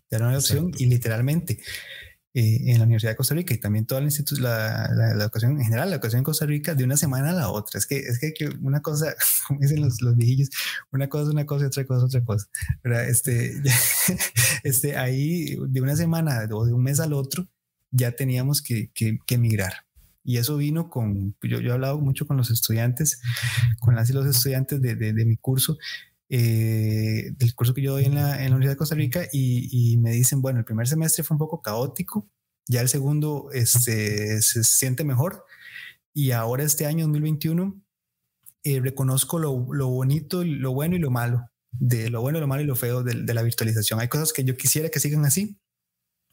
Ya 0.10 0.20
no 0.20 0.30
hay 0.30 0.36
opción 0.36 0.72
y 0.78 0.86
literalmente 0.86 1.60
eh, 2.38 2.70
en 2.70 2.80
la 2.80 2.84
Universidad 2.84 3.14
de 3.14 3.16
Costa 3.16 3.34
Rica 3.34 3.54
y 3.54 3.60
también 3.60 3.86
toda 3.86 4.02
la, 4.02 4.10
la, 4.94 5.16
la, 5.16 5.24
educación 5.24 5.54
en 5.54 5.64
general, 5.64 5.90
la 5.90 5.96
educación 5.96 6.18
en 6.20 6.26
Costa 6.26 6.46
Rica 6.46 6.76
de 6.76 6.84
una 6.84 6.98
semana 6.98 7.30
a 7.30 7.34
la 7.34 7.50
otra. 7.50 7.78
Es 7.78 7.88
que 7.88 8.00
es 8.00 8.20
que, 8.20 8.50
una 8.62 8.82
cosa, 8.82 9.16
como 9.48 9.62
dicen 9.62 9.80
los, 9.80 10.02
los 10.02 10.18
viejillos, 10.18 10.50
una 10.92 11.08
cosa 11.08 11.24
es 11.24 11.30
una 11.30 11.46
cosa 11.46 11.64
y 11.64 11.68
otra 11.68 11.86
cosa 11.86 12.00
es 12.00 12.04
otra 12.04 12.26
cosa. 12.26 12.50
Este, 13.08 13.62
este, 14.64 14.98
ahí 14.98 15.56
de 15.66 15.80
una 15.80 15.96
semana 15.96 16.46
o 16.52 16.66
de 16.66 16.74
un 16.74 16.84
mes 16.84 17.00
al 17.00 17.14
otro 17.14 17.48
ya 17.92 18.12
teníamos 18.12 18.62
que, 18.62 18.92
que, 18.94 19.18
que. 19.26 19.40
Y 20.26 20.38
eso 20.38 20.58
vino 20.58 20.90
con, 20.90 21.38
yo, 21.42 21.62
yo 21.62 21.70
he 21.70 21.74
hablado 21.74 22.00
mucho 22.00 22.28
con 22.28 22.36
los 22.36 22.52
estudiantes, 22.52 23.22
con 23.80 23.96
las 23.96 24.10
y 24.10 24.14
los 24.14 24.26
estudiantes 24.26 24.82
de, 24.82 24.96
de, 24.96 25.14
de 25.14 25.26
mi 25.26 25.38
curso, 25.38 25.78
eh, 26.30 27.32
del 27.38 27.55
curso 27.55 27.73
que 27.73 27.82
yo 27.82 27.93
doy 27.93 28.05
en 28.05 28.15
la, 28.15 28.43
en 28.43 28.49
la 28.49 28.55
Universidad 28.55 28.73
de 28.73 28.78
Costa 28.78 28.95
Rica 28.95 29.28
y, 29.32 29.97
me 29.97 30.11
dicen, 30.11 30.41
bueno, 30.41 30.59
el 30.59 30.65
primer 30.65 30.88
semestre 30.88 31.23
fue 31.23 31.36
un 31.36 31.39
poco 31.39 31.61
caótico, 31.61 32.30
ya 32.67 32.82
el 32.82 32.89
segundo 32.89 33.49
este, 33.51 34.41
se 34.41 34.63
siente 34.63 35.03
mejor 35.03 35.45
y 36.13 36.32
ahora 36.32 36.63
este 36.63 36.86
año 36.86 37.05
2021 37.05 37.82
eh, 38.63 38.80
reconozco 38.80 39.38
lo, 39.38 39.67
lo, 39.71 39.89
bonito, 39.89 40.43
lo 40.43 40.73
bueno 40.73 40.95
y 40.95 40.99
lo 40.99 41.11
malo, 41.11 41.49
de 41.71 42.09
lo 42.09 42.21
bueno, 42.21 42.39
lo 42.39 42.47
malo 42.47 42.63
y 42.63 42.65
lo 42.65 42.76
feo 42.76 43.03
de, 43.03 43.21
de, 43.23 43.34
la 43.34 43.43
virtualización. 43.43 43.99
Hay 43.99 44.07
cosas 44.07 44.34
que 44.34 44.43
yo 44.43 44.57
quisiera 44.57 44.89
que 44.89 44.99
sigan 44.99 45.26
así, 45.26 45.59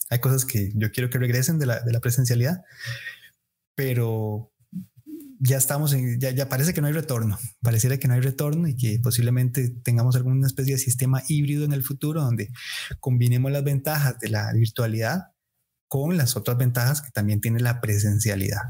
hay 0.09 0.21
cosas 0.21 0.47
que 0.47 0.73
yo 0.75 0.91
quiero 0.91 1.11
que 1.11 1.19
regresen 1.19 1.59
de 1.59 1.67
la, 1.67 1.81
de 1.81 1.93
la 1.93 2.01
presencialidad, 2.01 2.63
pero 3.75 4.52
ya 5.45 5.57
estamos 5.57 5.93
en, 5.93 6.21
ya, 6.21 6.31
ya 6.31 6.49
parece 6.49 6.73
que 6.73 6.81
no 6.81 6.87
hay 6.87 6.93
retorno, 6.93 7.37
pareciera 7.63 7.99
que 7.99 8.07
no 8.07 8.15
hay 8.15 8.21
retorno 8.21 8.69
y 8.69 8.77
que 8.77 9.01
posiblemente 9.03 9.71
tengamos 9.83 10.15
alguna 10.15 10.47
especie 10.47 10.75
de 10.75 10.79
sistema 10.79 11.21
híbrido 11.29 11.65
en 11.65 11.73
el 11.73 11.83
futuro 11.83 12.23
donde 12.23 12.51
combinemos 13.01 13.51
las 13.51 13.65
ventajas 13.65 14.21
de 14.21 14.29
la 14.29 14.53
virtualidad 14.53 15.33
con 15.89 16.17
las 16.17 16.37
otras 16.37 16.57
ventajas 16.57 17.03
que 17.03 17.11
también 17.11 17.41
tiene 17.41 17.59
la 17.59 17.81
presencialidad. 17.81 18.61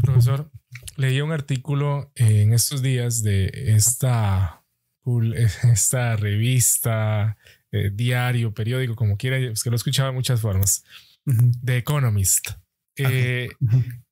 Profesor, 0.00 0.48
leí 0.96 1.20
un 1.20 1.32
artículo 1.32 2.12
en 2.14 2.52
estos 2.52 2.80
días 2.80 3.24
de 3.24 3.50
esta, 3.74 4.64
esta 5.64 6.14
revista, 6.14 7.36
eh, 7.72 7.90
diario, 7.92 8.54
periódico, 8.54 8.94
como 8.94 9.16
quiera, 9.16 9.38
es 9.38 9.64
que 9.64 9.70
lo 9.70 9.76
escuchaba 9.76 10.10
de 10.10 10.14
muchas 10.14 10.40
formas, 10.40 10.84
de 11.24 11.78
Economist. 11.78 12.50
Eh, 12.96 13.48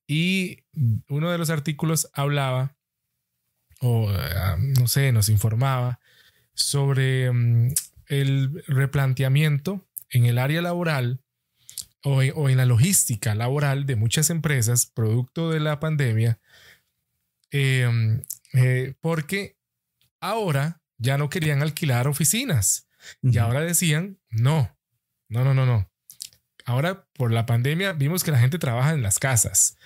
y 0.06 0.64
uno 1.08 1.30
de 1.30 1.38
los 1.38 1.50
artículos 1.50 2.10
hablaba, 2.12 2.76
o 3.80 4.10
ah, 4.10 4.56
no 4.58 4.86
sé, 4.86 5.12
nos 5.12 5.28
informaba 5.28 6.00
sobre 6.54 7.30
mm, 7.32 7.74
el 8.08 8.64
replanteamiento 8.66 9.86
en 10.10 10.26
el 10.26 10.38
área 10.38 10.62
laboral 10.62 11.20
o, 12.04 12.22
en 12.22 12.56
la 12.58 12.66
logística 12.66 13.34
laboral 13.34 13.86
de 13.86 13.96
muchas 13.96 14.28
empresas 14.28 14.86
producto 14.86 15.50
de 15.50 15.60
la 15.60 15.80
pandemia, 15.80 16.38
em, 17.50 18.22
eh, 18.52 18.94
porque 19.00 19.56
ahora 20.20 20.82
ya 20.98 21.16
no 21.16 21.30
querían 21.30 21.62
alquilar 21.62 22.06
oficinas 22.06 22.88
y 23.22 23.38
ahora 23.38 23.60
decían, 23.60 24.18
no, 24.30 24.76
no, 25.28 25.44
no, 25.44 25.54
no, 25.54 25.64
no, 25.64 25.90
ahora 26.64 27.06
por 27.14 27.32
la 27.32 27.46
pandemia 27.46 27.92
vimos 27.92 28.24
que 28.24 28.30
la 28.30 28.38
gente 28.38 28.58
trabaja 28.58 28.92
en 28.92 29.02
las 29.02 29.18
casas. 29.18 29.76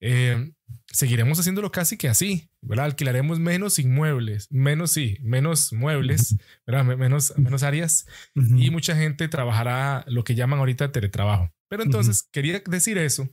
Eh, 0.00 0.52
seguiremos 0.92 1.38
haciéndolo 1.38 1.72
casi 1.72 1.96
que 1.96 2.08
así, 2.08 2.50
¿verdad? 2.60 2.86
Alquilaremos 2.86 3.38
menos 3.38 3.78
inmuebles, 3.78 4.50
menos 4.50 4.92
sí, 4.92 5.18
menos 5.22 5.72
muebles, 5.72 6.36
¿verdad? 6.66 6.84
Menos, 6.84 7.36
menos 7.36 7.62
áreas 7.62 8.06
y 8.34 8.70
mucha 8.70 8.96
gente 8.96 9.28
trabajará 9.28 10.04
lo 10.08 10.24
que 10.24 10.34
llaman 10.34 10.58
ahorita 10.58 10.92
teletrabajo. 10.92 11.52
Pero 11.68 11.82
entonces 11.82 12.28
quería 12.30 12.62
decir 12.66 12.98
eso 12.98 13.28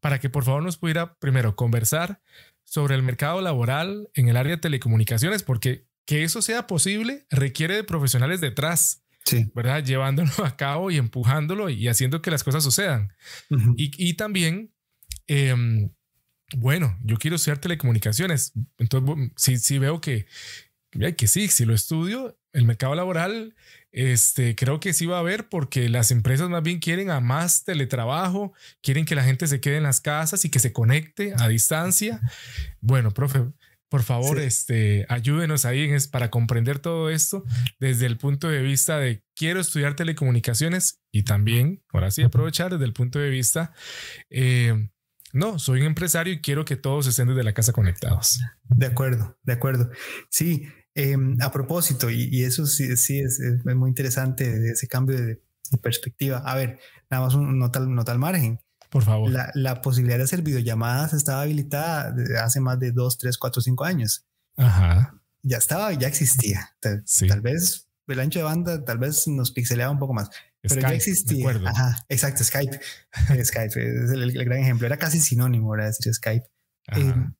para 0.00 0.20
que 0.20 0.30
por 0.30 0.44
favor 0.44 0.62
nos 0.62 0.76
pudiera 0.76 1.14
primero 1.14 1.56
conversar 1.56 2.20
sobre 2.64 2.94
el 2.94 3.02
mercado 3.02 3.40
laboral 3.40 4.10
en 4.14 4.28
el 4.28 4.36
área 4.36 4.56
de 4.56 4.60
telecomunicaciones, 4.60 5.42
porque 5.42 5.86
que 6.06 6.22
eso 6.22 6.42
sea 6.42 6.66
posible 6.66 7.26
requiere 7.30 7.74
de 7.74 7.84
profesionales 7.84 8.40
detrás 8.40 9.04
Sí. 9.26 9.50
¿Verdad? 9.54 9.84
Llevándolo 9.84 10.30
a 10.44 10.56
cabo 10.56 10.90
y 10.90 10.96
empujándolo 10.96 11.68
y 11.68 11.88
haciendo 11.88 12.22
que 12.22 12.30
las 12.30 12.44
cosas 12.44 12.64
sucedan. 12.64 13.12
y, 13.76 13.90
y, 13.98 14.14
también, 14.14 14.72
em, 15.26 15.90
bueno, 16.56 16.96
yo 17.02 17.16
quiero 17.18 17.36
estudiar 17.36 17.58
telecomunicaciones. 17.58 18.52
Entonces, 18.78 19.32
si, 19.36 19.58
si 19.58 19.78
veo 19.78 20.00
que, 20.00 20.26
que 21.16 21.26
sí, 21.26 21.48
si 21.48 21.64
lo 21.64 21.74
estudio, 21.74 22.38
el 22.52 22.64
mercado 22.64 22.94
laboral, 22.94 23.54
este, 23.92 24.54
creo 24.54 24.80
que 24.80 24.92
sí 24.92 25.06
va 25.06 25.16
a 25.16 25.20
haber 25.20 25.48
porque 25.48 25.88
las 25.88 26.10
empresas 26.10 26.48
más 26.48 26.62
bien 26.62 26.78
quieren 26.78 27.10
a 27.10 27.20
más 27.20 27.64
teletrabajo, 27.64 28.52
quieren 28.82 29.04
que 29.04 29.14
la 29.14 29.24
gente 29.24 29.46
se 29.46 29.60
quede 29.60 29.78
en 29.78 29.82
las 29.82 30.00
casas 30.00 30.44
y 30.44 30.50
que 30.50 30.58
se 30.58 30.72
conecte 30.72 31.34
a 31.38 31.48
distancia. 31.48 32.20
Bueno, 32.80 33.10
profe, 33.12 33.44
por 33.88 34.02
favor, 34.02 34.38
este, 34.38 35.06
ayúdenos 35.08 35.64
ahí 35.64 35.88
para 36.10 36.30
comprender 36.30 36.78
todo 36.80 37.08
esto 37.10 37.44
desde 37.78 38.06
el 38.06 38.18
punto 38.18 38.48
de 38.48 38.60
vista 38.62 38.98
de 38.98 39.22
quiero 39.34 39.60
estudiar 39.60 39.94
telecomunicaciones 39.94 41.00
y 41.12 41.22
también, 41.22 41.84
ahora 41.92 42.10
sí, 42.10 42.22
aprovechar 42.22 42.72
desde 42.72 42.84
el 42.84 42.92
punto 42.92 43.18
de 43.18 43.30
vista, 43.30 43.72
eh, 44.28 44.88
no, 45.32 45.58
soy 45.58 45.80
un 45.80 45.86
empresario 45.86 46.32
y 46.32 46.40
quiero 46.40 46.64
que 46.64 46.76
todos 46.76 47.06
estén 47.06 47.28
desde 47.28 47.44
la 47.44 47.52
casa 47.52 47.72
conectados. 47.72 48.40
De 48.64 48.86
acuerdo, 48.86 49.38
de 49.42 49.52
acuerdo. 49.52 49.90
Sí, 50.30 50.66
em, 50.94 51.36
a 51.40 51.52
propósito, 51.52 52.10
y, 52.10 52.42
eso 52.42 52.66
sí, 52.66 52.96
sí 52.96 53.20
es, 53.20 53.40
muy 53.64 53.88
interesante 53.88 54.70
ese 54.70 54.88
cambio 54.88 55.20
de, 55.20 55.42
perspectiva. 55.82 56.38
A 56.38 56.54
ver, 56.54 56.78
nada 57.10 57.24
más 57.24 57.34
un 57.34 57.58
nota, 57.58 57.80
nota 57.80 58.12
al 58.12 58.18
margen. 58.18 58.60
Por 58.90 59.02
favor. 59.02 59.30
La, 59.54 59.82
posibilidad 59.82 60.18
de 60.18 60.24
hacer 60.24 60.42
videollamadas 60.42 61.12
estaba 61.12 61.42
habilitada 61.42 62.14
hace 62.42 62.60
más 62.60 62.78
de 62.78 62.92
dos, 62.92 63.18
tres, 63.18 63.38
cuatro, 63.38 63.60
cinco 63.62 63.84
años. 63.84 64.26
Ajá. 64.56 65.20
Ya 65.42 65.58
estaba, 65.58 65.92
ya 65.92 66.08
existía. 66.08 66.70
Tal, 66.80 67.02
vez 67.40 67.88
el 68.08 68.20
ancho 68.20 68.38
de 68.38 68.44
banda 68.44 68.84
tal 68.84 68.98
vez 68.98 69.26
nos 69.28 69.50
pixeleaba 69.50 69.92
un 69.92 69.98
poco 69.98 70.14
más. 70.14 70.30
pero 70.62 70.80
ya 70.80 70.94
existía. 70.94 71.50
Ajá, 71.64 72.04
exacto, 72.08 72.44
Skype. 72.44 72.80
Skype 73.44 74.04
es 74.04 74.10
el, 74.10 74.32
gran 74.44 74.58
ejemplo. 74.58 74.86
Era 74.86 74.96
casi 74.96 75.20
sinónimo, 75.20 75.74
era 75.74 75.86
decir 75.86 76.12
Skype. 76.12 76.46
Em, 76.88 77.34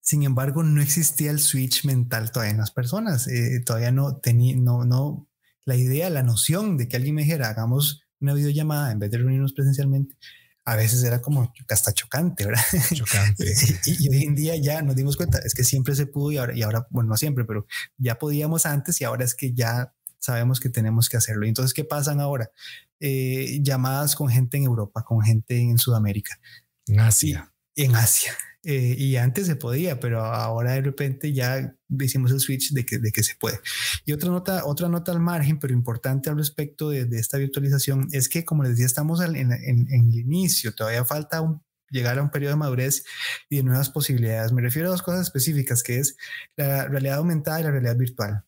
sin 0.00 0.22
embargo, 0.22 0.62
no 0.62 0.82
existía 0.82 1.30
el 1.30 1.40
switch 1.40 1.84
mental 1.84 2.30
todavía 2.30 2.52
en 2.52 2.58
las 2.58 2.70
personas. 2.70 3.26
Eh, 3.26 3.62
todavía 3.64 3.90
no 3.90 4.16
tenía, 4.18 4.54
no, 4.56 4.84
no, 4.84 5.28
la 5.64 5.76
idea, 5.76 6.10
la 6.10 6.22
noción 6.22 6.76
de 6.76 6.88
que 6.88 6.96
alguien 6.96 7.14
me 7.14 7.22
dijera, 7.22 7.48
hagamos 7.48 8.02
una 8.20 8.34
videollamada 8.34 8.92
en 8.92 8.98
vez 8.98 9.10
de 9.10 9.18
reunirnos 9.18 9.52
presencialmente, 9.52 10.16
a 10.64 10.76
veces 10.76 11.04
era 11.04 11.20
como 11.20 11.52
hasta 11.68 11.92
chocante, 11.92 12.46
¿verdad? 12.46 12.62
Chocante. 12.94 13.44
y, 13.86 14.08
hoy 14.08 14.22
en 14.24 14.34
día 14.34 14.56
ya 14.56 14.82
nos 14.82 14.96
dimos 14.96 15.16
cuenta, 15.16 15.38
es 15.38 15.54
que 15.54 15.64
siempre 15.64 15.94
se 15.94 16.06
pudo 16.06 16.32
y 16.32 16.38
ahora, 16.38 16.54
y 16.56 16.62
ahora, 16.62 16.86
bueno, 16.90 17.10
no 17.10 17.16
siempre, 17.16 17.44
pero 17.44 17.66
ya 17.98 18.18
podíamos 18.18 18.64
antes 18.64 19.00
y 19.00 19.04
ahora 19.04 19.24
es 19.24 19.34
que 19.34 19.52
ya 19.52 19.92
sabemos 20.18 20.60
que 20.60 20.70
tenemos 20.70 21.08
que 21.08 21.18
hacerlo. 21.18 21.44
Y 21.44 21.48
entonces, 21.48 21.74
¿qué 21.74 21.84
pasan 21.84 22.20
ahora? 22.20 22.50
Eh, 22.98 23.58
llamadas 23.62 24.16
con 24.16 24.28
gente 24.28 24.56
en 24.56 24.64
Europa, 24.64 25.04
con 25.04 25.20
gente 25.20 25.60
en 25.60 25.76
Sudamérica. 25.76 26.38
En 26.86 27.00
Asia. 27.00 27.52
en 27.76 27.94
Asia. 27.94 28.32
Eh, 28.64 28.94
y 28.96 29.16
antes 29.16 29.46
se 29.46 29.56
podía, 29.56 30.00
pero 30.00 30.24
ahora 30.24 30.72
de 30.72 30.80
repente 30.80 31.32
ya 31.34 31.76
hicimos 32.00 32.32
el 32.32 32.40
switch 32.40 32.72
de 32.72 32.86
que, 32.86 32.98
de 32.98 33.12
que 33.12 33.22
se 33.22 33.34
puede. 33.36 33.60
Y 34.06 34.12
otra 34.12 34.30
nota, 34.30 34.64
otra 34.64 34.88
nota 34.88 35.12
al 35.12 35.20
margen, 35.20 35.58
pero 35.58 35.74
importante 35.74 36.30
al 36.30 36.38
respecto 36.38 36.88
de, 36.88 37.06
esta 37.12 37.36
virtualización, 37.36 38.08
es 38.12 38.28
que, 38.28 38.44
como 38.44 38.62
les 38.62 38.72
decía, 38.72 38.86
estamos 38.86 39.20
en, 39.20 39.36
en, 39.36 39.88
el 39.90 40.14
inicio, 40.14 40.74
todavía 40.74 41.04
falta 41.04 41.42
llegar 41.90 42.18
a 42.18 42.22
un 42.22 42.30
periodo 42.30 42.54
de 42.54 42.58
madurez 42.58 43.04
y 43.50 43.56
de 43.56 43.64
nuevas 43.64 43.90
posibilidades. 43.90 44.52
Me 44.52 44.62
refiero 44.62 44.88
a 44.88 44.92
dos 44.92 45.02
cosas 45.02 45.20
específicas, 45.22 45.82
que 45.82 45.98
es 45.98 46.16
la 46.56 46.88
realidad 46.88 47.18
aumentada 47.18 47.60
y 47.60 47.64
la 47.64 47.70
realidad 47.70 47.96
virtual, 47.96 48.44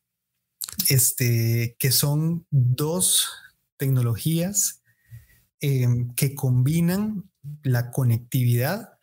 este, 0.89 1.77
que 1.79 1.93
son 1.93 2.47
dos 2.51 3.29
tecnologías 3.77 4.83
eh, 5.61 5.87
que 6.17 6.35
combinan 6.35 7.31
la 7.63 7.91
conectividad 7.91 8.96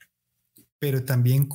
pero 0.84 1.06
también 1.06 1.48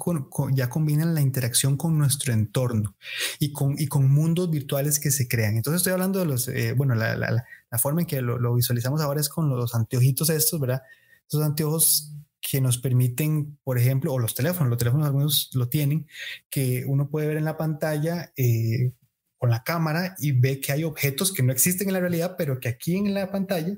ya 0.54 0.70
combinan 0.70 1.14
la 1.14 1.20
interacción 1.20 1.76
con 1.76 1.98
nuestro 1.98 2.32
entorno 2.32 2.96
y 3.38 3.52
con, 3.52 3.74
y 3.78 3.86
con 3.86 4.10
mundos 4.10 4.50
virtuales 4.50 4.98
que 4.98 5.10
se 5.10 5.28
crean. 5.28 5.58
Entonces 5.58 5.80
estoy 5.80 5.92
hablando 5.92 6.18
de 6.18 6.24
los, 6.24 6.48
eh, 6.48 6.72
bueno, 6.72 6.94
la, 6.94 7.14
la, 7.14 7.44
la, 7.70 7.78
forma 7.78 8.00
en 8.00 8.06
que 8.06 8.22
lo, 8.22 8.54
visualizamos 8.54 9.02
ahora 9.02 9.20
es 9.20 9.28
con 9.28 9.50
los 9.50 9.74
anteojitos 9.74 10.30
estos, 10.30 10.58
¿verdad? 10.58 10.80
Esos 11.28 11.44
anteojos 11.44 12.14
que 12.40 12.62
nos 12.62 12.78
permiten, 12.78 13.58
por 13.64 13.76
ejemplo, 13.76 14.14
o 14.14 14.18
los 14.18 14.34
teléfonos, 14.34 14.70
los 14.70 14.78
teléfonos 14.78 15.06
algunos 15.06 15.50
lo 15.52 15.68
tienen, 15.68 16.06
que 16.48 16.84
uno 16.86 17.10
puede 17.10 17.26
ver 17.26 17.36
en 17.36 17.44
la 17.44 17.58
pantalla 17.58 18.32
eh, 18.34 18.94
con 19.36 19.50
la 19.50 19.62
cámara 19.62 20.16
y 20.20 20.32
ve 20.32 20.58
que 20.58 20.72
hay 20.72 20.84
objetos 20.84 21.34
que 21.34 21.42
no 21.42 21.52
existen 21.52 21.88
en 21.88 21.92
la 21.92 22.00
realidad, 22.00 22.36
pero 22.38 22.60
que 22.60 22.70
aquí 22.70 22.96
en 22.96 23.12
la 23.12 23.30
pantalla 23.30 23.76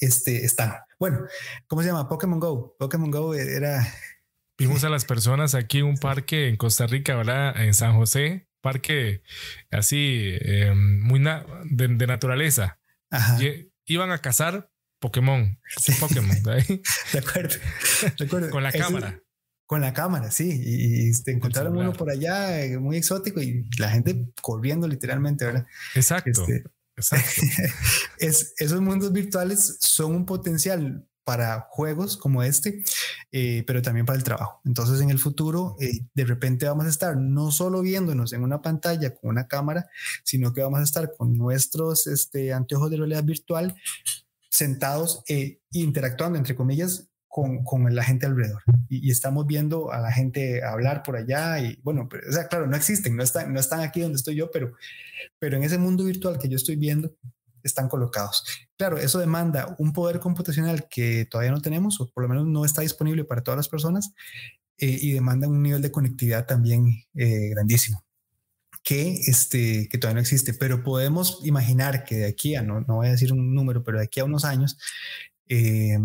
este, 0.00 0.44
están. 0.44 0.74
Bueno, 0.98 1.20
¿cómo 1.66 1.80
se 1.80 1.88
llama? 1.88 2.10
Pokémon 2.10 2.38
Go. 2.38 2.76
Pokémon 2.78 3.10
Go 3.10 3.32
era 3.32 3.86
Vimos 4.60 4.84
a 4.84 4.90
las 4.90 5.06
personas 5.06 5.54
aquí 5.54 5.78
en 5.78 5.86
un 5.86 5.96
parque 5.96 6.48
en 6.48 6.56
Costa 6.56 6.86
Rica, 6.86 7.16
¿verdad? 7.16 7.64
En 7.64 7.72
San 7.72 7.94
José, 7.94 8.46
parque 8.60 9.22
así, 9.70 10.36
em, 10.42 11.00
muy 11.00 11.18
de, 11.64 12.06
naturaleza. 12.06 12.78
iban 13.86 14.10
a 14.10 14.18
cazar 14.18 14.70
Pokémon. 14.98 15.58
Pokémon, 15.98 16.42
de 16.42 17.18
acuerdo. 17.18 17.56
De 18.18 18.24
acuerdo. 18.26 18.50
Con 18.50 18.62
la 18.62 18.70
cámara. 18.70 19.18
Con 19.64 19.80
la 19.80 19.94
cámara, 19.94 20.30
sí. 20.30 20.50
Y, 20.52 21.22
te 21.22 21.32
encontraron 21.32 21.78
uno 21.78 21.94
por 21.94 22.10
allá 22.10 22.62
eh, 22.62 22.76
muy 22.76 22.98
exótico 22.98 23.40
y 23.40 23.66
la 23.78 23.88
gente 23.88 24.30
corriendo 24.42 24.86
literalmente, 24.86 25.46
¿verdad? 25.46 25.66
Exacto. 25.94 26.42
Este, 26.42 26.64
exacto. 26.96 27.40
es, 28.18 28.52
esos 28.58 28.82
mundos 28.82 29.10
virtuales 29.10 29.78
son 29.80 30.14
un 30.16 30.26
potencial 30.26 31.06
para 31.24 31.68
juegos 31.70 32.16
como 32.16 32.42
este, 32.42 32.82
eh, 33.32 33.62
pero 33.66 33.80
también 33.80 34.06
para 34.06 34.18
el 34.18 34.24
trabajo. 34.24 34.60
Entonces, 34.64 35.00
en 35.00 35.10
el 35.10 35.18
futuro, 35.18 35.76
eh, 35.80 36.00
de 36.14 36.24
repente 36.24 36.66
vamos 36.66 36.86
a 36.86 36.88
estar 36.88 37.16
no 37.16 37.50
solo 37.52 37.80
viéndonos 37.80 38.32
en 38.32 38.42
una 38.42 38.60
pantalla 38.60 39.14
con 39.14 39.30
una 39.30 39.46
cámara, 39.46 39.88
sino 40.24 40.52
que 40.52 40.62
vamos 40.62 40.80
a 40.80 40.84
estar 40.84 41.12
con 41.16 41.36
nuestros 41.36 42.06
este, 42.06 42.52
anteojos 42.52 42.90
de 42.90 42.96
realidad 42.96 43.24
virtual 43.24 43.76
sentados 44.50 45.22
e 45.28 45.60
interactuando, 45.72 46.38
entre 46.38 46.56
comillas, 46.56 47.08
con, 47.28 47.62
con, 47.62 47.94
la 47.94 48.02
gente 48.02 48.26
alrededor. 48.26 48.62
Y, 48.88 49.08
estamos 49.12 49.46
viendo 49.46 49.92
a 49.92 50.00
la 50.00 50.10
gente 50.10 50.64
hablar 50.64 51.04
por 51.04 51.16
allá 51.16 51.60
y 51.60 51.78
bueno, 51.84 52.08
pero, 52.10 52.28
o 52.28 52.32
sea, 52.32 52.48
claro, 52.48 52.66
no 52.66 52.76
existen, 52.76 53.14
no 53.16 53.22
están, 53.22 53.52
no 53.52 53.60
están 53.60 53.80
aquí 53.80 54.00
donde 54.00 54.16
estoy 54.16 54.34
yo, 54.34 54.50
pero, 54.50 54.72
pero 55.38 55.56
en 55.56 55.62
ese 55.62 55.78
mundo 55.78 56.04
virtual 56.04 56.40
que 56.40 56.48
yo 56.48 56.56
estoy 56.56 56.74
viendo, 56.74 57.14
están 57.62 57.88
colocados. 57.88 58.44
Claro, 58.76 58.98
eso 58.98 59.18
demanda 59.18 59.74
un 59.78 59.92
poder 59.92 60.20
computacional 60.20 60.88
que 60.88 61.26
todavía 61.26 61.52
no 61.52 61.60
tenemos, 61.60 62.00
o 62.00 62.10
por 62.10 62.22
lo 62.22 62.28
menos 62.28 62.46
no 62.46 62.64
está 62.64 62.82
disponible 62.82 63.24
para 63.24 63.42
todas 63.42 63.56
las 63.56 63.68
personas, 63.68 64.12
eh, 64.78 64.98
y 65.00 65.12
demanda 65.12 65.48
un 65.48 65.62
nivel 65.62 65.82
de 65.82 65.90
conectividad 65.90 66.46
también 66.46 67.04
eh, 67.14 67.50
grandísimo, 67.50 68.04
que, 68.82 69.20
este, 69.26 69.88
que 69.88 69.98
todavía 69.98 70.14
no 70.14 70.20
existe, 70.20 70.54
pero 70.54 70.82
podemos 70.82 71.40
imaginar 71.44 72.04
que 72.04 72.16
de 72.16 72.26
aquí 72.26 72.54
a, 72.54 72.62
no, 72.62 72.80
no 72.80 72.96
voy 72.96 73.08
a 73.08 73.10
decir 73.10 73.32
un 73.32 73.54
número, 73.54 73.84
pero 73.84 73.98
de 73.98 74.04
aquí 74.04 74.20
a 74.20 74.24
unos 74.24 74.44
años, 74.44 74.78
eh, 75.48 75.98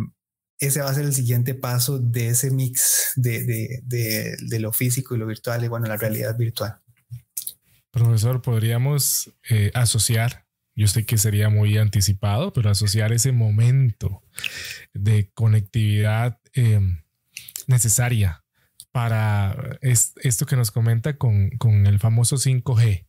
ese 0.59 0.81
va 0.81 0.89
a 0.89 0.93
ser 0.93 1.05
el 1.05 1.13
siguiente 1.13 1.53
paso 1.55 1.99
de 1.99 2.29
ese 2.29 2.51
mix 2.51 3.13
de, 3.15 3.43
de, 3.45 3.81
de, 3.83 4.37
de 4.39 4.59
lo 4.59 4.71
físico 4.73 5.15
y 5.15 5.17
lo 5.17 5.27
virtual, 5.27 5.63
y 5.63 5.67
bueno, 5.67 5.87
la 5.87 5.97
realidad 5.97 6.37
virtual. 6.37 6.79
Profesor, 7.91 8.41
podríamos 8.41 9.31
asociar 9.73 10.44
yo 10.75 10.87
sé 10.87 11.05
que 11.05 11.17
sería 11.17 11.49
muy 11.49 11.77
anticipado, 11.77 12.51
pero 12.51 12.69
asociar 12.69 13.13
ese 13.13 13.31
momento 13.31 14.23
de 14.93 15.31
conectividad 15.33 16.39
eh, 16.53 16.79
necesaria 17.67 18.43
para 18.91 19.77
esto 19.81 20.45
que 20.45 20.55
nos 20.55 20.71
comenta 20.71 21.17
con, 21.17 21.51
el 21.85 21.99
famoso 21.99 22.37
5G. 22.37 23.05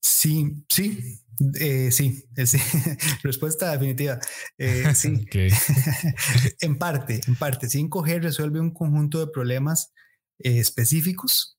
Sí, 0.00 0.64
sí, 0.68 1.20
eh, 1.58 1.90
sí, 1.90 2.24
respuesta 3.22 3.72
definitiva. 3.72 4.18
Eh, 4.58 4.92
sí, 4.94 5.26
en 6.60 6.78
parte, 6.78 7.20
en 7.26 7.36
parte, 7.36 7.68
5G 7.68 8.20
resuelve 8.20 8.60
un 8.60 8.72
conjunto 8.72 9.24
de 9.24 9.32
problemas 9.32 9.92
específicos. 10.38 11.58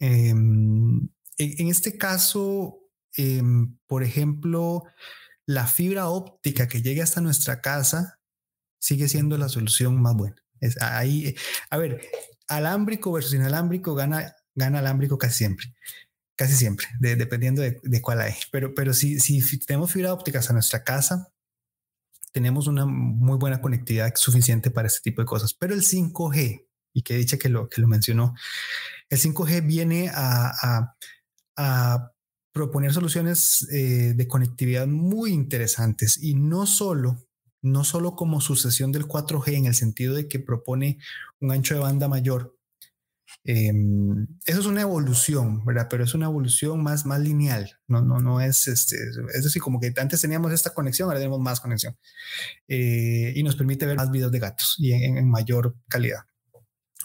Em, 0.00 1.08
en, 1.38 1.68
este 1.68 1.96
caso, 1.96 2.78
Em, 3.16 3.78
por 3.86 4.02
ejemplo, 4.02 4.84
la 5.46 5.66
fibra 5.66 6.08
óptica 6.08 6.68
que 6.68 6.82
llegue 6.82 7.02
hasta 7.02 7.20
nuestra 7.20 7.60
casa 7.60 8.20
sigue 8.78 9.08
siendo 9.08 9.38
la 9.38 9.48
solución 9.48 10.00
más 10.00 10.14
buena. 10.14 10.36
Es 10.60 10.80
ahí, 10.82 11.34
a 11.70 11.76
ver, 11.76 12.00
alámbrico 12.48 13.12
versus 13.12 13.34
inalámbrico 13.34 13.94
gana, 13.94 14.34
gana 14.54 14.80
alámbrico 14.80 15.18
casi 15.18 15.38
siempre. 15.38 15.74
Casi 16.36 16.54
siempre, 16.54 16.86
dependiendo 17.00 17.62
de, 17.62 18.02
cuál 18.02 18.20
hay. 18.20 18.34
Pero, 18.52 18.74
pero 18.74 18.92
si, 18.92 19.18
si 19.20 19.58
tenemos 19.60 19.90
fibra 19.90 20.12
óptica 20.12 20.40
hasta 20.40 20.52
nuestra 20.52 20.84
casa, 20.84 21.32
tenemos 22.32 22.66
una 22.66 22.84
muy 22.84 23.38
buena 23.38 23.62
conectividad 23.62 24.12
suficiente 24.16 24.70
para 24.70 24.88
este 24.88 25.00
tipo 25.00 25.22
de 25.22 25.26
cosas. 25.26 25.54
Pero 25.54 25.72
el 25.72 25.80
5G, 25.80 26.66
y 26.92 27.02
que 27.02 27.14
dicha 27.14 27.38
que 27.38 27.48
lo, 27.48 27.70
que 27.70 27.80
lo 27.80 27.88
mencionó, 27.88 28.34
el 29.08 29.18
5G 29.18 29.66
viene 29.66 30.10
a, 30.12 30.94
a 31.56 32.12
proponer 32.56 32.90
soluciones 32.94 33.68
eh, 33.70 34.14
de 34.16 34.28
conectividad 34.28 34.86
muy 34.86 35.30
interesantes 35.30 36.16
y 36.22 36.34
no 36.34 36.64
solo, 36.64 37.22
no 37.60 37.84
solo 37.84 38.16
como 38.16 38.40
sucesión 38.40 38.92
del 38.92 39.06
4G 39.06 39.52
en 39.56 39.66
el 39.66 39.74
sentido 39.74 40.14
de 40.14 40.26
que 40.26 40.38
propone 40.38 40.98
un 41.38 41.52
ancho 41.52 41.74
de 41.74 41.80
banda 41.80 42.08
mayor. 42.08 42.56
Em, 43.44 44.26
eso 44.46 44.60
es 44.60 44.66
una 44.66 44.80
evolución, 44.80 45.66
¿verdad? 45.66 45.86
Pero 45.90 46.04
es 46.04 46.14
una 46.14 46.24
evolución 46.26 46.82
más, 46.82 47.04
más 47.04 47.20
lineal, 47.20 47.78
no, 47.88 48.00
no, 48.00 48.20
no 48.20 48.40
es, 48.40 48.68
este, 48.68 48.96
es 49.34 49.44
decir, 49.44 49.60
como 49.60 49.78
que 49.78 49.92
antes 49.98 50.22
teníamos 50.22 50.50
esta 50.50 50.72
conexión, 50.72 51.08
ahora 51.08 51.20
tenemos 51.20 51.40
más 51.40 51.60
conexión 51.60 51.94
eh, 52.68 53.34
y 53.36 53.42
nos 53.42 53.56
permite 53.56 53.84
ver 53.84 53.98
más 53.98 54.10
videos 54.10 54.32
de 54.32 54.38
gatos 54.38 54.76
y 54.78 54.92
en 54.94 55.28
mayor 55.28 55.76
calidad. 55.88 56.20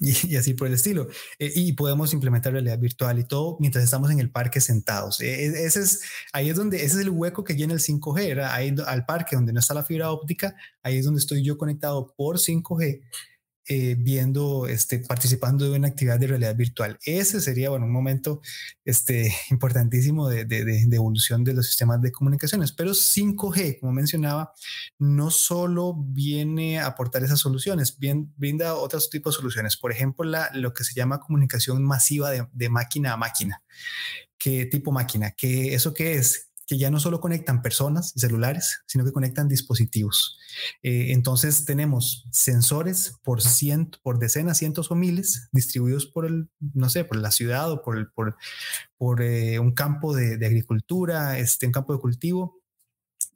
y, 0.28 0.36
así 0.36 0.54
por 0.56 0.68
el 0.68 0.74
estilo. 0.74 1.08
Eh, 1.38 1.52
y 1.56 1.74
podemos 1.74 2.14
implementar 2.14 2.54
realidad 2.54 2.80
virtual 2.80 3.20
y 3.20 3.24
todo 3.24 3.58
mientras 3.60 3.84
estamos 3.84 4.10
en 4.10 4.20
el 4.20 4.32
parque 4.32 4.60
sentados. 4.60 5.22
Eh, 5.22 5.46
ese 5.66 5.82
es, 5.82 6.02
ahí 6.34 6.50
es 6.50 6.56
donde, 6.56 6.78
ese 6.78 6.96
es 6.96 7.02
el 7.02 7.12
hueco 7.12 7.44
que 7.44 7.56
llena 7.56 7.74
el 7.74 7.80
5G, 7.80 8.20
era 8.22 8.54
ahí 8.54 8.76
al 8.88 9.06
parque 9.06 9.36
donde 9.36 9.54
no 9.54 9.60
está 9.60 9.76
la 9.76 9.84
fibra 9.84 10.12
óptica, 10.12 10.56
ahí 10.82 10.98
es 10.98 11.06
donde 11.06 11.20
estoy 11.20 11.44
yo 11.44 11.58
conectado 11.58 12.14
por 12.18 12.38
5G 12.38 13.02
eh, 13.74 13.96
viendo, 13.98 14.68
este, 14.68 15.00
participando 15.00 15.64
de 15.64 15.78
una 15.78 15.88
actividad 15.88 16.20
de 16.20 16.28
realidad 16.28 16.58
virtual. 16.58 17.00
Ese 17.06 17.40
sería, 17.40 17.70
bueno, 17.70 17.86
un 17.86 17.94
momento 17.94 18.42
este, 18.84 19.34
importantísimo 19.50 20.28
de, 20.28 20.44
de, 20.44 20.66
de, 20.66 20.96
evolución 20.98 21.46
de 21.46 21.54
los 21.54 21.68
sistemas 21.68 22.02
de 22.02 22.12
comunicaciones. 22.12 22.74
Pero 22.74 22.92
5G, 22.92 23.80
como 23.80 23.94
mencionaba, 23.94 24.52
no 25.00 25.32
solo 25.32 25.96
viene 25.98 26.80
a 26.80 26.88
aportar 26.88 27.24
esas 27.24 27.40
soluciones, 27.40 27.98
bien, 27.98 28.34
brinda 28.36 28.76
otros 28.76 29.10
tipos 29.10 29.36
de 29.36 29.38
soluciones. 29.38 29.78
Por 29.78 29.94
ejemplo, 29.94 30.26
la, 30.26 30.52
lo 30.54 30.74
que 30.74 30.84
se 30.84 30.94
llama 30.94 31.22
comunicación 31.22 31.82
masiva 31.82 32.30
de, 32.30 32.70
máquina 32.70 33.14
a 33.14 33.18
máquina. 33.18 33.64
¿Qué 34.38 34.66
tipo 34.66 34.92
máquina? 34.92 35.32
¿Qué, 35.32 35.74
¿Eso 35.74 35.94
qué 35.94 36.16
es? 36.16 36.51
Que 36.72 36.78
ya 36.78 36.90
no 36.90 37.02
solo 37.02 37.20
conectan 37.20 37.62
personas 37.62 38.14
y 38.16 38.22
celulares, 38.22 38.80
sino 38.88 39.04
que 39.04 39.12
conectan 39.12 39.50
dispositivos. 39.50 40.40
Eh, 40.84 41.08
entonces 41.12 41.66
tenemos 41.66 42.26
sensores 42.32 43.16
por 43.24 43.42
ciento, 43.42 44.00
por 44.04 44.20
decenas, 44.20 44.60
cientos 44.60 44.90
o 44.90 44.96
miles 44.96 45.50
distribuidos 45.52 46.06
por 46.06 46.26
el, 46.26 46.50
no 46.74 46.90
sé, 46.90 47.04
por 47.04 47.18
la 47.18 47.32
ciudad 47.32 47.70
o 47.70 47.82
por, 47.82 47.98
el, 47.98 48.08
por, 48.08 48.38
por 48.98 49.22
eh, 49.22 49.60
un 49.60 49.74
campo 49.74 50.16
de, 50.16 50.38
de 50.38 50.46
agricultura, 50.46 51.38
este, 51.40 51.66
un 51.66 51.74
campo 51.74 51.92
de 51.92 52.00
cultivo 52.00 52.61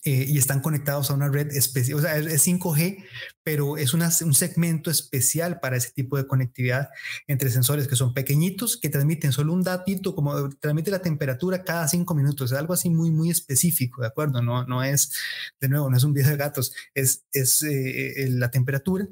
eh, 0.08 0.24
y 0.28 0.38
están 0.38 0.62
conectados 0.62 1.10
a 1.10 1.16
una 1.16 1.30
red 1.30 1.52
especial, 1.52 1.98
o 1.98 2.02
sea, 2.02 2.16
es 2.16 2.48
5G, 2.48 3.04
pero 3.44 3.76
es 3.76 3.92
un 3.96 4.34
segmento 4.36 4.92
especial 4.92 5.60
para 5.60 5.78
ese 5.78 5.94
tipo 5.94 6.16
de 6.16 6.28
conectividad 6.28 6.90
entre 7.26 7.50
sensores 7.50 7.88
que 7.88 7.96
son 7.96 8.14
pequeñitos, 8.14 8.78
que 8.78 8.90
transmiten 8.90 9.32
solo 9.32 9.52
un 9.52 9.64
datito, 9.64 10.14
como 10.14 10.50
transmite 10.60 10.92
la 10.92 11.02
temperatura 11.02 11.64
cada 11.64 11.88
cinco 11.88 12.14
minutos, 12.14 12.52
es 12.52 12.58
algo 12.60 12.76
así 12.76 12.92
muy, 12.92 13.10
muy 13.10 13.32
específico, 13.32 14.02
¿de 14.02 14.08
acuerdo? 14.08 14.44
No, 14.44 14.64
no 14.68 14.84
es, 14.84 15.12
de 15.60 15.70
nuevo, 15.70 15.90
no 15.90 15.98
es 15.98 16.04
un 16.04 16.14
video 16.14 16.30
de 16.30 16.38
gatos, 16.38 16.72
es, 16.94 17.26
es 17.34 17.64
eh, 17.64 18.28
la 18.30 18.52
temperatura. 18.52 19.08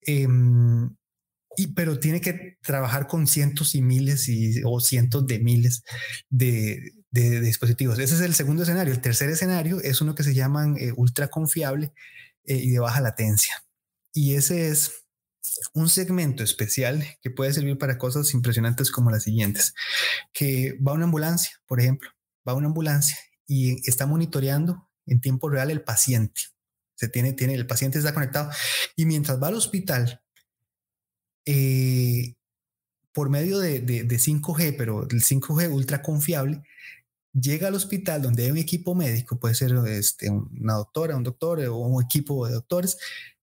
Em, 0.00 0.90
y, 1.56 1.68
pero 1.68 2.00
tiene 2.00 2.20
que 2.20 2.56
trabajar 2.62 3.06
con 3.06 3.28
cientos 3.28 3.76
y 3.76 3.82
miles 3.82 4.28
y, 4.28 4.60
o 4.64 4.80
cientos 4.80 5.24
de 5.26 5.38
miles 5.38 5.84
de, 6.30 7.01
de, 7.12 7.40
dispositivos. 7.40 7.98
Ese 7.98 8.14
es 8.14 8.20
el 8.20 8.34
segundo 8.34 8.64
escenario. 8.64 8.92
El 8.92 9.00
tercer 9.00 9.28
escenario 9.28 9.80
es 9.80 10.00
uno 10.00 10.14
que 10.14 10.24
se 10.24 10.34
llaman 10.34 10.76
eh, 10.78 10.92
ultra 10.96 11.28
confiable 11.28 11.92
eh, 12.44 12.56
y 12.56 12.70
de 12.70 12.80
baja 12.80 13.00
latencia. 13.00 13.64
Y 14.12 14.34
ese 14.34 14.68
es 14.68 15.04
un 15.74 15.88
segmento 15.88 16.42
especial 16.42 17.06
que 17.20 17.30
puede 17.30 17.52
servir 17.52 17.78
para 17.78 17.98
cosas 17.98 18.32
impresionantes 18.34 18.90
como 18.90 19.10
las 19.10 19.24
siguientes, 19.24 19.74
que 20.32 20.78
va 20.86 20.92
una 20.92 21.04
ambulancia, 21.04 21.60
por 21.66 21.80
ejemplo, 21.80 22.10
va 22.46 22.54
una 22.54 22.68
ambulancia 22.68 23.16
y 23.46 23.88
está 23.88 24.06
monitoreando 24.06 24.88
en 25.06 25.20
tiempo 25.20 25.48
real 25.48 25.70
el 25.70 25.82
paciente. 25.82 26.40
Se 26.94 27.08
tiene, 27.08 27.32
tiene, 27.32 27.54
el 27.54 27.66
paciente 27.66 27.98
está 27.98 28.14
conectado 28.14 28.50
y 28.96 29.06
mientras 29.06 29.42
va 29.42 29.48
al 29.48 29.54
hospital, 29.54 30.22
eh, 31.44 32.34
por 33.12 33.28
medio 33.28 33.58
de, 33.58 33.80
de, 33.80 34.04
de, 34.04 34.16
5G, 34.16 34.76
pero 34.78 35.02
el 35.02 35.22
5G 35.22 35.70
ultra 35.70 36.00
confiable, 36.00 36.62
llega 37.32 37.68
al 37.68 37.74
hospital 37.74 38.22
donde 38.22 38.44
hay 38.44 38.50
un 38.50 38.58
equipo 38.58 38.94
médico, 38.94 39.38
puede 39.38 39.54
ser 39.54 39.72
este, 39.86 40.30
una 40.30 40.74
doctora, 40.74 41.16
un 41.16 41.22
doctor 41.22 41.60
o 41.60 41.76
un 41.76 42.02
equipo 42.02 42.46
de 42.46 42.54
doctores 42.54 42.98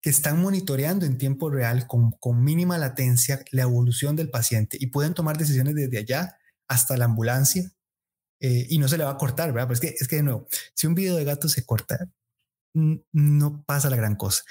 que 0.01 0.09
están 0.09 0.41
monitoreando 0.41 1.05
en 1.05 1.17
tiempo 1.17 1.49
real 1.49 1.87
con, 1.87 2.11
con 2.11 2.43
mínima 2.43 2.77
latencia 2.77 3.43
la 3.51 3.63
evolución 3.63 4.15
del 4.15 4.29
paciente 4.29 4.77
y 4.79 4.87
pueden 4.87 5.13
tomar 5.13 5.37
decisiones 5.37 5.75
desde 5.75 5.97
allá 5.97 6.37
hasta 6.67 6.97
la 6.97 7.05
ambulancia 7.05 7.71
eh, 8.39 8.67
y 8.69 8.77
no 8.77 8.89
se 8.89 8.97
le 8.97 9.05
va 9.05 9.11
a 9.11 9.17
cortar, 9.17 9.53
¿verdad? 9.53 9.69
Pero 9.69 9.73
es 9.75 9.79
que, 9.79 9.95
es 9.97 10.07
que 10.07 10.17
de 10.17 10.23
nuevo, 10.23 10.47
si 10.73 10.87
un 10.87 10.95
video 10.95 11.15
de 11.15 11.23
gato 11.23 11.47
se 11.47 11.65
corta, 11.65 12.09
no 12.73 13.63
pasa 13.65 13.89
la 13.89 13.95
gran 13.95 14.15
cosa. 14.15 14.43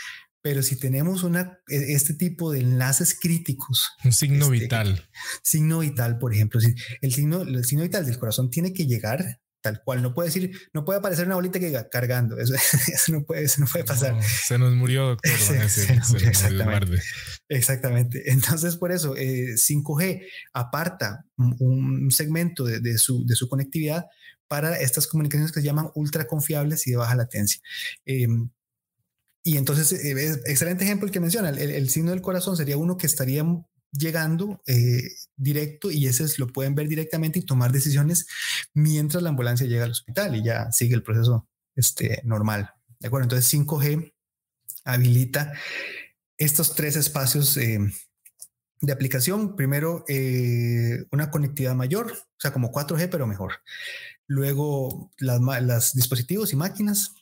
Pero 0.43 0.63
si 0.63 0.77
tenemos 0.77 1.23
una, 1.23 1.61
e, 1.69 1.95
este 1.95 2.15
tipo 2.15 2.51
de 2.53 2.61
enlaces 2.61 3.19
críticos. 3.19 3.91
Un 4.05 4.13
signo 4.13 4.47
este, 4.47 4.65
vital. 4.65 5.09
Signo 5.43 5.79
vital, 5.79 6.19
por 6.19 6.35
ejemplo. 6.35 6.61
Si 6.61 6.75
el, 7.01 7.13
signo, 7.13 7.43
el 7.43 7.65
signo 7.65 7.85
vital 7.85 8.05
del 8.05 8.19
corazón 8.19 8.51
tiene 8.51 8.73
que 8.73 8.87
llegar 8.87 9.41
tal 9.63 9.81
cual. 9.83 10.03
No 10.03 10.13
puede 10.13 10.29
decir, 10.29 10.51
no 10.75 10.85
puede 10.85 10.99
aparecer 10.99 11.27
una 11.27 11.37
bolita 11.37 11.59
que 11.59 11.67
diga 11.67 11.89
cargando. 11.89 12.39
Eso, 12.39 12.55
eso, 12.93 13.13
no, 13.13 13.25
puede, 13.25 13.45
eso 13.45 13.61
no 13.61 13.67
puede 13.67 13.85
pasar. 13.85 14.23
se 14.23 14.59
nos 14.59 14.75
murió, 14.75 15.07
doctor. 15.07 15.33
Se, 15.39 15.69
se, 15.69 15.97
nos 15.97 16.11
murió, 16.11 16.29
exactamente. 16.29 17.03
exactamente. 17.49 18.31
Entonces, 18.31 18.77
por 18.77 18.93
eso, 18.93 19.17
eh, 19.17 19.55
5G 19.55 20.27
aparta 20.53 21.25
un, 21.37 22.11
segmento 22.11 22.65
de, 22.65 22.81
de, 22.81 22.99
su, 22.99 23.25
de 23.25 23.35
su 23.37 23.49
conectividad 23.49 24.05
para 24.49 24.77
estas 24.77 25.07
comunicaciones 25.07 25.51
que 25.51 25.61
se 25.61 25.67
llaman 25.67 25.91
ultra 25.95 26.27
confiables 26.27 26.87
y 26.87 26.91
de 26.91 26.99
baja 26.99 27.15
latencia. 27.15 27.63
Eh, 28.05 28.27
y 29.45 29.57
entonces, 29.57 29.93
eh, 29.93 30.41
excelente 30.47 30.85
ejemplo 30.85 31.07
el 31.07 31.13
que 31.13 31.21
menciona, 31.21 31.49
el, 31.51 31.91
signo 31.91 32.13
del 32.13 32.23
corazón 32.23 32.57
sería 32.57 32.77
uno 32.77 32.97
que 32.97 33.07
estaría 33.07 33.45
llegando 33.91 34.63
eh, 34.67 35.03
directo 35.37 35.91
y 35.91 36.07
ese 36.07 36.27
lo 36.39 36.47
pueden 36.47 36.75
ver 36.75 36.89
directamente 36.89 37.41
y 37.41 37.43
tomar 37.43 37.73
decisiones 37.73 38.27
mientras 38.73 39.23
la 39.23 39.31
ambulancia 39.31 39.67
llega 39.67 39.85
al 39.85 39.91
hospital 39.91 40.37
y 40.37 40.45
ya 40.45 40.71
sigue 40.71 40.95
el 40.95 41.03
proceso 41.03 41.49
este, 41.75 42.23
normal. 42.25 42.71
¿De 43.01 43.09
acuerdo? 43.09 43.25
Entonces 43.25 43.53
5G 43.53 44.13
habilita 44.85 45.53
estos 46.39 46.75
tres 46.77 46.95
espacios 46.95 47.57
eh, 47.57 47.81
de 48.81 48.93
aplicación. 48.93 49.57
Primero, 49.57 50.05
una 51.11 51.31
conectividad 51.31 51.75
mayor, 51.75 52.13
o 52.13 52.41
sea, 52.41 52.53
como 52.53 52.73
4G, 52.73 53.09
pero 53.11 53.27
mejor. 53.27 53.55
Luego, 54.29 55.11
las, 55.19 55.95
dispositivos 55.95 56.53
y 56.53 56.57
máquinas 56.57 57.15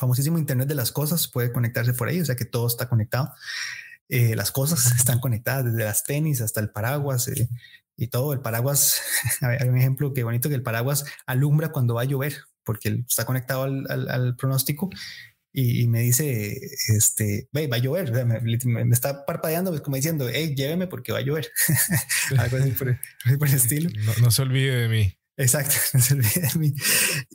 famosísimo 0.00 0.38
Internet 0.38 0.66
de 0.66 0.74
las 0.74 0.90
cosas 0.90 1.28
puede 1.28 1.52
conectarse 1.52 1.92
por 1.92 2.08
ahí, 2.08 2.20
o 2.20 2.24
sea 2.24 2.34
que 2.34 2.46
todo 2.46 2.66
está 2.66 2.88
conectado. 2.88 3.32
Eh, 4.08 4.34
las 4.34 4.50
cosas 4.50 4.86
están 4.98 5.20
conectadas 5.20 5.66
desde 5.66 5.84
las 5.84 6.02
tenis 6.04 6.40
hasta 6.40 6.60
el 6.60 6.70
paraguas 6.70 7.28
eh, 7.28 7.48
y 7.96 8.08
todo. 8.08 8.32
El 8.32 8.40
paraguas, 8.40 9.00
hay 9.42 9.68
un 9.68 9.76
ejemplo 9.76 10.12
que 10.14 10.24
bonito 10.24 10.48
que 10.48 10.54
el 10.54 10.62
paraguas 10.62 11.04
alumbra 11.26 11.70
cuando 11.70 11.94
va 11.94 12.02
a 12.02 12.06
llover 12.06 12.34
porque 12.64 13.04
está 13.08 13.24
conectado 13.24 13.64
al, 13.64 14.36
pronóstico 14.36 14.90
y, 15.52 15.88
me 15.88 16.00
dice, 16.00 16.56
este, 16.94 17.48
va 17.52 17.74
a 17.74 17.78
llover, 17.78 18.24
me, 18.24 18.82
está 18.92 19.26
parpadeando 19.26 19.72
pues, 19.72 19.80
como 19.80 19.96
diciendo, 19.96 20.28
hey, 20.32 20.54
lléveme 20.56 20.86
porque 20.86 21.10
va 21.10 21.18
a 21.18 21.22
llover. 21.22 21.50
Algo 22.38 22.58
así 22.58 22.70
por, 22.70 22.88
el 23.48 23.54
estilo. 23.54 23.90
no 24.20 24.30
se 24.30 24.42
olvide 24.42 24.82
de 24.82 24.88
mí. 24.88 25.19
Exacto, 25.40 25.74
no. 26.14 26.66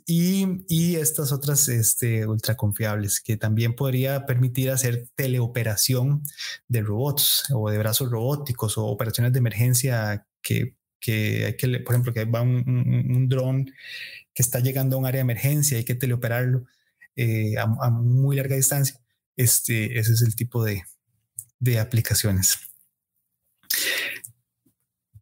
Y, 0.06 0.64
y 0.68 0.94
estas 0.94 1.32
otras 1.32 1.68
este, 1.68 2.24
ultra 2.24 2.54
confiables 2.56 3.20
que 3.20 3.36
también 3.36 3.74
podría 3.74 4.26
permitir 4.26 4.70
hacer 4.70 5.08
teleoperación 5.16 6.22
de 6.68 6.82
robots 6.82 7.44
o 7.52 7.68
de 7.68 7.78
brazos 7.78 8.08
robóticos 8.08 8.78
o 8.78 8.86
operaciones 8.86 9.32
de 9.32 9.40
emergencia 9.40 10.24
que, 10.40 10.76
que 11.00 11.46
hay 11.46 11.56
que, 11.56 11.80
por 11.80 11.94
ejemplo, 11.94 12.12
que 12.12 12.24
va 12.26 12.42
un, 12.42 12.62
un, 13.10 13.28
dron 13.28 13.64
que 14.32 14.42
está 14.42 14.60
llegando 14.60 14.94
a 14.94 14.98
un 15.00 15.06
área 15.06 15.18
de 15.18 15.22
emergencia, 15.22 15.76
hay 15.76 15.84
que 15.84 15.96
teleoperarlo 15.96 16.64
eh, 17.16 17.58
a, 17.58 17.62
a, 17.62 17.90
muy 17.90 18.36
larga 18.36 18.54
distancia. 18.54 19.00
Este, 19.34 19.98
ese 19.98 20.12
es 20.12 20.22
el 20.22 20.36
tipo 20.36 20.62
de, 20.62 20.84
de 21.58 21.80
aplicaciones. 21.80 22.58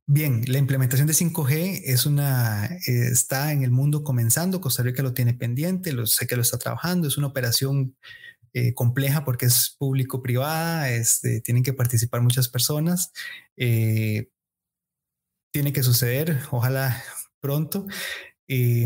Bien, 0.06 0.42
la 0.48 0.58
implementación 0.58 1.06
de 1.06 1.14
5G 1.14 1.80
es 1.86 2.04
una, 2.04 2.66
eh, 2.66 3.08
está 3.10 3.52
en 3.52 3.62
el 3.62 3.70
mundo 3.70 4.04
comenzando, 4.04 4.60
Costa 4.60 4.82
Rica 4.82 5.02
lo 5.02 5.14
tiene 5.14 5.32
pendiente, 5.32 5.92
lo, 5.92 6.06
sé 6.06 6.26
que 6.26 6.36
lo 6.36 6.42
está 6.42 6.58
trabajando, 6.58 7.08
es 7.08 7.16
una 7.16 7.28
operación 7.28 7.96
eh, 8.52 8.74
compleja 8.74 9.24
porque 9.24 9.46
es 9.46 9.74
público-privada, 9.78 10.90
este, 10.90 11.40
tienen 11.40 11.62
que 11.62 11.72
participar 11.72 12.20
muchas 12.20 12.50
personas, 12.50 13.12
eh, 13.56 14.28
tiene 15.52 15.72
que 15.72 15.82
suceder, 15.82 16.38
ojalá 16.50 17.02
pronto. 17.40 17.86
Y 18.46 18.84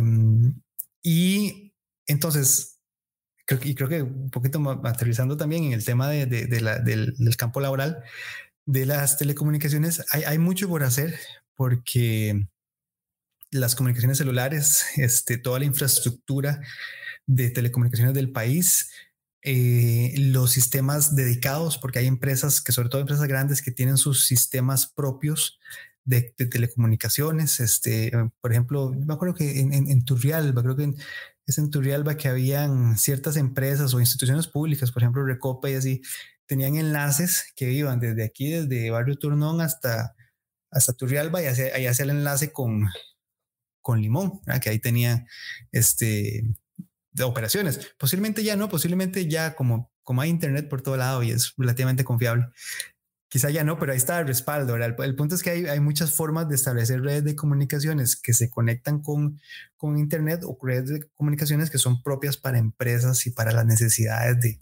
entonces, 2.06 2.78
creo, 3.44 3.88
que 3.88 4.02
un 4.02 4.30
poquito 4.30 4.60
aterrizando 4.84 5.36
también 5.36 5.64
en 5.64 5.72
el 5.72 5.84
tema 5.84 6.08
del 6.08 7.36
campo 7.36 7.60
laboral, 7.60 8.04
de 8.68 8.84
las 8.84 9.16
telecomunicaciones 9.16 10.04
hay, 10.10 10.24
hay, 10.24 10.38
mucho 10.38 10.68
por 10.68 10.82
hacer 10.82 11.18
porque 11.54 12.46
las 13.50 13.74
comunicaciones 13.74 14.18
celulares, 14.18 14.84
este, 14.96 15.38
toda 15.38 15.58
la 15.58 15.64
infraestructura 15.64 16.60
de 17.26 17.48
telecomunicaciones 17.48 18.14
del 18.14 18.30
país, 18.30 18.90
eh, 19.42 20.12
los 20.18 20.50
sistemas 20.50 21.16
dedicados, 21.16 21.78
porque 21.78 22.00
hay 22.00 22.06
empresas 22.06 22.60
que, 22.60 22.72
sobre 22.72 22.90
todo 22.90 23.00
empresas 23.00 23.26
grandes, 23.26 23.62
que 23.62 23.70
tienen 23.70 23.96
sus 23.96 24.26
sistemas 24.26 24.86
propios 24.86 25.58
de, 26.04 26.34
telecomunicaciones. 26.36 27.60
Este, 27.60 28.12
por 28.42 28.52
ejemplo, 28.52 28.90
me 28.90 29.14
acuerdo 29.14 29.34
que 29.34 29.60
en, 29.60 29.72
en, 29.72 29.90
en 29.90 30.04
Turrialba, 30.04 30.62
creo 30.62 30.76
que 30.76 30.84
en, 30.84 30.96
es 31.46 31.56
en 31.56 31.70
Turrialba 31.70 32.18
que 32.18 32.28
habían 32.28 32.98
ciertas 32.98 33.36
empresas 33.38 33.94
o 33.94 34.00
instituciones 34.00 34.46
públicas, 34.46 34.92
por 34.92 35.02
ejemplo, 35.02 35.24
Recopa 35.24 35.70
y 35.70 35.74
así, 35.74 36.02
tenían 36.48 36.76
enlaces 36.76 37.52
que 37.54 37.70
iban 37.70 38.00
desde 38.00 38.24
aquí, 38.24 38.50
desde 38.50 38.90
Barrio 38.90 39.16
Turnón 39.16 39.60
hasta, 39.60 40.16
hasta 40.70 40.94
Turrialba 40.94 41.42
y 41.42 41.46
ahí 41.46 41.86
hacía 41.86 42.04
el 42.04 42.10
enlace 42.10 42.52
con, 42.52 42.88
con 43.82 44.00
Limón, 44.00 44.40
que 44.62 44.70
ahí 44.70 44.78
tenía 44.80 45.26
este, 45.70 46.44
de 47.12 47.24
operaciones. 47.24 47.92
Posiblemente 47.98 48.42
ya 48.42 48.56
no, 48.56 48.68
posiblemente 48.68 49.28
ya 49.28 49.54
como, 49.54 49.92
como 50.02 50.22
hay 50.22 50.30
internet 50.30 50.68
por 50.68 50.80
todo 50.80 50.96
lado 50.96 51.22
y 51.22 51.30
es 51.30 51.52
relativamente 51.58 52.02
confiable, 52.02 52.46
Quizá 53.28 53.50
ya 53.50 53.62
no, 53.62 53.78
pero 53.78 53.92
ahí 53.92 53.98
está 53.98 54.18
el 54.20 54.26
respaldo. 54.26 54.76
El, 54.76 55.14
punto 55.14 55.34
es 55.34 55.42
que 55.42 55.50
hay, 55.50 55.66
hay, 55.66 55.80
muchas 55.80 56.14
formas 56.14 56.48
de 56.48 56.54
establecer 56.54 57.02
redes 57.02 57.24
de 57.24 57.36
comunicaciones 57.36 58.16
que 58.16 58.32
se 58.32 58.48
conectan 58.48 59.02
con, 59.02 59.38
con 59.76 59.98
Internet 59.98 60.40
o 60.44 60.58
redes 60.62 60.88
de 60.88 61.08
comunicaciones 61.14 61.68
que 61.70 61.76
son 61.76 62.02
propias 62.02 62.38
para 62.38 62.56
empresas 62.56 63.26
y 63.26 63.30
para 63.30 63.52
las 63.52 63.66
necesidades 63.66 64.40
de, 64.40 64.60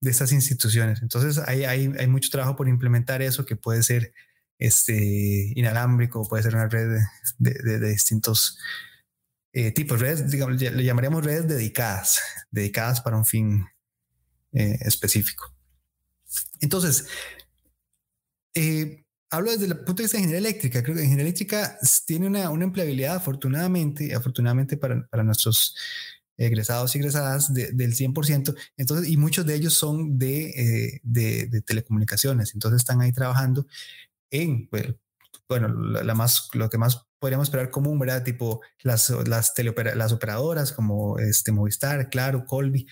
de 0.00 0.10
estas 0.10 0.32
instituciones. 0.32 1.02
Entonces 1.02 1.38
hay, 1.46 1.64
hay, 1.64 1.92
hay, 1.98 2.06
mucho 2.06 2.30
trabajo 2.30 2.56
por 2.56 2.68
implementar 2.68 3.20
eso 3.20 3.44
que 3.44 3.56
puede 3.56 3.82
ser 3.82 4.14
este, 4.58 5.52
inalámbrico, 5.54 6.26
puede 6.26 6.42
ser 6.42 6.54
una 6.54 6.68
red 6.68 7.02
de, 7.38 7.52
de, 7.52 7.78
de 7.78 7.88
distintos 7.90 8.58
eh, 9.52 9.72
tipos, 9.72 9.98
redes, 9.98 10.30
digamos, 10.30 10.60
le 10.60 10.84
llamaríamos 10.84 11.24
redes 11.24 11.48
dedicadas, 11.48 12.20
dedicadas 12.52 13.00
para 13.00 13.16
un 13.16 13.26
fin 13.26 13.66
eh, 14.52 14.78
específico. 14.82 15.52
Entonces, 16.60 17.06
eh, 18.54 19.04
hablo 19.30 19.50
desde 19.50 19.66
el 19.66 19.76
punto 19.78 19.94
de 19.94 20.02
vista 20.04 20.16
de 20.16 20.24
ingeniería 20.24 20.48
eléctrica. 20.48 20.82
Creo 20.82 20.96
que 20.96 21.02
ingeniería 21.02 21.28
eléctrica 21.28 21.78
tiene 22.06 22.26
una, 22.26 22.50
una 22.50 22.64
empleabilidad, 22.64 23.16
afortunadamente, 23.16 24.14
afortunadamente 24.14 24.76
para, 24.76 25.06
para 25.08 25.22
nuestros 25.22 25.76
egresados 26.36 26.94
y 26.94 26.98
egresadas 26.98 27.52
del 27.52 27.94
100%. 27.94 28.56
Entonces, 28.76 29.08
y 29.10 29.16
muchos 29.16 29.44
de 29.44 29.54
ellos 29.54 29.74
son 29.74 30.18
de, 30.18 31.00
de, 31.02 31.62
telecomunicaciones. 31.62 32.54
Entonces, 32.54 32.80
están 32.80 33.02
ahí 33.02 33.12
trabajando 33.12 33.66
en, 34.30 34.68
bueno, 35.48 35.68
la, 35.68 36.14
más, 36.14 36.48
lo 36.54 36.70
que 36.70 36.78
más 36.78 37.06
podríamos 37.18 37.48
esperar 37.48 37.70
común, 37.70 37.98
¿verdad? 37.98 38.24
Tipo 38.24 38.62
las, 38.82 39.10
las, 39.10 39.52
las 39.94 40.12
operadoras 40.12 40.72
como 40.72 41.18
este, 41.18 41.52
Movistar, 41.52 42.08
Claro, 42.08 42.46
Colby, 42.46 42.86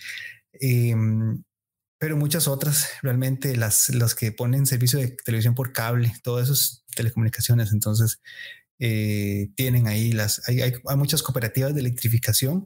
em, 0.52 1.42
pero 1.98 2.16
muchas 2.16 2.46
otras, 2.46 2.88
realmente 3.02 3.56
las, 3.56 3.88
las 3.90 4.14
que 4.14 4.32
ponen 4.32 4.66
servicio 4.66 4.98
de 4.98 5.08
televisión 5.08 5.54
por 5.54 5.72
cable, 5.72 6.12
todo 6.22 6.40
eso 6.40 6.52
es 6.52 6.84
telecomunicaciones, 6.94 7.72
entonces 7.72 8.20
eh, 8.78 9.50
tienen 9.56 9.88
ahí 9.88 10.12
las, 10.12 10.48
hay, 10.48 10.60
hay, 10.60 10.72
muchas 10.96 11.22
cooperativas 11.22 11.74
de 11.74 11.80
electrificación 11.80 12.64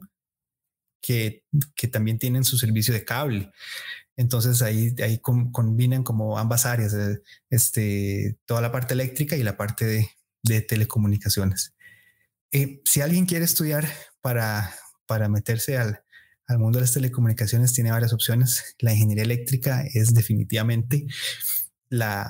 que, 1.01 1.43
que 1.75 1.87
también 1.87 2.19
tienen 2.19 2.43
su 2.43 2.57
servicio 2.57 2.93
de 2.93 3.03
cable. 3.03 3.51
Entonces 4.15 4.61
ahí, 4.61 4.93
ahí 5.03 5.19
combinan 5.19 6.03
como 6.03 6.37
ambas 6.37 6.67
áreas, 6.67 6.93
eh, 6.93 7.21
este, 7.49 8.37
toda 8.45 8.61
la 8.61 8.71
parte 8.71 8.93
eléctrica 8.93 9.35
y 9.35 9.43
la 9.43 9.57
parte 9.57 9.85
de, 9.85 10.09
de 10.43 10.61
telecomunicaciones. 10.61 11.73
Eh, 12.51 12.81
si 12.85 13.01
alguien 13.01 13.25
quiere 13.25 13.45
estudiar 13.45 13.87
para, 14.21 14.75
para 15.07 15.27
meterse 15.29 15.77
al, 15.77 16.02
al 16.53 16.59
mundo 16.59 16.79
de 16.79 16.83
las 16.83 16.93
telecomunicaciones, 16.93 17.73
tiene 17.73 17.91
varias 17.91 18.13
opciones. 18.13 18.75
La 18.79 18.93
ingeniería 18.93 19.23
eléctrica 19.23 19.83
es 19.93 20.13
definitivamente 20.13 21.05
la, 21.89 22.29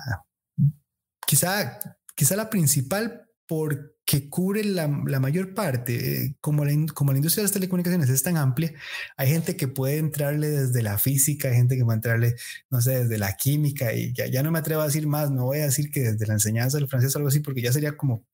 quizá, 1.25 1.79
quizá 2.15 2.35
la 2.35 2.49
principal 2.49 3.27
por 3.47 3.92
que 4.05 4.29
cubre 4.29 4.65
la, 4.65 4.87
mayor 4.87 5.53
parte, 5.53 6.25
eh, 6.25 6.35
como, 6.41 6.65
la, 6.65 6.73
como 6.93 7.11
la 7.13 7.17
industria 7.17 7.41
de 7.41 7.45
las 7.45 7.53
telecomunicaciones 7.53 8.09
es 8.09 8.21
tan 8.21 8.35
amplia, 8.35 8.73
hay 9.15 9.29
gente 9.29 9.55
que 9.55 9.69
puede 9.69 9.97
entrarle 9.97 10.49
desde 10.49 10.81
la 10.81 10.97
física, 10.97 11.47
hay 11.47 11.55
gente 11.55 11.77
que 11.77 11.85
puede 11.85 11.95
entrarle, 11.95 12.35
no 12.69 12.81
sé, 12.81 13.03
desde 13.03 13.17
la 13.17 13.37
química, 13.37 13.93
y 13.93 14.11
ya, 14.13 14.27
ya 14.27 14.43
no 14.43 14.51
me 14.51 14.59
atrevo 14.59 14.81
a 14.81 14.87
decir 14.87 15.07
más, 15.07 15.31
no 15.31 15.45
voy 15.45 15.59
a 15.59 15.65
decir 15.65 15.89
que 15.89 16.01
desde 16.01 16.27
la 16.27 16.33
enseñanza 16.33 16.77
del 16.77 16.89
francés 16.89 17.15
o 17.15 17.19
algo 17.19 17.29
así, 17.29 17.39
porque 17.39 17.61
ya 17.61 17.71
sería 17.71 17.95
como 17.95 18.25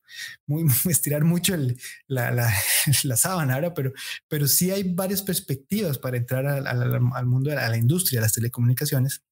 muy, 0.46 0.64
estirar 0.90 1.24
mucho 1.24 1.54
el, 1.54 1.80
la, 2.08 2.32
la, 2.32 2.52
la, 3.04 3.16
sábana, 3.16 3.54
ahora, 3.54 3.72
pero, 3.72 3.92
pero 4.28 4.48
sí 4.48 4.72
hay 4.72 4.82
varias 4.92 5.22
perspectivas 5.22 5.98
para 5.98 6.16
entrar 6.16 6.46
al, 6.46 6.66
al, 6.66 7.26
mundo, 7.26 7.52
a 7.52 7.68
la 7.68 7.76
industria 7.76 8.18
de 8.18 8.22
las 8.22 8.32
telecomunicaciones 8.32 9.22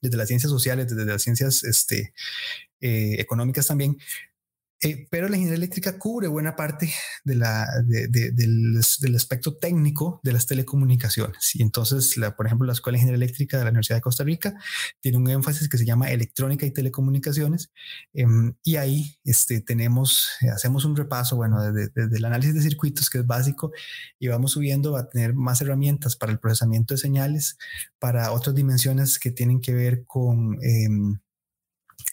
desde 0.00 0.16
las 0.16 0.28
ciencias 0.28 0.50
sociales, 0.50 0.88
desde 0.88 1.10
las 1.10 1.22
ciencias 1.22 1.64
este, 1.64 2.12
eh, 2.80 3.16
económicas 3.18 3.66
también, 3.66 3.96
eh, 4.80 5.08
pero 5.10 5.28
la 5.28 5.36
ingeniería 5.36 5.56
eléctrica 5.56 5.98
cubre 5.98 6.28
buena 6.28 6.54
parte 6.54 6.92
de 7.24 7.34
la, 7.34 7.66
del, 7.84 9.16
aspecto 9.16 9.56
técnico 9.56 10.20
de 10.22 10.32
las 10.32 10.46
telecomunicaciones. 10.46 11.56
Y 11.56 11.62
entonces, 11.62 12.16
la, 12.16 12.36
por 12.36 12.46
ejemplo, 12.46 12.64
la 12.66 12.74
Escuela 12.74 12.96
de 12.96 13.00
Ingeniería 13.00 13.24
Eléctrica 13.24 13.58
de 13.58 13.64
la 13.64 13.70
Universidad 13.70 13.96
de 13.96 14.02
Costa 14.02 14.22
Rica 14.22 14.54
tiene 15.00 15.18
un 15.18 15.28
énfasis 15.28 15.68
que 15.68 15.78
se 15.78 15.84
llama 15.84 16.10
electrónica 16.12 16.64
y 16.64 16.70
telecomunicaciones. 16.70 17.72
Em, 18.14 18.54
y 18.62 18.76
ahí 18.76 19.18
este, 19.24 19.60
tenemos, 19.60 20.28
hacemos 20.54 20.84
un 20.84 20.94
repaso, 20.94 21.34
bueno, 21.34 21.72
desde, 21.72 22.16
el 22.16 22.24
análisis 22.24 22.54
de 22.54 22.62
circuitos, 22.62 23.10
que 23.10 23.18
es 23.18 23.26
básico, 23.26 23.72
y 24.20 24.28
vamos 24.28 24.52
subiendo 24.52 24.96
a 24.96 25.08
tener 25.08 25.34
más 25.34 25.60
herramientas 25.60 26.14
para 26.14 26.30
el 26.30 26.38
procesamiento 26.38 26.94
de 26.94 26.98
señales, 26.98 27.58
para 27.98 28.30
otras 28.30 28.54
dimensiones 28.54 29.18
que 29.18 29.32
tienen 29.32 29.60
que 29.60 29.74
ver 29.74 30.04
con... 30.06 30.56
Em, 30.62 31.18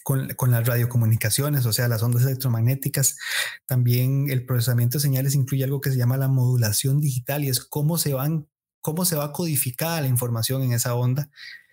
con, 0.06 0.52
las 0.52 0.64
radiocomunicaciones, 0.64 1.66
o 1.66 1.72
sea, 1.72 1.88
las 1.88 2.00
ondas 2.00 2.22
electromagnéticas. 2.22 3.16
También 3.66 4.30
el 4.30 4.46
procesamiento 4.46 4.98
de 4.98 5.02
señales 5.02 5.34
incluye 5.34 5.64
algo 5.64 5.80
que 5.80 5.90
se 5.90 5.96
llama 5.96 6.16
la 6.16 6.28
modulación 6.28 7.00
digital 7.00 7.42
y 7.42 7.48
es 7.48 7.58
cómo 7.58 7.98
se 7.98 8.14
van, 8.14 8.46
cómo 8.80 9.04
se 9.04 9.16
va 9.16 9.32
codificada 9.32 10.00
la 10.02 10.06
información 10.06 10.62
en 10.62 10.72
esa 10.74 10.94
onda 10.94 11.28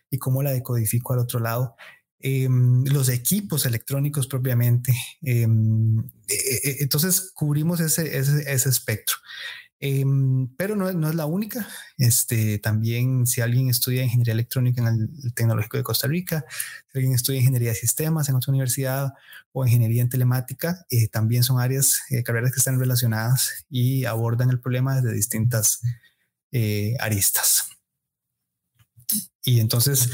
y 0.10 0.18
cómo 0.18 0.42
la 0.42 0.50
decodifico 0.50 1.14
al 1.14 1.20
otro 1.20 1.40
lado. 1.40 1.76
Em, 2.20 2.84
los 2.86 3.10
equipos 3.10 3.68
electrónicos 3.68 4.26
propiamente. 4.26 4.96
Em, 5.22 6.00
e, 6.28 6.34
e, 6.34 6.70
e, 6.70 6.78
entonces 6.80 7.30
cubrimos 7.36 7.82
ese 7.82 8.70
espectro. 8.70 9.18
Em, 9.86 10.48
pero 10.56 10.78
no, 10.78 10.90
no, 10.94 11.10
es 11.10 11.16
la 11.16 11.26
única. 11.26 11.68
Este, 11.98 12.58
también 12.58 13.28
si 13.28 13.42
alguien 13.42 13.68
estudia 13.68 14.02
ingeniería 14.02 14.34
electrónica 14.34 14.82
en 14.82 14.88
el 14.88 15.34
Tecnológico 15.34 15.76
de 15.76 15.84
Costa 15.84 16.08
Rica, 16.08 16.46
si 16.90 17.00
alguien 17.00 17.14
estudia 17.14 17.40
ingeniería 17.40 17.72
de 17.72 17.76
sistemas 17.76 18.30
en 18.30 18.36
otra 18.36 18.52
universidad 18.52 19.12
o 19.52 19.66
ingeniería 19.66 20.02
en 20.02 20.08
telemática, 20.08 20.86
eh, 20.90 21.10
también 21.10 21.44
son 21.44 21.60
áreas, 21.60 22.00
eh, 22.12 22.24
carreras 22.24 22.54
que 22.54 22.60
están 22.60 22.80
relacionadas 22.80 23.66
y 23.70 24.06
abordan 24.06 24.52
el 24.52 24.62
problema 24.62 24.96
desde 24.96 25.14
distintas 25.14 25.82
eh, 26.54 26.96
aristas. 27.02 27.68
Y 29.44 29.60
entonces, 29.60 30.12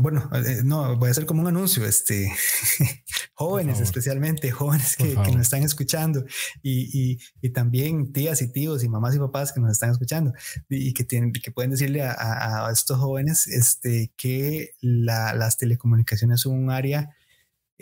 bueno, 0.00 0.28
eh, 0.34 0.62
no, 0.64 0.96
voy 0.96 1.08
a 1.08 1.10
hacer 1.10 1.26
como 1.26 1.42
un 1.42 1.48
anuncio, 1.48 1.84
este, 1.84 2.32
jóvenes 3.34 3.80
especialmente, 3.80 4.50
jóvenes 4.50 4.96
que, 4.96 5.14
nos 5.14 5.42
están 5.42 5.62
escuchando 5.62 6.24
y, 6.62 7.18
también 7.52 8.12
tías 8.12 8.40
y 8.42 8.50
tíos 8.50 8.82
y 8.84 8.88
mamás 8.88 9.14
y 9.14 9.18
papás 9.18 9.52
que 9.52 9.60
nos 9.60 9.72
están 9.72 9.90
escuchando 9.90 10.32
y 10.68 10.94
que, 10.94 11.04
tienen, 11.04 11.32
que 11.32 11.50
pueden 11.50 11.70
decirle 11.70 12.02
a, 12.02 12.68
estos 12.72 12.98
jóvenes 12.98 13.46
este, 13.46 14.12
que 14.16 14.70
las 14.80 15.56
telecomunicaciones 15.58 16.40
son 16.40 16.54
un 16.54 16.70
área 16.70 17.14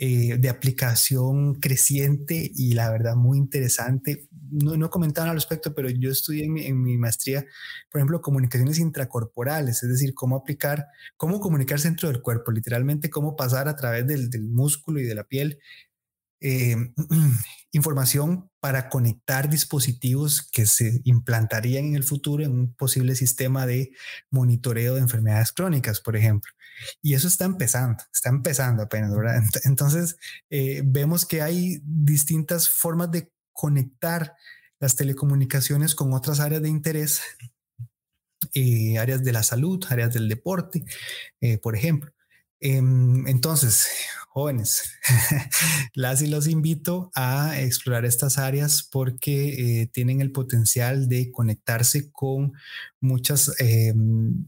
eh, 0.03 0.37
de 0.39 0.49
aplicación 0.49 1.53
creciente 1.59 2.51
y 2.55 2.73
la 2.73 2.89
verdad 2.89 3.15
muy 3.15 3.37
interesante. 3.37 4.27
No, 4.49 4.75
no 4.75 4.89
al 4.89 5.35
respecto, 5.35 5.75
pero 5.75 5.91
yo 5.91 6.09
estudié 6.09 6.45
en 6.45 6.81
mi, 6.81 6.97
maestría, 6.97 7.45
por 7.91 7.99
ejemplo, 7.99 8.19
comunicaciones 8.19 8.79
intracorporales, 8.79 9.83
es 9.83 9.89
decir, 9.89 10.15
cómo 10.15 10.37
aplicar, 10.37 10.87
cómo 11.17 11.39
comunicarse 11.39 11.87
dentro 11.87 12.09
del 12.09 12.21
cuerpo, 12.23 12.51
literalmente 12.51 13.11
cómo 13.11 13.35
pasar 13.35 13.67
a 13.67 13.75
través 13.75 14.07
del, 14.07 14.31
del 14.31 14.49
músculo 14.49 14.99
y 14.99 15.03
de 15.03 15.13
la 15.13 15.23
piel 15.25 15.59
eh, 16.41 16.75
información 17.71 18.49
para 18.59 18.89
conectar 18.89 19.49
dispositivos 19.49 20.41
que 20.41 20.65
se 20.65 21.01
implantarían 21.03 21.85
en 21.85 21.95
el 21.95 22.03
futuro 22.03 22.43
en 22.43 22.51
un 22.51 22.73
posible 22.73 23.13
sistema 23.15 23.67
de 23.67 23.91
monitoreo 24.31 24.95
de 24.95 25.01
enfermedades 25.01 25.51
crónicas, 25.51 26.01
por 26.01 26.15
ejemplo. 26.17 26.51
Y 27.01 27.13
eso 27.13 27.27
está 27.27 27.45
empezando, 27.45 28.03
está 28.13 28.29
empezando 28.29 28.83
apenas, 28.83 29.15
¿verdad? 29.15 29.43
Entonces, 29.63 30.17
eh, 30.49 30.81
vemos 30.85 31.25
que 31.25 31.41
hay 31.41 31.81
distintas 31.83 32.69
formas 32.69 33.11
de 33.11 33.31
conectar 33.53 34.35
las 34.79 34.95
telecomunicaciones 34.95 35.95
con 35.95 36.13
otras 36.13 36.39
áreas 36.39 36.61
de 36.61 36.69
interés, 36.69 37.21
eh, 38.53 38.97
áreas 38.97 39.23
de 39.23 39.31
la 39.31 39.43
salud, 39.43 39.83
áreas 39.89 40.13
del 40.13 40.27
deporte, 40.27 40.83
por 41.61 41.75
ejemplo. 41.75 42.11
Em, 42.61 43.27
entonces, 43.27 43.87
jóvenes, 44.29 44.93
las 45.95 46.21
y 46.21 46.27
los 46.27 46.47
invito 46.47 47.11
a 47.15 47.59
explorar 47.59 48.05
estas 48.05 48.37
áreas 48.37 48.83
porque 48.83 49.81
eh, 49.81 49.87
tienen 49.87 50.21
el 50.21 50.31
potencial 50.31 51.09
de 51.09 51.31
conectarse 51.31 52.11
con 52.11 52.53
muchas 53.01 53.51
em, 53.59 54.45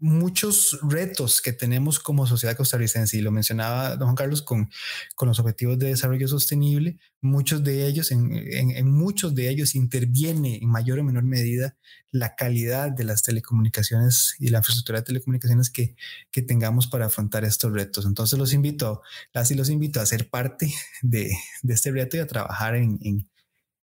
muchos 0.00 0.78
retos 0.82 1.40
que 1.40 1.52
tenemos 1.52 1.98
como 1.98 2.26
sociedad 2.26 2.56
costarricense, 2.56 3.16
y 3.16 3.20
lo 3.20 3.30
mencionaba 3.30 3.96
don 3.96 4.08
Juan 4.08 4.16
Carlos 4.16 4.42
con, 4.42 4.70
con 5.14 5.28
los 5.28 5.38
objetivos 5.38 5.78
de 5.78 5.88
desarrollo 5.88 6.26
sostenible, 6.28 6.98
muchos 7.20 7.62
de 7.62 7.86
ellos, 7.86 8.10
en, 8.10 8.32
en, 8.32 8.90
muchos 8.90 9.34
de 9.34 9.48
ellos 9.48 9.74
interviene 9.74 10.56
en 10.56 10.68
mayor 10.68 10.98
o 10.98 11.04
menor 11.04 11.24
medida 11.24 11.76
la 12.10 12.34
calidad 12.34 12.90
de 12.90 13.04
las 13.04 13.22
telecomunicaciones 13.22 14.34
y 14.38 14.48
la 14.48 14.58
infraestructura 14.58 15.00
de 15.00 15.06
telecomunicaciones 15.06 15.70
que, 15.70 15.96
que 16.30 16.42
tengamos 16.42 16.86
para 16.86 17.06
afrontar 17.06 17.44
estos 17.44 17.72
retos. 17.72 18.06
Entonces 18.06 18.38
los 18.38 18.52
invito, 18.52 19.02
las 19.32 19.50
y 19.50 19.54
los 19.54 19.70
invito 19.70 20.00
a 20.00 20.06
ser 20.06 20.30
parte 20.30 20.72
de, 21.02 21.30
de 21.62 21.74
este 21.74 21.90
reto 21.90 22.16
y 22.16 22.20
a 22.20 22.26
trabajar 22.26 22.76
en, 22.76 22.98
en, 23.02 23.28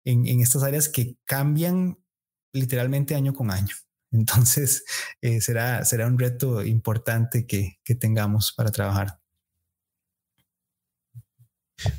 en 0.05 0.39
estas 0.41 0.63
áreas 0.63 0.89
que 0.89 1.17
cambian 1.25 1.97
literalmente 2.53 3.15
año 3.15 3.33
con 3.33 3.51
año. 3.51 3.75
Entonces, 4.11 4.83
eh, 5.21 5.41
será, 5.41 5.85
será 5.85 6.07
un 6.07 6.19
reto 6.19 6.63
importante 6.63 7.45
que, 7.45 7.79
tengamos 7.99 8.53
para 8.55 8.71
trabajar. 8.71 9.19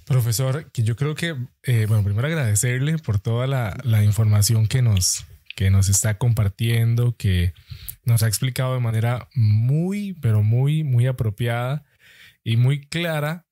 Profesor, 0.05 0.71
que 0.73 0.83
yo 0.83 0.95
creo 0.95 1.15
que, 1.15 1.37
eh, 1.63 1.87
bueno, 1.87 2.05
primero 2.05 2.27
agradecerle 2.27 2.99
por 2.99 3.19
toda 3.19 3.47
la, 3.47 4.05
información 4.05 4.67
que 4.67 4.83
nos, 4.83 5.27
que 5.57 5.71
nos 5.71 5.89
está 5.89 6.19
compartiendo, 6.19 7.17
que 7.17 7.55
nos 8.05 8.23
ha 8.23 8.29
explicado 8.29 8.75
de 8.75 8.81
manera 8.81 9.29
muy, 9.35 10.15
pero 10.15 10.43
muy, 10.43 10.85
muy 10.85 11.07
apropiada 11.07 11.85
y 12.45 12.57
muy 12.57 12.87
clara 12.87 13.47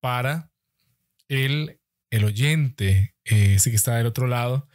para 0.00 0.50
el, 1.28 1.80
el 2.10 2.24
oyente, 2.24 3.14
eh, 3.24 3.54
ese 3.56 3.70
que 3.70 3.76
está 3.76 3.96
del 3.96 4.06
otro 4.06 4.26
lado, 4.26 4.68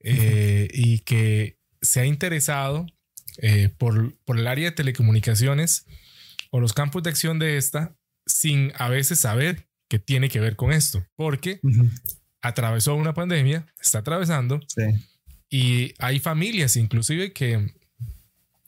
eh, 0.00 0.68
y 0.72 1.00
que 1.00 1.59
se 1.80 2.00
ha 2.00 2.06
interesado 2.06 2.86
eh, 3.38 3.70
por, 3.78 4.16
por 4.24 4.38
el 4.38 4.46
área 4.46 4.70
de 4.70 4.76
telecomunicaciones 4.76 5.86
o 6.50 6.60
los 6.60 6.72
campos 6.72 7.02
de 7.02 7.10
acción 7.10 7.38
de 7.38 7.56
esta 7.56 7.94
sin 8.26 8.72
a 8.76 8.88
veces 8.88 9.20
saber 9.20 9.66
que 9.88 9.98
tiene 9.98 10.28
que 10.28 10.40
ver 10.40 10.56
con 10.56 10.72
esto, 10.72 11.04
porque 11.16 11.60
atravesó 12.42 12.94
una 12.94 13.12
pandemia, 13.12 13.66
está 13.80 13.98
atravesando, 13.98 14.60
y 15.48 15.94
hay 15.98 16.20
familias 16.20 16.76
inclusive 16.76 17.32
que 17.32 17.74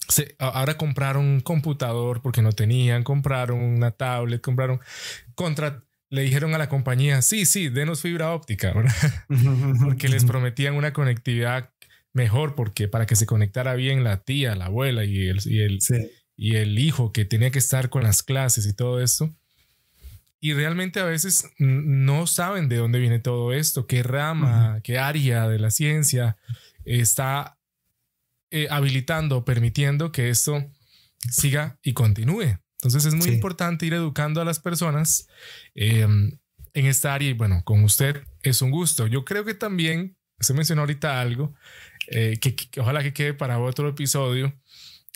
se, 0.09 0.35
ahora 0.39 0.77
compraron 0.77 1.25
un 1.25 1.41
computador 1.41 2.23
porque 2.23 2.43
no 2.43 2.53
tenían, 2.53 3.05
compraron 3.05 3.61
una 3.61 3.93
tablet, 3.93 4.41
compraron 4.41 4.81
contra 5.37 5.85
le 6.11 6.23
dijeron 6.23 6.55
a 6.55 6.59
la 6.59 6.69
compañía, 6.69 7.23
sí, 7.23 7.47
sí, 7.47 7.71
denos 7.71 8.03
fibra 8.03 8.33
óptica, 8.33 8.75
porque 9.83 10.09
les 10.09 10.27
prometían 10.27 10.75
una 10.75 10.93
conectividad 10.93 11.72
mejor, 12.13 12.55
porque 12.55 12.89
para 12.89 13.07
que 13.07 13.17
se 13.17 13.27
conectara 13.27 13.75
bien 13.75 14.05
la 14.05 14.23
tía, 14.23 14.55
la 14.55 14.67
abuela 14.67 15.05
y 15.05 15.29
el, 15.29 15.41
y 15.45 15.61
el, 15.61 15.79
y 16.37 16.57
el 16.57 16.79
hijo 16.79 17.13
que 17.13 17.25
tenía 17.25 17.51
que 17.51 17.59
estar 17.59 17.89
con 17.89 18.03
las 18.03 18.23
clases 18.23 18.67
y 18.67 18.75
todo 18.75 19.01
esto. 19.03 19.35
Y 20.41 20.55
realmente 20.55 20.99
a 20.99 21.05
veces 21.05 21.45
no 21.59 22.27
saben 22.27 22.69
de 22.69 22.77
dónde 22.77 22.99
viene 22.99 23.21
todo 23.21 23.53
esto, 23.53 23.87
qué 23.87 24.03
rama, 24.03 24.81
qué 24.83 24.99
área 24.99 25.49
de 25.49 25.61
la 25.61 25.71
ciencia 25.71 26.37
está 26.85 27.59
eh, 28.51 28.67
habilitando, 28.69 29.45
permitiendo 29.45 30.11
que 30.11 30.31
esto 30.31 30.69
siga 31.31 31.79
y 31.83 31.93
continúe. 31.93 32.59
Entonces 32.83 33.05
es 33.07 33.15
muy 33.15 33.29
importante 33.29 33.87
ir 33.87 33.95
educando 33.95 34.41
a 34.41 34.45
las 34.45 34.59
personas 34.59 35.29
em, 35.75 36.37
en 36.75 36.87
esta 36.87 37.15
área 37.15 37.31
y 37.31 37.33
bueno, 37.33 37.63
con 37.65 37.85
usted 37.85 38.25
es 38.43 38.61
un 38.61 38.73
gusto. 38.73 39.07
Yo 39.07 39.25
creo 39.25 39.45
que 39.45 39.55
también, 39.55 40.17
se 40.43 40.55
mencionó 40.55 40.83
ahorita 40.83 41.21
algo, 41.21 41.55
eh, 42.09 42.39
que, 42.41 42.57
ojalá 42.81 43.03
que 43.03 43.13
quede 43.13 43.35
para 43.35 43.59
otro 43.59 43.89
episodio, 43.89 44.53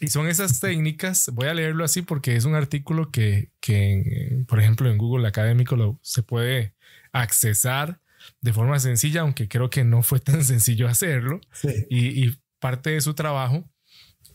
y 0.01 0.09
son 0.09 0.29
esas 0.29 0.61
técnicas, 0.61 1.31
voy 1.33 1.49
a 1.49 1.55
leerlo 1.55 1.85
así 1.85 2.03
porque 2.03 2.37
es 2.37 2.45
un 2.45 2.55
artículo 2.55 3.11
que, 3.11 3.51
que 3.61 4.45
por 4.47 4.61
ejemplo, 4.61 4.91
en 4.91 4.99
Google 4.99 5.27
Académico 5.27 5.74
lo, 5.74 5.99
se 6.03 6.22
puede 6.22 6.74
accesar 7.12 8.01
de 8.43 8.53
forma 8.53 8.79
sencilla, 8.79 9.22
aunque 9.22 9.49
creo 9.49 9.70
que 9.70 9.85
no 9.85 10.03
fue 10.03 10.20
tan 10.20 10.45
sencillo 10.45 10.89
hacerlo. 10.89 11.41
Y, 11.89 12.24
y, 12.24 12.39
parte 12.59 12.91
de 12.91 13.01
su 13.03 13.12
trabajo 13.14 13.68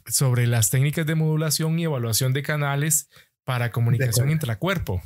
sobre 0.06 0.46
las 0.46 0.70
técnicas 0.70 1.08
de 1.08 1.16
modulación 1.16 1.78
y 1.80 1.86
evaluación 1.86 2.34
de 2.34 2.44
canales 2.44 3.10
para 3.44 3.72
comunicación 3.72 4.30
intracuerpo. 4.30 5.02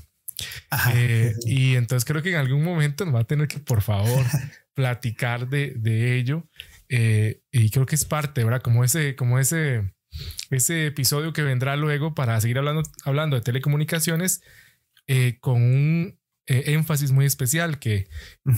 Eh, 0.93 1.33
y 1.45 1.75
entonces 1.75 2.05
creo 2.05 2.21
que 2.21 2.29
en 2.29 2.35
algún 2.35 2.63
momento 2.63 3.05
nos 3.05 3.15
va 3.15 3.21
a 3.21 3.25
tener 3.25 3.47
que, 3.47 3.59
por 3.59 3.81
favor, 3.81 4.23
platicar 4.73 5.47
de, 5.49 5.73
de 5.75 6.17
ello. 6.17 6.47
Eh, 6.89 7.41
y 7.51 7.69
creo 7.69 7.85
que 7.85 7.95
es 7.95 8.05
parte, 8.05 8.43
¿verdad? 8.43 8.61
Como 8.61 8.83
ese, 8.83 9.15
como 9.15 9.39
ese, 9.39 9.93
ese 10.49 10.87
episodio 10.87 11.33
que 11.33 11.41
vendrá 11.41 11.75
luego 11.75 12.13
para 12.13 12.39
seguir 12.41 12.57
hablando, 12.57 12.83
hablando 13.03 13.35
de 13.35 13.41
telecomunicaciones 13.41 14.41
eh, 15.07 15.37
con 15.39 15.61
un 15.61 16.19
énfasis 16.47 17.11
muy 17.11 17.25
especial 17.25 17.79
que, 17.79 18.07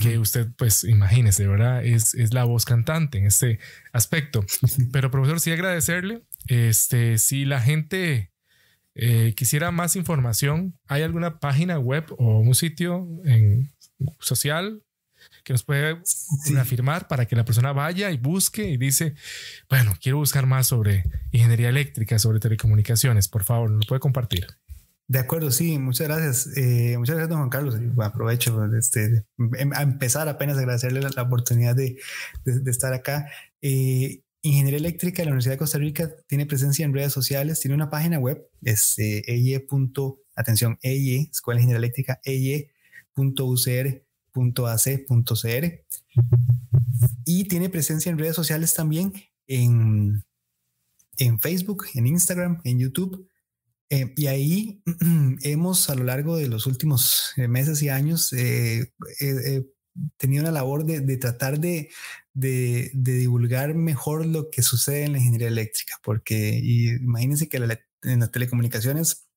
que 0.02 0.18
usted, 0.18 0.48
pues 0.58 0.84
imagínese, 0.84 1.46
¿verdad? 1.46 1.82
Es, 1.82 2.12
es 2.14 2.34
la 2.34 2.44
voz 2.44 2.66
cantante 2.66 3.16
en 3.16 3.24
este 3.24 3.60
aspecto. 3.94 4.44
Pero 4.92 5.10
profesor, 5.10 5.40
sí 5.40 5.52
agradecerle 5.52 6.22
este, 6.48 7.16
si 7.16 7.44
la 7.46 7.60
gente 7.60 8.30
eh, 9.00 9.32
quisiera 9.36 9.70
más 9.70 9.94
información, 9.94 10.76
¿hay 10.88 11.02
alguna 11.02 11.38
página 11.38 11.78
web 11.78 12.04
o 12.18 12.40
un 12.40 12.54
sitio 12.56 13.08
en 13.24 13.70
social 14.18 14.82
que 15.44 15.52
nos 15.52 15.62
puede 15.62 16.02
afirmar 16.58 17.06
para 17.06 17.26
que 17.26 17.36
la 17.36 17.44
persona 17.44 17.72
vaya 17.72 18.10
y 18.10 18.16
busque 18.16 18.68
y 18.68 18.76
dice, 18.76 19.14
bueno, 19.70 19.94
quiero 20.02 20.18
buscar 20.18 20.46
más 20.46 20.66
sobre 20.66 21.04
ingeniería 21.30 21.68
eléctrica, 21.68 22.18
sobre 22.18 22.40
telecomunicaciones, 22.40 23.28
por 23.28 23.44
favor, 23.44 23.70
¿lo 23.70 23.80
puede 23.86 24.00
compartir? 24.00 24.46
De 25.06 25.20
acuerdo, 25.20 25.52
sí, 25.52 25.78
muchas 25.78 26.08
gracias. 26.08 26.56
Eh, 26.56 26.96
muchas 26.98 27.16
gracias, 27.16 27.30
don 27.30 27.38
Juan 27.38 27.50
Carlos. 27.50 27.76
Aprovecho 27.98 28.66
este, 28.76 29.24
em, 29.56 29.72
a 29.72 29.82
empezar 29.82 30.28
apenas 30.28 30.58
agradecerle 30.58 31.00
la, 31.00 31.22
oportunidad 31.22 31.74
de, 31.74 31.98
de, 32.44 32.70
estar 32.70 32.92
acá. 32.92 33.30
Eh, 33.62 34.20
Ingeniería 34.42 34.78
Eléctrica 34.78 35.22
de 35.22 35.26
la 35.26 35.32
Universidad 35.32 35.54
de 35.54 35.58
Costa 35.58 35.78
Rica 35.78 36.10
tiene 36.26 36.46
presencia 36.46 36.84
en 36.84 36.94
redes 36.94 37.12
sociales, 37.12 37.60
tiene 37.60 37.74
una 37.74 37.90
página 37.90 38.18
web, 38.18 38.48
es 38.62 38.98
eh, 38.98 39.22
EIE. 39.26 39.66
atención, 40.36 40.78
EIE, 40.82 41.28
Escuela 41.30 41.58
de 41.58 41.62
Ingeniería 41.64 41.86
Eléctrica, 41.86 42.20
EIE.ucr.ac.cr. 42.24 42.68
Y 47.24 47.44
tiene 47.44 47.68
presencia 47.68 48.10
en 48.10 48.18
redes 48.18 48.36
sociales 48.36 48.74
también, 48.74 49.12
en, 49.46 50.22
en 51.18 51.40
Facebook, 51.40 51.86
en 51.94 52.06
Instagram, 52.06 52.60
en 52.64 52.78
YouTube. 52.78 53.28
Eh, 53.90 54.12
y 54.16 54.26
ahí 54.26 54.82
hemos 55.42 55.88
a 55.88 55.94
lo 55.94 56.04
largo 56.04 56.36
de 56.36 56.48
los 56.48 56.66
últimos 56.66 57.32
eh, 57.36 57.48
meses 57.48 57.82
y 57.82 57.88
años 57.88 58.32
eh, 58.34 58.92
tenido 60.16 60.42
una 60.42 60.52
labor 60.52 60.84
de, 60.84 61.00
de 61.00 61.16
tratar 61.16 61.58
de, 61.60 61.90
de, 62.34 62.90
divulgar 62.94 63.74
mejor 63.74 64.26
lo 64.26 64.50
que 64.50 64.62
sucede 64.62 65.04
en 65.04 65.12
la 65.12 65.18
ingeniería 65.18 65.48
eléctrica, 65.48 65.96
porque 66.02 66.60
imagínense 66.62 67.48
que 67.48 67.56
en 67.56 68.20
las 68.20 68.30
telecomunicaciones 68.30 69.28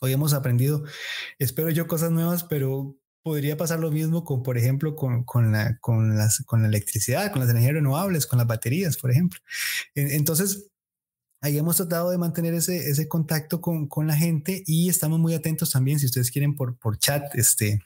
hoy 0.00 0.12
hemos 0.12 0.34
aprendido, 0.34 0.84
espero 1.38 1.70
yo, 1.70 1.86
cosas 1.86 2.10
nuevas, 2.10 2.44
pero 2.44 2.96
podría 3.22 3.56
pasar 3.56 3.80
lo 3.80 3.90
mismo 3.90 4.22
con, 4.24 4.42
por 4.42 4.58
ejemplo, 4.58 4.94
con, 4.96 5.24
con, 5.24 5.52
la, 5.52 5.78
con, 5.78 6.16
las, 6.16 6.42
con 6.44 6.62
la 6.62 6.68
electricidad, 6.68 7.32
con 7.32 7.40
las 7.40 7.50
energías 7.50 7.74
renovables, 7.74 8.26
con 8.26 8.38
las 8.38 8.46
baterías, 8.46 8.98
por 8.98 9.10
ejemplo. 9.10 9.40
Entonces, 9.94 10.70
ahí 11.40 11.56
hemos 11.56 11.76
tratado 11.76 12.10
de 12.10 12.18
mantener 12.18 12.52
ese, 12.54 12.90
ese 12.90 13.08
contacto 13.08 13.60
con, 13.60 13.88
con, 13.88 14.06
la 14.06 14.16
gente 14.16 14.62
y 14.66 14.90
estamos 14.90 15.18
muy 15.20 15.34
atentos 15.34 15.70
también, 15.70 15.98
si 15.98 16.06
ustedes 16.06 16.30
quieren 16.30 16.54
por, 16.54 16.76
por 16.78 16.98
chat, 16.98 17.34
este, 17.34 17.80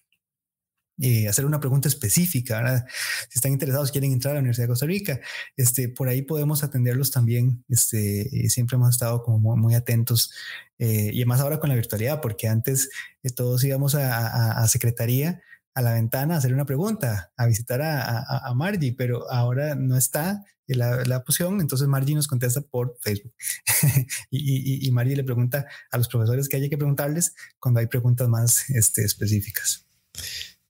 eh, 1.01 1.29
hacer 1.29 1.45
una 1.45 1.61
pregunta 1.61 1.87
específica, 1.87 2.85
si 3.29 3.39
están 3.39 3.53
interesados, 3.53 3.93
quieren 3.93 4.13
entrar 4.13 4.33
a 4.33 4.35
la 4.35 4.41
Universidad 4.41 4.65
de 4.65 4.71
Costa 4.71 4.87
Rica, 4.87 5.21
este, 5.57 5.89
por 5.89 6.09
ahí 6.09 6.23
podemos 6.23 6.65
atenderlos 6.65 7.13
también. 7.13 7.65
Este, 7.69 8.49
siempre 8.49 8.77
hemos 8.77 8.91
estado 8.91 9.23
como 9.23 9.57
muy, 9.57 9.75
atentos 9.75 10.33
eh, 10.79 11.11
y 11.13 11.19
además 11.19 11.41
ahora 11.41 11.61
con 11.61 11.69
la 11.69 11.77
virtualidad, 11.77 12.21
porque 12.21 12.49
antes 12.49 12.91
eh, 13.23 13.31
todos 13.31 13.63
íbamos 13.63 13.95
a, 13.95 14.67
secretaría 14.67 15.41
a 15.75 15.83
la 15.83 15.93
ventana 15.93 16.35
a 16.35 16.39
hacer 16.39 16.53
una 16.53 16.67
pregunta, 16.67 17.31
a 17.37 17.47
visitar 17.47 17.81
a, 17.81 18.53
Margie, 18.57 18.95
pero 18.97 19.31
ahora 19.31 19.77
no 19.77 19.97
está 19.97 20.45
la, 20.67 21.05
la, 21.05 21.19
opción, 21.19 21.61
entonces 21.61 21.87
Margie 21.87 22.17
nos 22.17 22.27
contesta 22.27 22.61
por 22.61 22.99
Facebook 23.01 23.33
y, 24.31 24.87
y, 24.87 24.91
Margie 24.91 25.17
le 25.17 25.25
pregunta 25.25 25.67
a 25.91 25.97
los 25.97 26.09
profesores 26.09 26.49
que 26.49 26.57
haya 26.57 26.69
que 26.69 26.77
preguntarles 26.77 27.35
cuando 27.61 27.81
hay 27.81 27.87
preguntas 27.87 28.29
más 28.29 28.69
este, 28.71 29.05
específicas. 29.05 29.87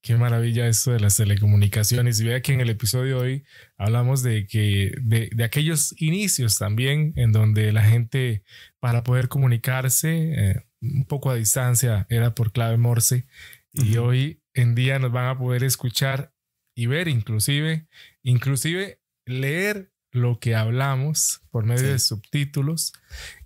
Qué 0.01 0.17
maravilla 0.17 0.69
esto 0.69 0.93
de 0.93 1.01
las 1.01 1.17
telecomunicaciones. 1.17 2.21
Y 2.21 2.25
vea 2.25 2.41
que 2.41 2.53
en 2.53 2.61
el 2.61 2.71
episodio 2.71 3.17
de 3.17 3.23
hoy 3.23 3.45
hablamos 3.77 4.23
de 4.23 4.47
que 4.47 4.93
de, 5.03 5.29
de 5.35 5.45
aquellos 5.45 5.95
inicios 6.01 6.57
también 6.59 7.13
en 7.17 7.33
donde 7.33 7.73
la 7.73 7.83
gente 7.83 8.45
para 8.79 9.03
poder 9.03 9.29
comunicarse 9.29 10.33
eh, 10.35 10.67
un 10.81 11.05
poco 11.05 11.31
a 11.31 11.35
distancia 11.35 12.07
era 12.11 12.35
por 12.35 12.53
clave 12.53 12.77
Morse. 12.77 13.27
Y 13.73 13.97
hoy 13.99 14.43
en 14.55 14.75
día 14.75 14.99
nos 14.99 15.13
van 15.13 15.27
a 15.29 15.39
poder 15.39 15.63
escuchar 15.63 16.33
y 16.75 16.87
ver 16.87 17.09
inclusive, 17.09 17.89
inclusive 18.23 19.01
leer 19.27 19.93
lo 20.13 20.39
que 20.39 20.55
hablamos 20.55 21.43
por 21.51 21.65
medio 21.65 21.89
de 21.89 21.99
subtítulos 21.99 22.93